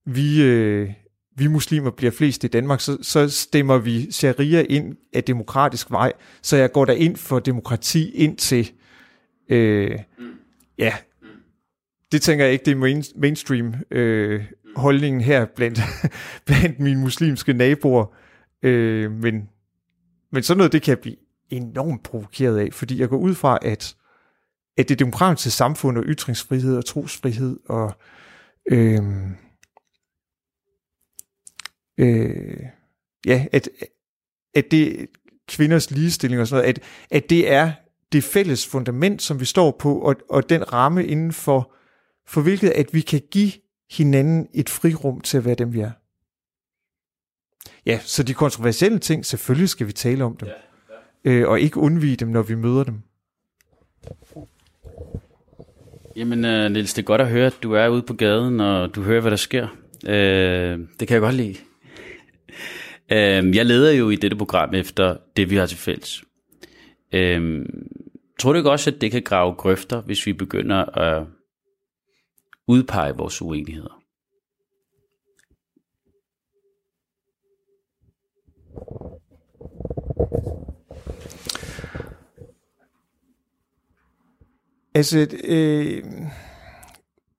vi, 0.06 0.42
øh, 0.42 0.90
vi 1.36 1.46
muslimer 1.46 1.90
bliver 1.90 2.10
flest 2.10 2.44
i 2.44 2.46
Danmark, 2.46 2.80
så, 2.80 2.98
så 3.02 3.28
stemmer 3.28 3.78
vi 3.78 4.12
sharia 4.12 4.64
ind 4.68 4.96
af 5.12 5.24
demokratisk 5.24 5.90
vej, 5.90 6.12
så 6.42 6.56
jeg 6.56 6.72
går 6.72 6.84
der 6.84 6.92
ind 6.92 7.16
for 7.16 7.38
demokrati 7.38 8.10
ind 8.10 8.36
til, 8.36 8.72
øh, 9.48 9.98
ja, 10.78 10.92
det 12.12 12.22
tænker 12.22 12.44
jeg 12.44 12.52
ikke, 12.52 12.64
det 12.64 12.70
er 12.70 12.76
main, 12.76 13.04
mainstream 13.16 13.74
øh, 13.90 14.44
holdningen 14.76 15.20
her 15.20 15.44
blandt, 15.44 15.80
blandt 16.46 16.80
mine 16.80 17.00
muslimske 17.00 17.52
naboer. 17.52 18.06
Øh, 18.62 19.12
men, 19.12 19.48
men 20.32 20.42
sådan 20.42 20.58
noget, 20.58 20.72
det 20.72 20.82
kan 20.82 20.90
jeg 20.90 20.98
blive 20.98 21.16
enormt 21.50 22.02
provokeret 22.02 22.58
af, 22.58 22.68
fordi 22.72 23.00
jeg 23.00 23.08
går 23.08 23.18
ud 23.18 23.34
fra, 23.34 23.58
at, 23.62 23.96
at 24.76 24.88
det 24.88 24.98
demokratiske 24.98 25.50
samfund 25.50 25.98
og 25.98 26.04
ytringsfrihed 26.06 26.76
og 26.76 26.84
trosfrihed 26.84 27.58
og 27.68 27.94
øh, 28.70 29.02
øh, 31.98 32.60
ja, 33.26 33.46
at, 33.52 33.68
at 34.54 34.70
det 34.70 35.06
kvinders 35.48 35.90
ligestilling 35.90 36.40
og 36.40 36.46
sådan 36.46 36.62
noget, 36.62 36.74
at, 36.74 36.82
at 37.10 37.30
det 37.30 37.52
er 37.52 37.72
det 38.12 38.24
fælles 38.24 38.66
fundament, 38.66 39.22
som 39.22 39.40
vi 39.40 39.44
står 39.44 39.70
på, 39.70 39.98
og, 39.98 40.16
og 40.30 40.48
den 40.48 40.72
ramme 40.72 41.06
inden 41.06 41.32
for, 41.32 41.74
for 42.26 42.40
hvilket 42.40 42.70
at 42.70 42.94
vi 42.94 43.00
kan 43.00 43.22
give 43.30 43.52
hinanden 43.90 44.48
et 44.54 44.70
frirum 44.70 45.20
til 45.20 45.38
at 45.38 45.44
være 45.44 45.54
dem, 45.54 45.72
vi 45.72 45.80
er. 45.80 45.90
Ja, 47.86 48.00
så 48.02 48.22
de 48.22 48.34
kontroversielle 48.34 48.98
ting, 48.98 49.26
selvfølgelig 49.26 49.68
skal 49.68 49.86
vi 49.86 49.92
tale 49.92 50.24
om 50.24 50.36
dem, 50.36 50.48
ja, 50.48 50.54
ja. 51.24 51.30
Øh, 51.30 51.48
og 51.48 51.60
ikke 51.60 51.78
undvige 51.78 52.16
dem, 52.16 52.28
når 52.28 52.42
vi 52.42 52.54
møder 52.54 52.84
dem. 52.84 53.02
Jamen, 56.16 56.44
uh, 56.44 56.72
Niels, 56.72 56.94
det 56.94 57.02
er 57.02 57.06
godt 57.06 57.20
at 57.20 57.28
høre, 57.28 57.46
at 57.46 57.58
du 57.62 57.72
er 57.72 57.88
ude 57.88 58.02
på 58.02 58.14
gaden, 58.14 58.60
og 58.60 58.94
du 58.94 59.02
hører, 59.02 59.20
hvad 59.20 59.30
der 59.30 59.36
sker. 59.36 59.68
Øh, 60.06 60.78
det 61.00 61.08
kan 61.08 61.14
jeg 61.14 61.20
godt 61.20 61.34
lide. 61.34 61.56
Øh, 63.12 63.56
jeg 63.56 63.66
leder 63.66 63.92
jo 63.92 64.10
i 64.10 64.16
dette 64.16 64.36
program 64.36 64.74
efter 64.74 65.16
det, 65.36 65.50
vi 65.50 65.56
har 65.56 65.66
til 65.66 65.78
fælles. 65.78 66.24
Øh, 67.12 67.66
tror 68.40 68.52
du 68.52 68.56
ikke 68.56 68.70
også, 68.70 68.90
at 68.90 69.00
det 69.00 69.10
kan 69.10 69.22
grave 69.22 69.54
grøfter, 69.54 70.00
hvis 70.00 70.26
vi 70.26 70.32
begynder 70.32 70.98
at 70.98 71.26
udpege 72.68 73.16
vores 73.16 73.42
uenigheder? 73.42 74.04
Altså, 84.94 85.26
øh, 85.44 86.04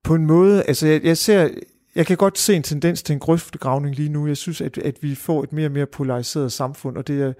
på 0.02 0.14
en 0.14 0.26
måde, 0.26 0.62
altså 0.62 0.86
jeg, 0.86 1.04
jeg 1.04 1.16
ser, 1.16 1.48
jeg 1.94 2.06
kan 2.06 2.16
godt 2.16 2.38
se 2.38 2.54
en 2.54 2.62
tendens 2.62 3.02
til 3.02 3.12
en 3.12 3.18
grøftegravning 3.18 3.94
lige 3.94 4.08
nu. 4.08 4.26
Jeg 4.26 4.36
synes, 4.36 4.60
at, 4.60 4.78
at 4.78 5.02
vi 5.02 5.14
får 5.14 5.42
et 5.42 5.52
mere 5.52 5.66
og 5.66 5.72
mere 5.72 5.86
polariseret 5.86 6.52
samfund, 6.52 6.96
og 6.96 7.06
det 7.06 7.22
er, 7.22 7.26
det 7.26 7.32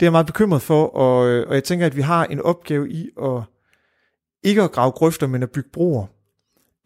er 0.00 0.06
jeg 0.06 0.12
meget 0.12 0.26
bekymret 0.26 0.62
for, 0.62 0.86
og, 0.86 1.28
øh, 1.28 1.48
og 1.48 1.54
jeg 1.54 1.64
tænker, 1.64 1.86
at 1.86 1.96
vi 1.96 2.00
har 2.00 2.24
en 2.24 2.40
opgave 2.40 2.90
i 2.90 3.10
at 3.22 3.42
ikke 4.42 4.62
at 4.62 4.72
grave 4.72 4.92
grøfter, 4.92 5.26
men 5.26 5.42
at 5.42 5.50
bygge 5.50 5.70
broer. 5.72 6.06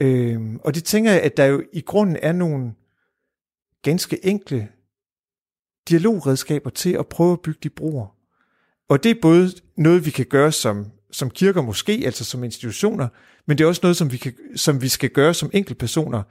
Øh, 0.01 0.41
og 0.64 0.75
det 0.75 0.85
tænker 0.85 1.12
jeg, 1.12 1.22
at 1.22 1.37
der 1.37 1.45
jo 1.45 1.62
i 1.72 1.81
grunden 1.81 2.16
er 2.22 2.33
nogle 2.33 2.72
ganske 3.83 4.27
enkle 4.27 4.68
dialogredskaber 5.89 6.70
til 6.70 6.93
at 6.93 7.07
prøve 7.07 7.33
at 7.33 7.41
bygge 7.41 7.61
de 7.62 7.70
broer. 7.70 8.07
Og 8.89 9.03
det 9.03 9.11
er 9.11 9.20
både 9.22 9.51
noget, 9.77 10.07
vi 10.07 10.11
kan 10.11 10.27
gøre 10.27 10.53
som 10.53 10.87
som 11.15 11.31
kirker 11.31 11.62
måske, 11.62 12.03
altså 12.05 12.25
som 12.25 12.45
institutioner, 12.45 13.09
men 13.47 13.59
det 13.59 13.65
er 13.65 13.69
også 13.69 13.81
noget, 13.83 13.97
som 13.97 14.12
vi, 14.12 14.17
kan, 14.17 14.33
som 14.57 14.83
vi 14.83 14.89
skal 14.89 15.11
gøre 15.11 15.35
som 15.35 15.51
enkeltpersoner 15.53 16.23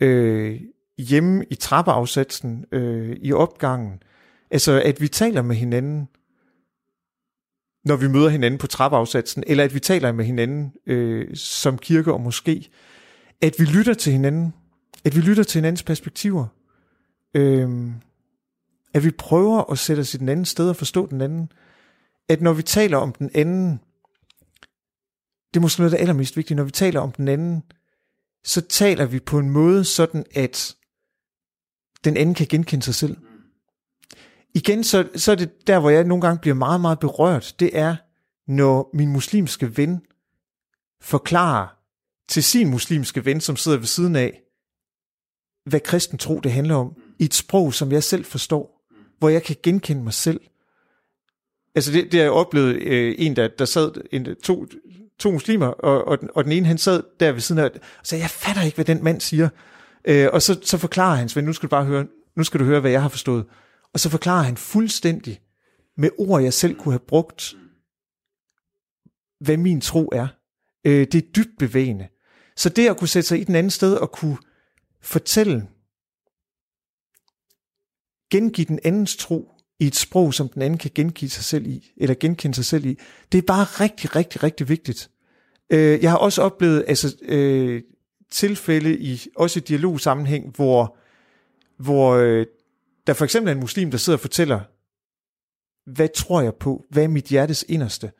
øh, 0.00 0.60
hjemme 0.98 1.44
i 1.50 1.54
trappeafsatsen, 1.54 2.64
øh, 2.72 3.16
i 3.22 3.32
opgangen. 3.32 4.02
Altså, 4.50 4.82
at 4.84 5.00
vi 5.00 5.08
taler 5.08 5.42
med 5.42 5.56
hinanden, 5.56 6.08
når 7.84 7.96
vi 7.96 8.08
møder 8.08 8.28
hinanden 8.28 8.58
på 8.58 8.66
trappeafsatsen, 8.66 9.44
eller 9.46 9.64
at 9.64 9.74
vi 9.74 9.80
taler 9.80 10.12
med 10.12 10.24
hinanden 10.24 10.72
øh, 10.86 11.36
som 11.36 11.78
kirke 11.78 12.12
og 12.12 12.20
måske. 12.20 12.70
At 13.40 13.54
vi 13.58 13.64
lytter 13.64 13.94
til 13.94 14.12
hinanden, 14.12 14.54
at 15.04 15.16
vi 15.16 15.20
lytter 15.20 15.42
til 15.42 15.58
hinandens 15.58 15.82
perspektiver. 15.82 16.46
Øh, 17.34 17.90
at 18.94 19.04
vi 19.04 19.10
prøver 19.10 19.72
at 19.72 19.78
sætte 19.78 20.00
os 20.00 20.14
i 20.14 20.16
den 20.16 20.28
anden 20.28 20.44
sted 20.44 20.68
og 20.68 20.76
forstå 20.76 21.06
den 21.06 21.20
anden. 21.20 21.52
At 22.28 22.40
når 22.40 22.52
vi 22.52 22.62
taler 22.62 22.96
om 22.96 23.12
den 23.12 23.30
anden, 23.34 23.80
det 25.54 25.60
er 25.60 25.62
måske 25.62 25.80
noget 25.80 25.92
der 25.92 25.98
er 25.98 26.00
allermest 26.00 26.36
vigtigt, 26.36 26.56
når 26.56 26.64
vi 26.64 26.70
taler 26.70 27.00
om 27.00 27.12
den 27.12 27.28
anden, 27.28 27.62
så 28.44 28.60
taler 28.60 29.06
vi 29.06 29.20
på 29.20 29.38
en 29.38 29.50
måde 29.50 29.84
sådan, 29.84 30.24
at 30.34 30.76
den 32.04 32.16
anden 32.16 32.34
kan 32.34 32.46
genkende 32.46 32.84
sig 32.84 32.94
selv. 32.94 33.16
Igen, 34.54 34.84
så, 34.84 35.08
så 35.16 35.32
er 35.32 35.36
det 35.36 35.66
der, 35.66 35.78
hvor 35.78 35.90
jeg 35.90 36.04
nogle 36.04 36.20
gange 36.20 36.40
bliver 36.40 36.54
meget, 36.54 36.80
meget 36.80 36.98
berørt, 36.98 37.54
det 37.58 37.78
er, 37.78 37.96
når 38.46 38.90
min 38.94 39.08
muslimske 39.08 39.76
ven 39.76 40.00
forklarer 41.00 41.66
til 42.28 42.44
sin 42.44 42.70
muslimske 42.70 43.24
ven, 43.24 43.40
som 43.40 43.56
sidder 43.56 43.78
ved 43.78 43.86
siden 43.86 44.16
af, 44.16 44.40
hvad 45.64 45.80
kristen 45.80 46.18
tro 46.18 46.40
det 46.40 46.52
handler 46.52 46.74
om, 46.74 46.96
i 47.18 47.24
et 47.24 47.34
sprog, 47.34 47.74
som 47.74 47.92
jeg 47.92 48.02
selv 48.02 48.24
forstår, 48.24 48.86
hvor 49.18 49.28
jeg 49.28 49.42
kan 49.42 49.56
genkende 49.62 50.02
mig 50.02 50.14
selv. 50.14 50.40
Altså 51.74 51.92
det, 51.92 52.04
det 52.04 52.14
har 52.14 52.24
jeg 52.24 52.32
oplevet 52.32 52.74
øh, 52.74 53.14
en, 53.18 53.36
der, 53.36 53.48
der 53.48 53.64
sad 53.64 53.92
en, 54.12 54.36
to, 54.42 54.66
to 55.18 55.30
muslimer, 55.30 55.66
og, 55.66 56.08
og, 56.08 56.20
den, 56.20 56.30
og 56.34 56.44
den 56.44 56.52
ene 56.52 56.66
han 56.66 56.78
sad 56.78 57.02
der 57.20 57.32
ved 57.32 57.40
siden 57.40 57.58
af, 57.58 57.64
og 57.64 57.80
sagde, 58.02 58.22
jeg 58.22 58.30
fatter 58.30 58.62
ikke, 58.62 58.74
hvad 58.74 58.84
den 58.84 59.04
mand 59.04 59.20
siger. 59.20 59.48
Øh, 60.04 60.28
og 60.32 60.42
så, 60.42 60.60
så 60.62 60.78
forklarer 60.78 61.16
han, 61.16 61.28
Svend, 61.28 61.46
nu 61.46 61.52
skal 61.52 61.66
du 61.66 61.70
bare 61.70 61.84
høre, 61.84 62.06
nu 62.36 62.44
skal 62.44 62.60
du 62.60 62.64
høre, 62.64 62.80
hvad 62.80 62.90
jeg 62.90 63.02
har 63.02 63.08
forstået. 63.08 63.46
Og 63.92 64.00
så 64.00 64.10
forklarer 64.10 64.42
han 64.42 64.56
fuldstændig, 64.56 65.40
med 65.96 66.10
ord, 66.18 66.42
jeg 66.42 66.52
selv 66.52 66.74
kunne 66.74 66.92
have 66.92 67.06
brugt, 67.08 67.54
hvad 69.40 69.56
min 69.56 69.80
tro 69.80 70.08
er. 70.12 70.26
Øh, 70.86 71.06
det 71.12 71.14
er 71.14 71.32
dybt 71.36 71.58
bevægende. 71.58 72.08
Så 72.56 72.68
det 72.68 72.88
at 72.88 72.96
kunne 72.96 73.08
sætte 73.08 73.28
sig 73.28 73.40
i 73.40 73.44
den 73.44 73.54
anden 73.54 73.70
sted 73.70 73.94
og 73.94 74.12
kunne 74.12 74.38
fortælle, 75.02 75.68
gengive 78.30 78.64
den 78.64 78.78
andens 78.84 79.16
tro 79.16 79.53
i 79.80 79.86
et 79.86 79.96
sprog, 79.96 80.34
som 80.34 80.48
den 80.48 80.62
anden 80.62 80.78
kan 80.78 80.90
gengive 80.94 81.30
sig 81.30 81.44
selv 81.44 81.66
i, 81.66 81.92
eller 81.96 82.14
genkende 82.20 82.54
sig 82.54 82.64
selv 82.64 82.86
i, 82.86 82.98
det 83.32 83.38
er 83.38 83.42
bare 83.42 83.64
rigtig, 83.64 84.16
rigtig, 84.16 84.42
rigtig 84.42 84.68
vigtigt. 84.68 85.10
Øh, 85.70 86.02
jeg 86.02 86.10
har 86.10 86.18
også 86.18 86.42
oplevet 86.42 86.84
altså, 86.88 87.16
øh, 87.22 87.82
tilfælde 88.30 88.98
i 88.98 89.26
også 89.36 89.58
i 89.58 89.62
dialogsammenhæng, 89.62 90.56
hvor, 90.56 90.96
hvor 91.78 92.14
øh, 92.14 92.46
der 93.06 93.12
for 93.12 93.24
eksempel 93.24 93.48
er 93.48 93.54
en 93.54 93.60
muslim, 93.60 93.90
der 93.90 93.98
sidder 93.98 94.16
og 94.16 94.20
fortæller, 94.20 94.60
hvad 95.90 96.08
tror 96.14 96.40
jeg 96.40 96.54
på? 96.54 96.84
Hvad 96.90 97.04
er 97.04 97.08
mit 97.08 97.24
hjertes 97.24 97.64
inderste? 97.68 98.12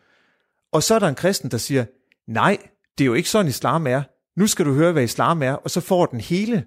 Og 0.73 0.83
så 0.83 0.95
er 0.95 0.99
der 0.99 1.09
en 1.09 1.15
kristen, 1.15 1.51
der 1.51 1.59
siger, 1.59 1.85
nej, 2.27 2.59
det 2.99 3.05
er 3.05 3.07
jo 3.07 3.15
ikke 3.15 3.31
sådan 3.31 3.49
islam 3.49 3.87
er. 3.87 4.03
Nu 4.37 4.47
skal 4.47 4.67
du 4.67 4.73
høre, 4.73 4.93
hvad 4.93 5.05
islam 5.05 5.43
er, 5.43 5.53
og 5.53 5.71
så 5.71 5.81
får 5.81 6.07
den 6.07 6.21
hele 6.21 6.67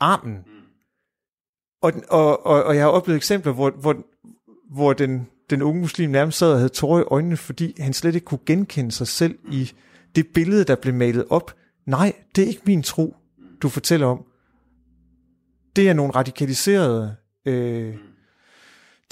armen. 0.00 0.44
Og, 1.82 1.92
og, 2.08 2.46
og, 2.46 2.64
og 2.64 2.74
jeg 2.74 2.84
har 2.84 2.90
oplevet 2.90 3.16
eksempler, 3.16 3.52
hvor, 3.52 3.70
hvor, 3.70 3.96
hvor 4.70 4.92
den, 4.92 5.26
den 5.50 5.62
unge 5.62 5.80
muslim 5.80 6.10
nærmest 6.10 6.38
sad 6.38 6.52
og 6.52 6.56
havde 6.56 6.68
tårer 6.68 7.00
i 7.00 7.04
øjnene, 7.10 7.36
fordi 7.36 7.74
han 7.80 7.92
slet 7.92 8.14
ikke 8.14 8.24
kunne 8.24 8.40
genkende 8.46 8.92
sig 8.92 9.06
selv 9.06 9.38
i 9.52 9.72
det 10.16 10.26
billede, 10.34 10.64
der 10.64 10.74
blev 10.74 10.94
malet 10.94 11.24
op. 11.30 11.54
Nej, 11.86 12.12
det 12.36 12.44
er 12.44 12.48
ikke 12.48 12.62
min 12.66 12.82
tro, 12.82 13.16
du 13.62 13.68
fortæller 13.68 14.06
om. 14.06 14.24
Det 15.76 15.88
er 15.88 15.92
nogle 15.92 16.12
radikaliserede 16.12 17.16
øh, 17.46 17.94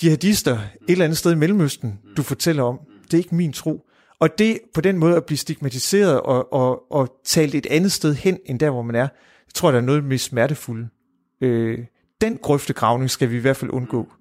jihadister 0.02 0.52
et 0.52 0.60
eller 0.88 1.04
andet 1.04 1.18
sted 1.18 1.32
i 1.32 1.36
Mellemøsten, 1.36 2.00
du 2.16 2.22
fortæller 2.22 2.62
om. 2.62 2.78
Det 3.04 3.14
er 3.14 3.18
ikke 3.18 3.34
min 3.34 3.52
tro. 3.52 3.86
Og 4.18 4.38
det 4.38 4.58
på 4.74 4.80
den 4.80 4.98
måde 4.98 5.16
at 5.16 5.24
blive 5.24 5.38
stigmatiseret 5.38 6.20
og, 6.20 6.52
og, 6.52 6.92
og 6.92 7.20
talt 7.24 7.54
et 7.54 7.66
andet 7.66 7.92
sted 7.92 8.14
hen, 8.14 8.38
end 8.46 8.60
der, 8.60 8.70
hvor 8.70 8.82
man 8.82 8.94
er, 8.94 9.08
jeg 9.46 9.54
tror, 9.54 9.70
der 9.70 9.78
er 9.78 9.82
noget 9.82 10.04
mere 10.04 10.18
smertefuldt. 10.18 10.88
Øh, 11.40 11.78
den 12.20 12.38
grøftegravning 12.38 13.10
skal 13.10 13.30
vi 13.30 13.36
i 13.36 13.40
hvert 13.40 13.56
fald 13.56 13.70
undgå. 13.70 14.12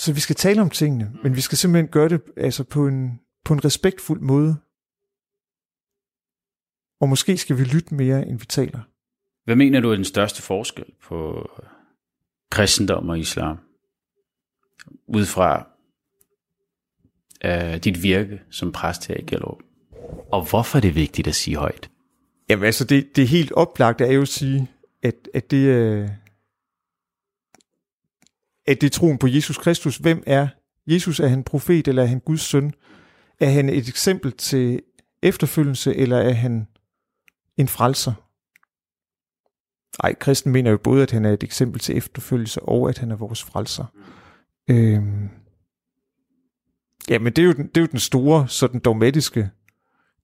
Så 0.00 0.12
vi 0.12 0.20
skal 0.20 0.36
tale 0.36 0.60
om 0.60 0.70
tingene, 0.70 1.12
men 1.22 1.36
vi 1.36 1.40
skal 1.40 1.58
simpelthen 1.58 1.88
gøre 1.88 2.08
det 2.08 2.22
altså 2.36 2.64
på 2.64 2.86
en, 2.86 3.20
på 3.44 3.54
en 3.54 3.64
respektfuld 3.64 4.20
måde. 4.20 4.56
Og 7.00 7.08
måske 7.08 7.36
skal 7.36 7.58
vi 7.58 7.64
lytte 7.64 7.94
mere, 7.94 8.26
end 8.26 8.38
vi 8.38 8.46
taler. 8.46 8.80
Hvad 9.44 9.56
mener 9.56 9.80
du 9.80 9.90
er 9.90 9.94
den 9.94 10.04
største 10.04 10.42
forskel 10.42 10.84
på 11.02 11.50
kristendom 12.50 13.08
og 13.08 13.18
islam? 13.18 13.58
Ud 15.06 15.26
fra 15.26 15.66
uh, 17.44 17.76
dit 17.76 18.02
virke 18.02 18.40
som 18.50 18.72
præst 18.72 19.06
her 19.06 19.16
i 19.16 19.22
Gellerup. 19.22 19.62
Og 20.32 20.48
hvorfor 20.50 20.78
er 20.78 20.82
det 20.82 20.94
vigtigt 20.94 21.28
at 21.28 21.34
sige 21.34 21.56
højt? 21.56 21.90
Jamen 22.48 22.64
altså, 22.64 22.84
det, 22.84 23.16
det 23.16 23.28
helt 23.28 23.52
oplagte 23.52 24.04
er 24.04 24.12
jo 24.12 24.22
at 24.22 24.28
sige, 24.28 24.70
at, 25.02 25.28
at 25.34 25.50
det, 25.50 25.66
øh, 25.66 26.08
at 28.66 28.80
det 28.80 28.86
er 28.86 28.90
troen 28.90 29.18
på 29.18 29.26
Jesus 29.26 29.58
Kristus. 29.58 29.96
Hvem 29.96 30.22
er 30.26 30.48
Jesus? 30.86 31.20
Er 31.20 31.28
han 31.28 31.44
profet, 31.44 31.88
eller 31.88 32.02
er 32.02 32.06
han 32.06 32.20
Guds 32.20 32.40
søn? 32.40 32.72
Er 33.40 33.50
han 33.50 33.68
et 33.68 33.88
eksempel 33.88 34.32
til 34.32 34.80
efterfølgelse, 35.22 35.96
eller 35.96 36.16
er 36.16 36.32
han 36.32 36.66
en 37.56 37.68
frelser? 37.68 38.12
Ej, 40.04 40.14
kristen 40.14 40.52
mener 40.52 40.70
jo 40.70 40.76
både, 40.76 41.02
at 41.02 41.10
han 41.10 41.24
er 41.24 41.32
et 41.32 41.42
eksempel 41.42 41.80
til 41.80 41.96
efterfølgelse, 41.96 42.62
og 42.62 42.88
at 42.88 42.98
han 42.98 43.10
er 43.10 43.16
vores 43.16 43.42
frelser. 43.42 43.84
Øhm. 44.70 45.28
Ja, 47.08 47.18
men 47.18 47.32
det 47.32 47.42
er, 47.42 47.46
jo 47.46 47.52
den, 47.52 47.66
det 47.66 47.76
er 47.76 47.80
jo 47.80 47.86
den 47.86 47.98
store, 47.98 48.48
sådan 48.48 48.80
dogmatiske 48.80 49.50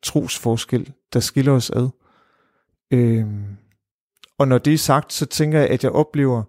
trosforskel, 0.02 0.92
der 1.12 1.20
skiller 1.20 1.52
os 1.52 1.70
ad. 1.70 1.88
Øhm. 2.90 3.56
og 4.38 4.48
når 4.48 4.58
det 4.58 4.74
er 4.74 4.78
sagt, 4.78 5.12
så 5.12 5.26
tænker 5.26 5.58
jeg, 5.58 5.68
at 5.68 5.84
jeg 5.84 5.92
oplever 5.92 6.42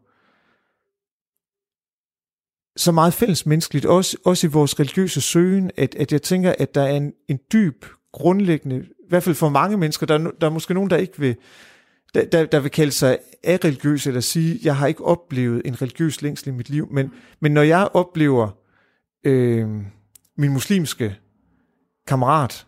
så 2.78 2.92
meget 2.92 3.14
fælles 3.14 3.46
menneskeligt, 3.46 3.86
også, 3.86 4.18
også 4.26 4.48
i 4.48 4.50
vores 4.50 4.80
religiøse 4.80 5.22
søgen, 5.22 5.72
at, 5.78 5.96
at 5.96 6.12
jeg 6.12 6.22
tænker, 6.22 6.56
at 6.60 6.76
der 6.76 6.82
er 6.82 6.96
en, 6.96 7.14
en 7.28 7.40
dyb, 7.54 7.86
grundlæggende, 8.12 8.78
i 8.80 9.10
hvert 9.10 9.24
fald 9.24 9.36
for 9.36 9.50
mange 9.50 9.78
mennesker, 9.78 10.06
der, 10.06 10.18
der 10.18 10.48
er 10.48 10.52
måske 10.52 10.74
nogen, 10.74 10.90
der 10.90 10.98
ikke 10.98 11.20
vil, 11.20 11.36
der, 12.14 12.26
der, 12.26 12.46
der 12.46 12.60
vil 12.60 12.72
kalde 12.72 12.92
sig 12.92 13.18
religiøs 13.48 14.08
eller 14.08 14.22
sige, 14.22 14.60
jeg 14.64 14.78
har 14.78 14.88
ikke 14.88 15.06
oplevet 15.06 15.62
en 15.66 15.82
religiøs 15.82 16.22
længsel 16.22 16.48
i 16.48 16.52
mit 16.52 16.70
liv, 16.70 16.88
men, 16.92 17.12
men 17.40 17.52
når 17.52 17.62
jeg 17.62 17.90
oplever 17.94 18.50
øh, 19.24 19.68
min 20.38 20.52
muslimske 20.52 21.20
kammerat 22.08 22.68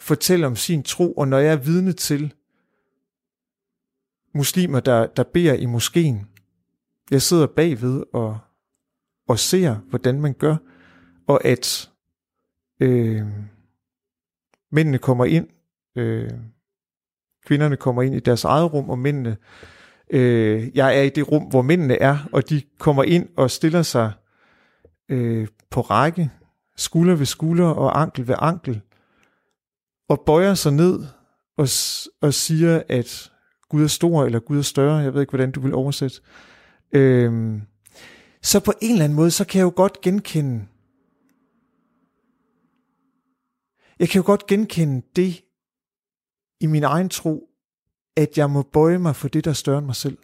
fortælle 0.00 0.46
om 0.46 0.56
sin 0.56 0.82
tro, 0.82 1.12
og 1.12 1.28
når 1.28 1.38
jeg 1.38 1.52
er 1.52 1.56
vidne 1.56 1.92
til 1.92 2.34
muslimer, 4.34 4.80
der, 4.80 5.06
der 5.06 5.22
beder 5.22 5.54
i 5.54 5.66
moskeen, 5.66 6.26
jeg 7.10 7.22
sidder 7.22 7.46
bagved 7.46 8.02
og, 8.12 8.38
og 9.28 9.38
ser, 9.38 9.74
hvordan 9.74 10.20
man 10.20 10.32
gør, 10.32 10.56
og 11.26 11.44
at 11.44 11.90
øh, 12.80 13.22
mændene 14.72 14.98
kommer 14.98 15.24
ind, 15.24 15.48
øh, 15.96 16.30
kvinderne 17.46 17.76
kommer 17.76 18.02
ind 18.02 18.14
i 18.14 18.20
deres 18.20 18.44
eget 18.44 18.72
rum, 18.72 18.90
og 18.90 18.98
mændene, 18.98 19.36
øh, 20.10 20.76
jeg 20.76 20.98
er 20.98 21.02
i 21.02 21.08
det 21.08 21.32
rum, 21.32 21.42
hvor 21.42 21.62
mændene 21.62 22.02
er, 22.02 22.18
og 22.32 22.48
de 22.48 22.62
kommer 22.78 23.02
ind 23.02 23.28
og 23.36 23.50
stiller 23.50 23.82
sig 23.82 24.12
øh, 25.08 25.48
på 25.70 25.80
række, 25.80 26.30
skulder 26.76 27.14
ved 27.14 27.26
skulder 27.26 27.66
og 27.66 28.00
ankel 28.00 28.28
ved 28.28 28.34
ankel, 28.38 28.80
og 30.08 30.22
bøjer 30.26 30.54
sig 30.54 30.72
ned 30.72 31.00
og, 31.56 31.68
og 32.20 32.34
siger, 32.34 32.82
at 32.88 33.32
Gud 33.68 33.82
er 33.82 33.86
stor, 33.86 34.24
eller 34.24 34.38
Gud 34.38 34.58
er 34.58 34.62
større, 34.62 34.96
jeg 34.96 35.14
ved 35.14 35.20
ikke, 35.20 35.30
hvordan 35.30 35.52
du 35.52 35.60
vil 35.60 35.74
oversætte. 35.74 36.20
Øh, 36.92 37.58
så 38.42 38.60
på 38.60 38.72
en 38.82 38.92
eller 38.92 39.04
anden 39.04 39.16
måde, 39.16 39.30
så 39.30 39.44
kan 39.46 39.58
jeg 39.58 39.64
jo 39.64 39.72
godt 39.76 40.00
genkende, 40.00 40.66
jeg 43.98 44.08
kan 44.08 44.18
jo 44.18 44.26
godt 44.26 44.46
genkende 44.46 45.02
det 45.16 45.44
i 46.60 46.66
min 46.66 46.84
egen 46.84 47.08
tro, 47.08 47.48
at 48.16 48.38
jeg 48.38 48.50
må 48.50 48.62
bøje 48.62 48.98
mig 48.98 49.16
for 49.16 49.28
det, 49.28 49.44
der 49.44 49.50
er 49.50 49.54
større 49.54 49.78
end 49.78 49.86
mig 49.86 49.96
selv. 49.96 50.18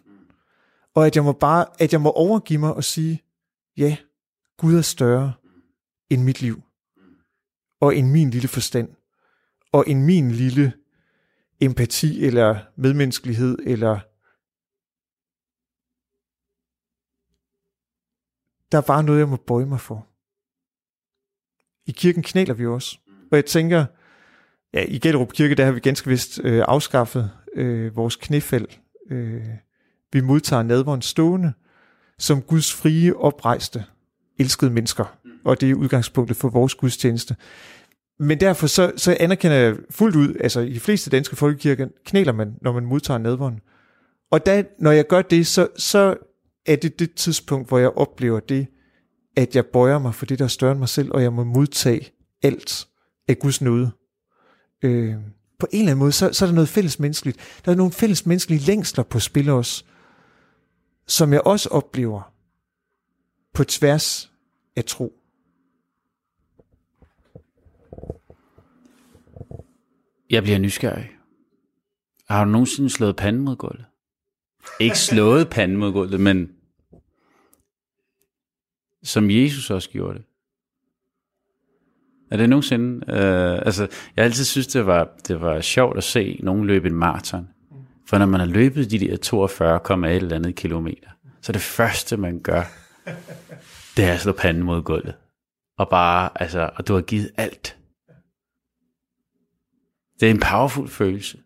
Og 0.95 1.05
at 1.05 1.15
jeg 1.15 1.23
må 1.23 1.31
bare, 1.31 1.65
at 1.79 1.93
jeg 1.93 2.01
må 2.01 2.11
overgive 2.11 2.59
mig 2.59 2.73
og 2.73 2.83
sige, 2.83 3.23
ja, 3.77 3.97
Gud 4.57 4.75
er 4.75 4.81
større 4.81 5.33
end 6.09 6.23
mit 6.23 6.41
liv. 6.41 6.61
Og 7.81 7.95
end 7.95 8.07
min 8.07 8.29
lille 8.29 8.47
forstand. 8.47 8.89
Og 9.71 9.83
end 9.87 10.03
min 10.03 10.31
lille 10.31 10.73
empati 11.61 12.25
eller 12.25 12.59
medmenneskelighed 12.75 13.57
eller 13.65 13.99
der 18.73 18.79
er 18.79 18.81
bare 18.81 19.03
noget, 19.03 19.19
jeg 19.19 19.29
må 19.29 19.35
bøje 19.35 19.65
mig 19.65 19.79
for. 19.79 20.07
I 21.85 21.91
kirken 21.91 22.23
knæler 22.23 22.53
vi 22.53 22.65
også. 22.65 22.97
Og 23.31 23.35
jeg 23.35 23.45
tænker, 23.45 23.85
ja, 24.73 24.85
i 24.87 24.99
Gellerup 24.99 25.31
Kirke, 25.33 25.55
der 25.55 25.65
har 25.65 25.71
vi 25.71 25.79
ganske 25.79 26.09
vist 26.09 26.39
øh, 26.43 26.63
afskaffet 26.67 27.31
øh, 27.55 27.95
vores 27.95 28.15
knæfald. 28.15 28.67
Øh, 29.11 29.47
vi 30.13 30.21
modtager 30.21 30.63
nadvåren 30.63 31.01
stående, 31.01 31.53
som 32.19 32.41
Guds 32.41 32.73
frie, 32.73 33.15
oprejste, 33.15 33.85
elskede 34.39 34.71
mennesker. 34.71 35.17
Og 35.45 35.61
det 35.61 35.71
er 35.71 35.75
udgangspunktet 35.75 36.37
for 36.37 36.49
vores 36.49 36.75
gudstjeneste. 36.75 37.35
Men 38.19 38.39
derfor 38.39 38.67
så, 38.67 38.91
så 38.97 39.17
anerkender 39.19 39.57
jeg 39.57 39.75
fuldt 39.89 40.15
ud, 40.15 40.35
altså 40.39 40.59
i 40.59 40.73
de 40.73 40.79
fleste 40.79 41.09
danske 41.09 41.35
folkekirker 41.35 41.87
knæler 42.05 42.31
man, 42.31 42.55
når 42.61 42.71
man 42.71 42.85
modtager 42.85 43.17
nadvåren. 43.17 43.59
Og 44.31 44.45
da, 44.45 44.63
når 44.79 44.91
jeg 44.91 45.07
gør 45.07 45.21
det, 45.21 45.47
så, 45.47 45.67
så 45.77 46.15
er 46.65 46.75
det 46.75 46.99
det 46.99 47.15
tidspunkt, 47.15 47.67
hvor 47.67 47.77
jeg 47.77 47.89
oplever 47.89 48.39
det, 48.39 48.67
at 49.35 49.55
jeg 49.55 49.65
bøjer 49.65 49.99
mig 49.99 50.15
for 50.15 50.25
det, 50.25 50.39
der 50.39 50.45
er 50.45 50.49
større 50.49 50.71
end 50.71 50.79
mig 50.79 50.89
selv, 50.89 51.11
og 51.11 51.23
jeg 51.23 51.33
må 51.33 51.43
modtage 51.43 52.11
alt 52.43 52.87
af 53.27 53.39
Guds 53.39 53.61
nåde. 53.61 53.91
Øh, 54.81 55.15
på 55.59 55.67
en 55.71 55.79
eller 55.79 55.91
anden 55.91 55.99
måde, 55.99 56.11
så, 56.11 56.33
så 56.33 56.45
er 56.45 56.47
der 56.47 56.55
noget 56.55 56.69
fælles 56.69 56.99
menneskeligt. 56.99 57.61
Der 57.65 57.71
er 57.71 57.75
nogle 57.75 57.91
fælles 57.91 58.25
menneskelige 58.25 58.65
længsler 58.65 59.03
på 59.03 59.19
spil 59.19 59.49
også, 59.49 59.83
som 61.07 61.33
jeg 61.33 61.41
også 61.41 61.69
oplever 61.69 62.33
på 63.53 63.63
tværs 63.63 64.31
af 64.75 64.85
tro. 64.85 65.19
Jeg 70.29 70.43
bliver 70.43 70.59
nysgerrig. 70.59 71.09
Har 72.29 72.45
du 72.45 72.51
nogensinde 72.51 72.89
slået 72.89 73.15
panden 73.15 73.41
mod 73.41 73.55
gulvet? 73.55 73.85
Ikke 74.79 74.99
slået 74.99 75.49
panden 75.49 75.77
mod 75.77 75.91
gulvet, 75.91 76.19
men 76.19 76.51
som 79.03 79.29
Jesus 79.29 79.69
også 79.69 79.89
gjorde 79.89 80.17
det. 80.17 80.25
Er 82.31 82.37
det 82.37 82.49
nogensinde... 82.49 83.05
Øh, 83.07 83.65
altså, 83.65 83.87
jeg 84.15 84.25
altid 84.25 84.45
synes, 84.45 84.67
det 84.67 84.85
var, 84.85 85.09
det 85.27 85.41
var 85.41 85.61
sjovt 85.61 85.97
at 85.97 86.03
se 86.03 86.39
nogen 86.43 86.67
løbe 86.67 86.87
en 86.87 86.95
maraton. 86.95 87.49
For 88.07 88.17
når 88.17 88.25
man 88.25 88.39
har 88.39 88.47
løbet 88.47 88.91
de 88.91 88.99
der 88.99 89.17
42,1 90.05 90.05
eller 90.05 90.35
andet 90.35 90.55
kilometer, 90.55 91.09
så 91.41 91.51
det 91.51 91.61
første, 91.61 92.17
man 92.17 92.39
gør, 92.39 92.63
det 93.97 94.05
er 94.05 94.13
at 94.13 94.19
slå 94.19 94.31
panden 94.31 94.63
mod 94.63 94.81
gulvet. 94.81 95.15
Og 95.77 95.89
bare, 95.89 96.41
altså, 96.41 96.69
og 96.75 96.87
du 96.87 96.93
har 96.93 97.01
givet 97.01 97.31
alt. 97.37 97.77
Det 100.19 100.27
er 100.27 100.31
en 100.31 100.39
powerful 100.39 100.87
følelse. 100.87 101.37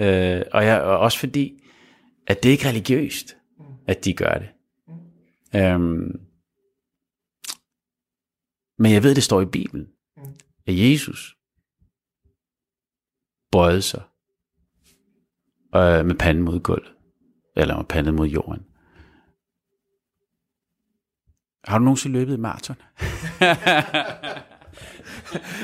Øh, 0.00 0.42
og, 0.52 0.64
jeg, 0.64 0.82
og 0.82 0.98
også 0.98 1.18
fordi, 1.18 1.63
at 2.26 2.42
det 2.42 2.48
ikke 2.48 2.64
er 2.64 2.68
religiøst, 2.68 3.36
at 3.86 4.04
de 4.04 4.12
gør 4.12 4.34
det. 4.34 4.48
Øhm, 5.54 6.20
men 8.78 8.92
jeg 8.92 9.02
ved, 9.02 9.14
det 9.14 9.22
står 9.22 9.40
i 9.40 9.46
Bibelen, 9.46 9.88
at 10.66 10.90
Jesus 10.90 11.36
bøjede 13.52 13.82
sig 13.82 14.02
øh, 15.74 16.06
med 16.06 16.14
panden 16.14 16.44
mod 16.44 16.60
gulvet, 16.60 16.92
eller 17.56 17.76
med 17.76 17.84
panden 17.84 18.16
mod 18.16 18.26
jorden. 18.26 18.66
Har 21.64 21.78
du 21.78 21.84
nogensinde 21.84 22.18
løbet 22.18 22.34
i 22.34 22.40
maraton? 22.40 22.76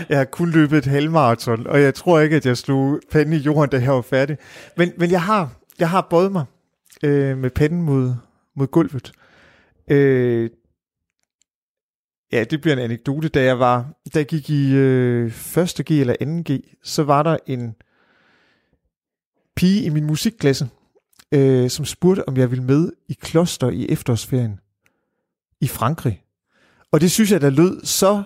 jeg 0.08 0.18
har 0.18 0.24
kun 0.24 0.50
løbet 0.50 0.78
et 0.78 0.86
halvmarathon, 0.86 1.66
og 1.66 1.82
jeg 1.82 1.94
tror 1.94 2.20
ikke, 2.20 2.36
at 2.36 2.46
jeg 2.46 2.56
slog 2.56 3.00
panden 3.10 3.34
i 3.34 3.36
jorden, 3.36 3.70
da 3.70 3.76
jeg 3.76 3.92
var 3.92 4.02
færdig. 4.02 4.38
Men, 4.76 4.92
men 4.98 5.10
jeg 5.10 5.22
har, 5.22 5.59
jeg 5.80 5.90
har 5.90 6.06
bøjet 6.10 6.32
mig 6.32 6.44
øh, 7.02 7.38
med 7.38 7.50
panden 7.50 7.82
mod, 7.82 8.14
mod 8.56 8.66
gulvet. 8.66 9.12
Øh, 9.90 10.50
ja, 12.32 12.44
det 12.44 12.60
bliver 12.60 12.76
en 12.76 12.82
anekdote. 12.82 13.28
Da 13.28 13.42
jeg 13.42 13.58
var, 13.58 13.92
da 14.14 14.18
jeg 14.18 14.26
gik 14.26 14.50
i 14.50 14.74
øh, 14.74 15.26
1. 15.56 15.82
G 15.86 15.90
eller 15.90 16.42
2. 16.44 16.54
G, 16.54 16.60
så 16.82 17.02
var 17.02 17.22
der 17.22 17.36
en 17.46 17.74
pige 19.56 19.84
i 19.84 19.88
min 19.88 20.04
musikklasse, 20.04 20.68
øh, 21.32 21.70
som 21.70 21.84
spurgte, 21.84 22.28
om 22.28 22.36
jeg 22.36 22.50
ville 22.50 22.64
med 22.64 22.92
i 23.08 23.12
kloster 23.20 23.70
i 23.70 23.88
efterårsferien 23.88 24.60
i 25.60 25.66
Frankrig. 25.66 26.22
Og 26.92 27.00
det 27.00 27.10
synes 27.10 27.32
jeg, 27.32 27.40
der 27.40 27.50
lød 27.50 27.84
så 27.84 28.22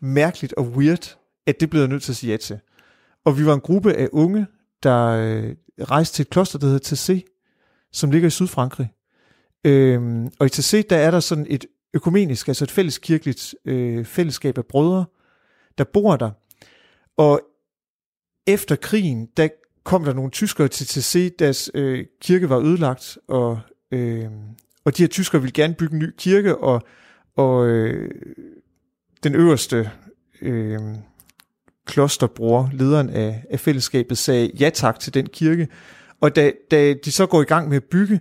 mærkeligt 0.00 0.52
og 0.52 0.68
weird, 0.68 1.18
at 1.46 1.60
det 1.60 1.70
blev 1.70 1.80
jeg 1.80 1.88
nødt 1.88 2.02
til 2.02 2.12
at 2.12 2.16
sige 2.16 2.30
ja 2.30 2.36
til. 2.36 2.60
Og 3.24 3.38
vi 3.38 3.46
var 3.46 3.54
en 3.54 3.60
gruppe 3.60 3.92
af 3.92 4.08
unge, 4.12 4.46
der 4.82 5.06
øh, 5.06 5.54
rejse 5.78 5.90
rejste 5.90 6.16
til 6.16 6.22
et 6.22 6.30
kloster, 6.30 6.58
der 6.58 6.66
hedder 6.66 6.96
TC, 6.96 7.24
som 7.92 8.10
ligger 8.10 8.26
i 8.26 8.30
Sydfrankrig. 8.30 8.92
Øhm, 9.64 10.28
og 10.38 10.46
i 10.46 10.48
TC, 10.48 10.86
der 10.86 10.96
er 10.96 11.10
der 11.10 11.20
sådan 11.20 11.46
et 11.48 11.66
økumenisk, 11.94 12.48
altså 12.48 12.64
et 12.64 12.70
fælleskirkeligt 12.70 13.54
øh, 13.64 14.04
fællesskab 14.04 14.58
af 14.58 14.66
brødre, 14.66 15.04
der 15.78 15.84
bor 15.84 16.16
der. 16.16 16.30
Og 17.16 17.40
efter 18.46 18.76
krigen, 18.76 19.28
der 19.36 19.48
kom 19.84 20.04
der 20.04 20.12
nogle 20.12 20.30
tyskere 20.30 20.68
til 20.68 20.86
TC, 20.86 21.36
deres 21.38 21.70
øh, 21.74 22.06
kirke 22.20 22.48
var 22.48 22.58
ødelagt, 22.58 23.18
og, 23.28 23.60
øh, 23.90 24.26
og 24.84 24.96
de 24.96 25.02
her 25.02 25.08
tyskere 25.08 25.40
ville 25.40 25.52
gerne 25.52 25.74
bygge 25.74 25.94
en 25.94 25.98
ny 25.98 26.10
kirke, 26.18 26.58
og, 26.58 26.82
og 27.36 27.66
øh, 27.66 28.10
den 29.22 29.34
øverste 29.34 29.90
øh, 30.42 30.80
klosterbror, 31.88 32.70
lederen 32.72 33.10
af, 33.10 33.44
af 33.50 33.60
fællesskabet, 33.60 34.18
sagde 34.18 34.50
ja 34.60 34.70
tak 34.70 35.00
til 35.00 35.14
den 35.14 35.26
kirke. 35.26 35.68
Og 36.20 36.36
da, 36.36 36.52
da 36.70 36.94
de 37.04 37.12
så 37.12 37.26
går 37.26 37.42
i 37.42 37.44
gang 37.44 37.68
med 37.68 37.76
at 37.76 37.84
bygge, 37.84 38.20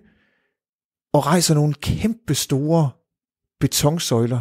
og 1.13 1.25
rejser 1.25 1.55
nogle 1.55 1.73
kæmpe 1.73 2.35
store 2.35 2.89
betonsøjler, 3.59 4.39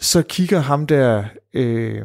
så 0.00 0.22
kigger 0.22 0.58
ham 0.60 0.86
der, 0.86 1.24
øh, 1.54 2.02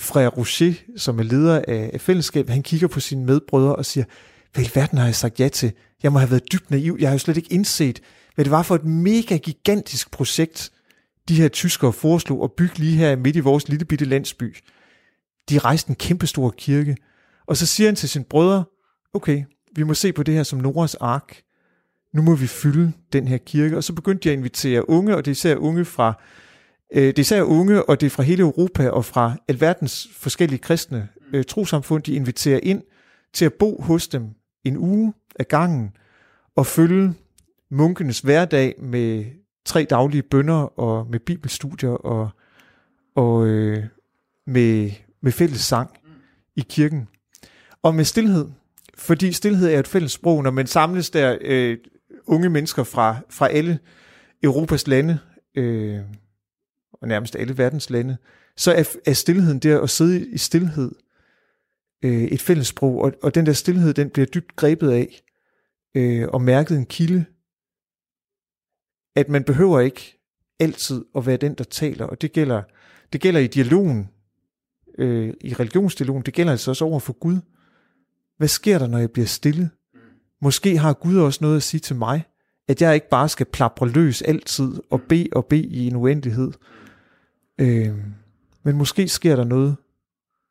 Frère 0.00 0.28
Rocher, 0.28 0.72
som 0.96 1.18
er 1.18 1.22
leder 1.22 1.62
af, 1.68 1.90
af 1.92 2.00
fællesskabet, 2.00 2.52
han 2.52 2.62
kigger 2.62 2.88
på 2.88 3.00
sine 3.00 3.24
medbrødre 3.24 3.76
og 3.76 3.84
siger, 3.84 4.04
hvad 4.52 4.64
i 4.64 4.70
verden 4.74 4.98
har 4.98 5.04
jeg 5.04 5.14
sagt 5.14 5.40
ja 5.40 5.48
til? 5.48 5.72
Jeg 6.02 6.12
må 6.12 6.18
have 6.18 6.30
været 6.30 6.52
dybt 6.52 6.70
naiv. 6.70 6.96
Jeg 7.00 7.08
har 7.08 7.14
jo 7.14 7.18
slet 7.18 7.36
ikke 7.36 7.52
indset, 7.52 8.00
hvad 8.34 8.44
det 8.44 8.50
var 8.50 8.62
for 8.62 8.74
et 8.74 8.84
mega 8.84 9.36
gigantisk 9.36 10.10
projekt, 10.10 10.72
de 11.28 11.34
her 11.34 11.48
tyskere 11.48 11.92
foreslog 11.92 12.44
at 12.44 12.52
bygge 12.52 12.78
lige 12.78 12.96
her 12.96 13.16
midt 13.16 13.36
i 13.36 13.40
vores 13.40 13.68
lille 13.68 13.84
bitte 13.84 14.04
landsby. 14.04 14.56
De 15.50 15.58
rejste 15.58 15.90
en 15.90 15.96
kæmpe 15.96 16.26
stor 16.26 16.50
kirke, 16.50 16.96
Og 17.46 17.56
så 17.56 17.66
siger 17.66 17.88
han 17.88 17.96
til 17.96 18.08
sine 18.08 18.24
brødre, 18.24 18.64
okay, 19.14 19.44
vi 19.76 19.82
må 19.82 19.94
se 19.94 20.12
på 20.12 20.22
det 20.22 20.34
her 20.34 20.42
som 20.42 20.58
Noras 20.58 20.94
ark. 20.94 21.42
Nu 22.14 22.22
må 22.22 22.34
vi 22.34 22.46
fylde 22.46 22.92
den 23.12 23.28
her 23.28 23.38
kirke. 23.38 23.76
Og 23.76 23.84
så 23.84 23.92
begyndte 23.92 24.24
de 24.24 24.32
at 24.32 24.38
invitere 24.38 24.88
unge, 24.88 25.16
og 25.16 25.24
det 25.24 25.30
er 25.30 25.32
især 25.32 25.56
unge 25.56 25.84
fra, 25.84 26.22
øh, 26.94 27.02
det 27.02 27.18
er 27.18 27.20
især 27.20 27.42
unge, 27.42 27.88
og 27.88 28.00
det 28.00 28.06
er 28.06 28.10
fra 28.10 28.22
hele 28.22 28.40
Europa 28.40 28.88
og 28.88 29.04
fra 29.04 29.36
alverdens 29.48 30.08
forskellige 30.12 30.58
kristne 30.58 31.08
øh, 31.32 31.44
trosamfund, 31.44 32.02
de 32.02 32.14
inviterer 32.14 32.60
ind 32.62 32.82
til 33.32 33.44
at 33.44 33.54
bo 33.54 33.82
hos 33.82 34.08
dem 34.08 34.28
en 34.64 34.76
uge 34.76 35.12
af 35.38 35.48
gangen 35.48 35.90
og 36.56 36.66
følge 36.66 37.14
munkenes 37.70 38.20
hverdag 38.20 38.74
med 38.78 39.24
tre 39.64 39.84
daglige 39.90 40.22
bønder 40.22 40.78
og 40.78 41.06
med 41.10 41.20
bibelstudier 41.20 41.90
og, 41.90 42.30
og 43.14 43.46
øh, 43.46 43.84
med, 44.46 44.90
med 45.22 45.32
fælles 45.32 45.60
sang 45.60 45.90
i 46.56 46.64
kirken. 46.68 47.08
Og 47.82 47.94
med 47.94 48.04
stillhed, 48.04 48.48
fordi 48.94 49.32
stillhed 49.32 49.68
er 49.68 49.78
et 49.78 49.88
fælles 49.88 50.12
sprog, 50.12 50.42
når 50.42 50.50
man 50.50 50.66
samles 50.66 51.10
der 51.10 51.38
øh, 51.40 51.78
unge 52.26 52.50
mennesker 52.50 52.84
fra, 52.84 53.16
fra 53.30 53.48
alle 53.48 53.78
Europas 54.42 54.86
lande, 54.86 55.18
øh, 55.54 56.00
og 56.92 57.08
nærmest 57.08 57.36
alle 57.36 57.58
verdens 57.58 57.90
lande, 57.90 58.16
så 58.56 58.72
er, 58.72 58.96
er 59.06 59.12
stillheden 59.12 59.58
der 59.58 59.80
at 59.80 59.90
sidde 59.90 60.28
i 60.28 60.38
stillhed 60.38 60.92
øh, 62.04 62.22
et 62.22 62.42
fælles 62.42 62.66
sprog, 62.66 63.00
og, 63.00 63.12
og 63.22 63.34
den 63.34 63.46
der 63.46 63.52
stillhed, 63.52 63.94
den 63.94 64.10
bliver 64.10 64.26
dybt 64.26 64.56
grebet 64.56 64.90
af, 64.90 65.22
øh, 65.94 66.28
og 66.28 66.42
mærket 66.42 66.76
en 66.76 66.86
kilde, 66.86 67.24
at 69.16 69.28
man 69.28 69.44
behøver 69.44 69.80
ikke 69.80 70.18
altid 70.60 71.04
at 71.16 71.26
være 71.26 71.36
den, 71.36 71.54
der 71.54 71.64
taler, 71.64 72.04
og 72.04 72.20
det 72.20 72.32
gælder, 72.32 72.62
det 73.12 73.20
gælder 73.20 73.40
i 73.40 73.46
dialogen, 73.46 74.08
øh, 75.00 75.34
i 75.40 75.54
religionsdialogen, 75.54 76.22
det 76.22 76.34
gælder 76.34 76.52
altså 76.52 76.70
også 76.70 76.84
over 76.84 77.00
for 77.00 77.12
Gud. 77.12 77.38
Hvad 78.36 78.48
sker 78.48 78.78
der, 78.78 78.86
når 78.86 78.98
jeg 78.98 79.10
bliver 79.10 79.26
stille? 79.26 79.70
Måske 80.42 80.78
har 80.78 80.92
Gud 80.92 81.16
også 81.16 81.38
noget 81.42 81.56
at 81.56 81.62
sige 81.62 81.80
til 81.80 81.96
mig, 81.96 82.24
at 82.68 82.82
jeg 82.82 82.94
ikke 82.94 83.08
bare 83.08 83.28
skal 83.28 83.46
plapre 83.46 83.88
løs 83.88 84.22
altid 84.22 84.72
og 84.90 85.02
bede 85.02 85.28
og 85.32 85.46
bede 85.46 85.66
i 85.66 85.86
en 85.86 85.96
uendelighed. 85.96 86.52
Øh, 87.60 87.94
men 88.62 88.76
måske 88.76 89.08
sker 89.08 89.36
der 89.36 89.44
noget. 89.44 89.76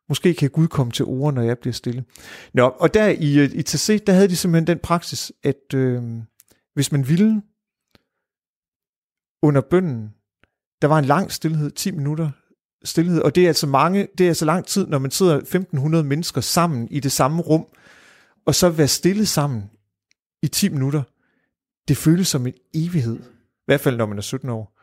Måske 0.10 0.34
kan 0.34 0.50
Gud 0.50 0.68
komme 0.68 0.92
til 0.92 1.06
ord, 1.06 1.34
når 1.34 1.42
jeg 1.42 1.58
bliver 1.58 1.74
stille. 1.74 2.06
Nå, 2.54 2.68
og 2.80 2.94
der 2.94 3.08
i, 3.08 3.40
øh, 3.40 3.52
i 3.54 3.64
TC, 3.64 4.04
der 4.06 4.14
havde 4.14 4.28
de 4.28 4.36
simpelthen 4.36 4.68
den 4.68 4.80
praksis, 4.80 5.32
at 5.44 5.74
øh, 5.74 6.04
hvis 6.74 6.92
man 6.92 7.08
ville 7.08 7.42
under 9.42 9.62
bønden, 9.62 10.14
der 10.82 10.88
var 10.88 11.00
en 11.00 11.06
lang 11.06 11.32
stillhed, 11.32 11.72
10 11.72 11.92
minutter 11.92 12.32
stillhed, 12.84 13.22
og 13.22 13.36
det 13.36 13.44
er 13.44 13.48
altså 13.48 13.68
mange, 13.68 14.08
det 14.18 14.24
er 14.24 14.28
altså 14.28 14.46
lang 14.46 14.66
tid, 14.66 14.88
når 14.88 15.00
man 15.00 15.12
sidder 15.12 15.36
1500 15.36 16.04
mennesker 16.04 16.42
sammen 16.42 16.88
i 16.92 17.00
det 17.00 17.12
samme 17.12 17.42
rum, 17.42 17.68
og 18.46 18.56
så 18.56 18.70
være 18.70 18.88
stille 18.88 19.26
sammen 19.26 19.70
i 20.44 20.48
10 20.48 20.70
minutter, 20.70 21.02
det 21.88 21.98
føles 21.98 22.28
som 22.28 22.48
en 22.48 22.54
evighed. 22.74 23.20
I 23.20 23.66
hvert 23.66 23.82
fald, 23.82 23.98
når 23.98 24.06
man 24.06 24.18
er 24.18 24.22
17 24.22 24.50
år. 24.50 24.80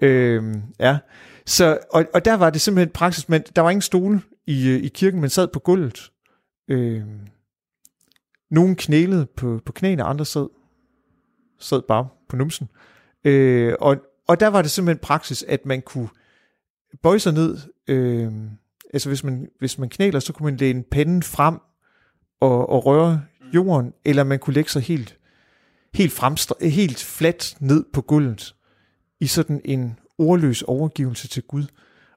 Øhm, 0.00 0.62
ja. 0.80 0.98
Så, 1.46 1.78
og, 1.90 2.04
og 2.14 2.24
der 2.24 2.34
var 2.34 2.50
det 2.50 2.60
simpelthen 2.60 2.92
praksis, 2.92 3.28
men 3.28 3.42
der 3.56 3.62
var 3.62 3.70
ingen 3.70 3.82
stole 3.82 4.22
i, 4.46 4.68
øh, 4.68 4.82
i 4.82 4.88
kirken, 4.88 5.20
man 5.20 5.30
sad 5.30 5.48
på 5.48 5.58
gulvet. 5.58 6.12
Øhm, 6.68 7.20
nogen 8.50 8.76
knælede 8.76 9.26
på, 9.26 9.60
på 9.66 9.72
knæene, 9.72 10.02
andre 10.02 10.24
sad, 10.24 10.48
sad 11.58 11.82
bare 11.88 12.08
på 12.28 12.36
numsen. 12.36 12.68
Øh, 13.24 13.74
og, 13.80 13.96
og 14.28 14.40
der 14.40 14.48
var 14.48 14.62
det 14.62 14.70
simpelthen 14.70 15.02
praksis, 15.02 15.42
at 15.42 15.66
man 15.66 15.82
kunne 15.82 16.08
bøje 17.02 17.18
sig 17.18 17.32
ned. 17.32 17.58
Øh, 17.88 18.32
altså 18.92 19.08
hvis 19.08 19.24
man, 19.24 19.48
hvis 19.58 19.78
man 19.78 19.88
knæler, 19.88 20.20
så 20.20 20.32
kunne 20.32 20.44
man 20.44 20.56
læne 20.56 20.82
panden 20.82 21.22
frem 21.22 21.58
og, 22.40 22.68
og 22.68 22.86
røre 22.86 23.22
jorden, 23.54 23.92
eller 24.04 24.24
man 24.24 24.38
kunne 24.38 24.54
lægge 24.54 24.70
sig 24.70 24.82
helt, 24.82 25.18
helt, 25.94 26.12
fremstre, 26.12 26.68
helt 26.68 26.98
fladt 26.98 27.56
ned 27.60 27.84
på 27.92 28.02
gulvet 28.02 28.54
i 29.20 29.26
sådan 29.26 29.60
en 29.64 29.98
ordløs 30.18 30.62
overgivelse 30.62 31.28
til 31.28 31.42
Gud. 31.42 31.64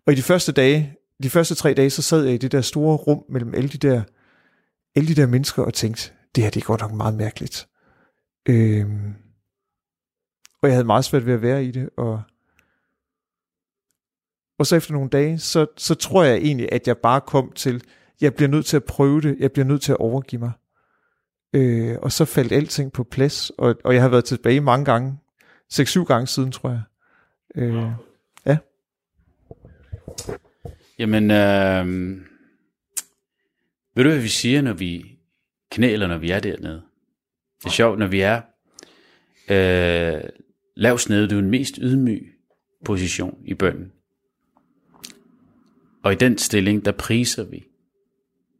Og 0.05 0.13
i 0.13 0.15
de 0.15 0.21
første 0.21 0.51
dage, 0.51 0.95
de 1.23 1.29
første 1.29 1.55
tre 1.55 1.73
dage, 1.73 1.89
så 1.89 2.01
sad 2.01 2.23
jeg 2.23 2.33
i 2.33 2.37
det 2.37 2.51
der 2.51 2.61
store 2.61 2.97
rum 2.97 3.23
mellem 3.29 3.53
alle 3.55 3.69
de 3.69 3.77
der, 3.77 4.03
alle 4.95 5.09
de 5.09 5.15
der 5.15 5.27
mennesker 5.27 5.63
og 5.63 5.73
tænkte, 5.73 6.11
det 6.35 6.43
her 6.43 6.51
det 6.51 6.61
er 6.61 6.65
godt 6.65 6.81
nok 6.81 6.93
meget 6.93 7.15
mærkeligt. 7.15 7.67
Øhm, 8.49 9.13
og 10.61 10.69
jeg 10.69 10.75
havde 10.75 10.85
meget 10.85 11.05
svært 11.05 11.25
ved 11.25 11.33
at 11.33 11.41
være 11.41 11.65
i 11.65 11.71
det, 11.71 11.89
og, 11.97 12.21
og 14.59 14.65
så 14.65 14.75
efter 14.75 14.93
nogle 14.93 15.09
dage, 15.09 15.39
så, 15.39 15.65
så 15.77 15.95
tror 15.95 16.23
jeg 16.23 16.37
egentlig, 16.37 16.69
at 16.71 16.87
jeg 16.87 16.97
bare 16.97 17.21
kom 17.21 17.51
til, 17.51 17.83
jeg 18.21 18.35
bliver 18.35 18.49
nødt 18.49 18.65
til 18.65 18.77
at 18.77 18.83
prøve 18.83 19.21
det, 19.21 19.35
jeg 19.39 19.51
bliver 19.51 19.65
nødt 19.65 19.81
til 19.81 19.91
at 19.91 19.97
overgive 19.97 20.39
mig. 20.39 20.51
Øh, 21.53 21.97
og 22.01 22.11
så 22.11 22.25
faldt 22.25 22.51
alting 22.51 22.93
på 22.93 23.03
plads, 23.03 23.51
og, 23.57 23.75
og 23.83 23.93
jeg 23.93 24.01
har 24.01 24.09
været 24.09 24.25
tilbage 24.25 24.61
mange 24.61 24.85
gange, 24.85 25.17
6-7 25.73 26.03
gange 26.03 26.27
siden, 26.27 26.51
tror 26.51 26.69
jeg. 26.69 26.81
Øh, 27.55 27.83
ja. 28.45 28.57
Jamen, 30.99 31.31
øh, 31.31 32.17
ved 33.95 34.03
du, 34.03 34.09
hvad 34.09 34.19
vi 34.19 34.27
siger, 34.27 34.61
når 34.61 34.73
vi 34.73 35.17
knæler, 35.71 36.07
når 36.07 36.17
vi 36.17 36.31
er 36.31 36.39
dernede? 36.39 36.81
Det 37.59 37.65
er 37.65 37.69
sjovt, 37.69 37.99
når 37.99 38.07
vi 38.07 38.21
er 38.21 38.41
øh, 39.49 40.21
lavt 40.75 41.09
nede, 41.09 41.23
det 41.23 41.31
er 41.31 41.41
den 41.41 41.49
mest 41.49 41.75
ydmyg 41.81 42.33
position 42.85 43.37
i 43.45 43.53
bønden. 43.53 43.91
Og 46.07 46.13
i 46.13 46.15
den 46.15 46.37
stilling, 46.37 46.85
der 46.85 46.91
priser 46.91 47.43
vi 47.43 47.65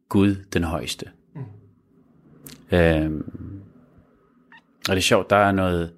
Gud 0.08 0.34
den 0.34 0.64
højeste. 0.64 1.10
Mm. 1.34 1.42
Øhm, 2.76 3.62
og 4.88 4.90
det 4.90 4.96
er 4.96 5.00
sjovt, 5.00 5.30
der 5.30 5.36
er 5.36 5.52
noget, 5.52 5.94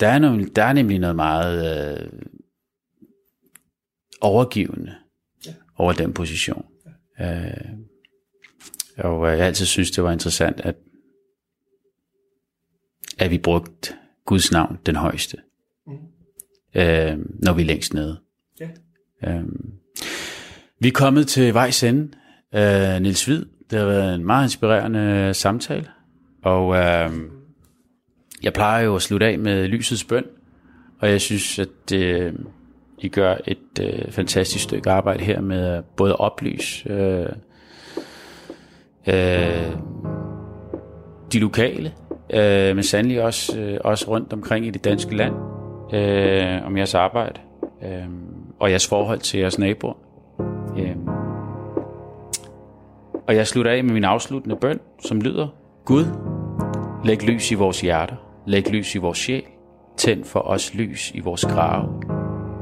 der 0.00 0.08
er, 0.08 0.18
noget, 0.18 0.56
der 0.56 0.64
er 0.64 0.72
nemlig 0.72 0.98
noget 0.98 1.16
meget 1.16 2.02
øh, 2.02 2.12
overgivende 4.20 4.94
ja. 5.46 5.54
over 5.76 5.92
den 5.92 6.14
position. 6.14 6.66
Ja. 7.18 7.48
Øh, 7.48 7.78
og 8.98 9.28
jeg 9.28 9.46
altid 9.46 9.66
synes, 9.66 9.90
det 9.90 10.04
var 10.04 10.12
interessant, 10.12 10.60
at, 10.60 10.76
at 13.18 13.30
vi 13.30 13.38
brugte 13.38 13.94
Guds 14.24 14.52
navn, 14.52 14.78
den 14.86 14.96
højeste, 14.96 15.36
mm. 15.86 15.92
øh, 16.74 17.18
når 17.44 17.52
vi 17.52 17.62
er 17.62 17.66
længst 17.66 17.94
nede. 17.94 18.20
Ja. 18.60 18.70
Øh, 19.24 19.44
vi 20.80 20.88
er 20.88 20.92
kommet 20.92 21.28
til 21.28 21.54
vejs 21.54 21.82
ende. 21.82 22.08
Øh, 22.54 23.00
Nils 23.00 23.24
Hvid, 23.24 23.44
det 23.70 23.78
har 23.78 23.86
været 23.86 24.14
en 24.14 24.26
meget 24.26 24.44
inspirerende 24.44 25.34
samtale, 25.34 25.86
og 26.42 26.76
øh, 26.76 27.10
jeg 28.42 28.52
plejer 28.52 28.84
jo 28.84 28.94
at 28.94 29.02
slutte 29.02 29.26
af 29.26 29.38
med 29.38 29.68
lysets 29.68 30.04
bøn, 30.04 30.24
og 31.00 31.10
jeg 31.10 31.20
synes, 31.20 31.58
at 31.58 31.92
øh, 31.94 32.32
I 32.98 33.08
gør 33.08 33.36
et 33.46 33.80
øh, 33.80 34.12
fantastisk 34.12 34.64
stykke 34.64 34.90
arbejde 34.90 35.24
her 35.24 35.40
med 35.40 35.82
både 35.96 36.10
at 36.10 36.20
oplyse 36.20 36.90
øh, 36.90 37.26
øh, 39.06 39.72
de 41.32 41.38
lokale, 41.38 41.92
øh, 42.30 42.76
men 42.76 42.82
sandelig 42.82 43.22
også, 43.22 43.60
øh, 43.60 43.78
også 43.84 44.08
rundt 44.08 44.32
omkring 44.32 44.66
i 44.66 44.70
det 44.70 44.84
danske 44.84 45.16
land, 45.16 45.34
øh, 45.94 46.66
om 46.66 46.76
jeres 46.76 46.94
arbejde 46.94 47.40
øh, 47.82 48.08
og 48.60 48.70
jeres 48.70 48.88
forhold 48.88 49.18
til 49.18 49.40
jeres 49.40 49.58
naboer. 49.58 50.07
Øhm. 50.78 51.08
Og 53.28 53.34
jeg 53.34 53.46
slutter 53.46 53.70
af 53.70 53.84
med 53.84 53.92
min 53.94 54.04
afsluttende 54.04 54.56
bøn, 54.56 54.80
som 54.98 55.20
lyder, 55.20 55.48
Gud, 55.84 56.04
læg 57.04 57.22
lys 57.22 57.50
i 57.50 57.54
vores 57.54 57.80
hjerter, 57.80 58.16
læg 58.46 58.70
lys 58.70 58.94
i 58.94 58.98
vores 58.98 59.18
sjæl, 59.18 59.42
tænd 59.96 60.24
for 60.24 60.40
os 60.40 60.74
lys 60.74 61.10
i 61.14 61.20
vores 61.20 61.44
grave, 61.44 62.02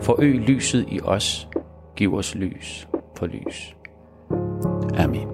forøg 0.00 0.34
lyset 0.34 0.84
i 0.88 1.00
os, 1.00 1.48
giv 1.96 2.14
os 2.14 2.34
lys 2.34 2.88
på 3.16 3.26
lys. 3.26 3.76
Amen. 4.98 5.28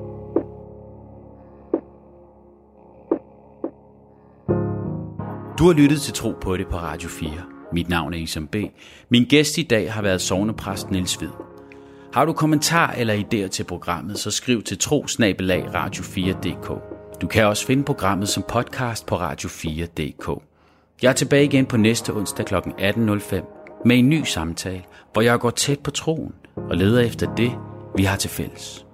Du 5.58 5.66
har 5.66 5.72
lyttet 5.72 6.00
til 6.00 6.14
Tro 6.14 6.32
på 6.40 6.56
det 6.56 6.66
på 6.68 6.76
Radio 6.76 7.08
4. 7.08 7.30
Mit 7.72 7.88
navn 7.88 8.14
er 8.14 8.18
Isam 8.18 8.46
B. 8.46 8.56
Min 9.08 9.24
gæst 9.24 9.58
i 9.58 9.62
dag 9.62 9.92
har 9.92 10.02
været 10.02 10.20
sovnepræst 10.20 10.90
Niels 10.90 11.14
Hvid. 11.14 11.51
Har 12.14 12.24
du 12.24 12.32
kommentar 12.32 12.92
eller 12.92 13.14
idéer 13.14 13.48
til 13.48 13.64
programmet, 13.64 14.18
så 14.18 14.30
skriv 14.30 14.62
til 14.62 14.78
trosnabelag 14.78 15.64
radio4.dk. 15.74 16.72
Du 17.20 17.26
kan 17.26 17.44
også 17.44 17.66
finde 17.66 17.84
programmet 17.84 18.28
som 18.28 18.44
podcast 18.48 19.06
på 19.06 19.16
radio4.dk. 19.16 20.42
Jeg 21.02 21.08
er 21.08 21.12
tilbage 21.12 21.44
igen 21.44 21.66
på 21.66 21.76
næste 21.76 22.12
onsdag 22.12 22.46
kl. 22.46 22.54
18.05 22.54 23.82
med 23.84 23.98
en 23.98 24.08
ny 24.08 24.24
samtale, 24.24 24.82
hvor 25.12 25.22
jeg 25.22 25.38
går 25.38 25.50
tæt 25.50 25.80
på 25.80 25.90
troen 25.90 26.32
og 26.56 26.76
leder 26.76 27.00
efter 27.00 27.34
det, 27.34 27.52
vi 27.96 28.04
har 28.04 28.16
til 28.16 28.30
fælles. 28.30 28.86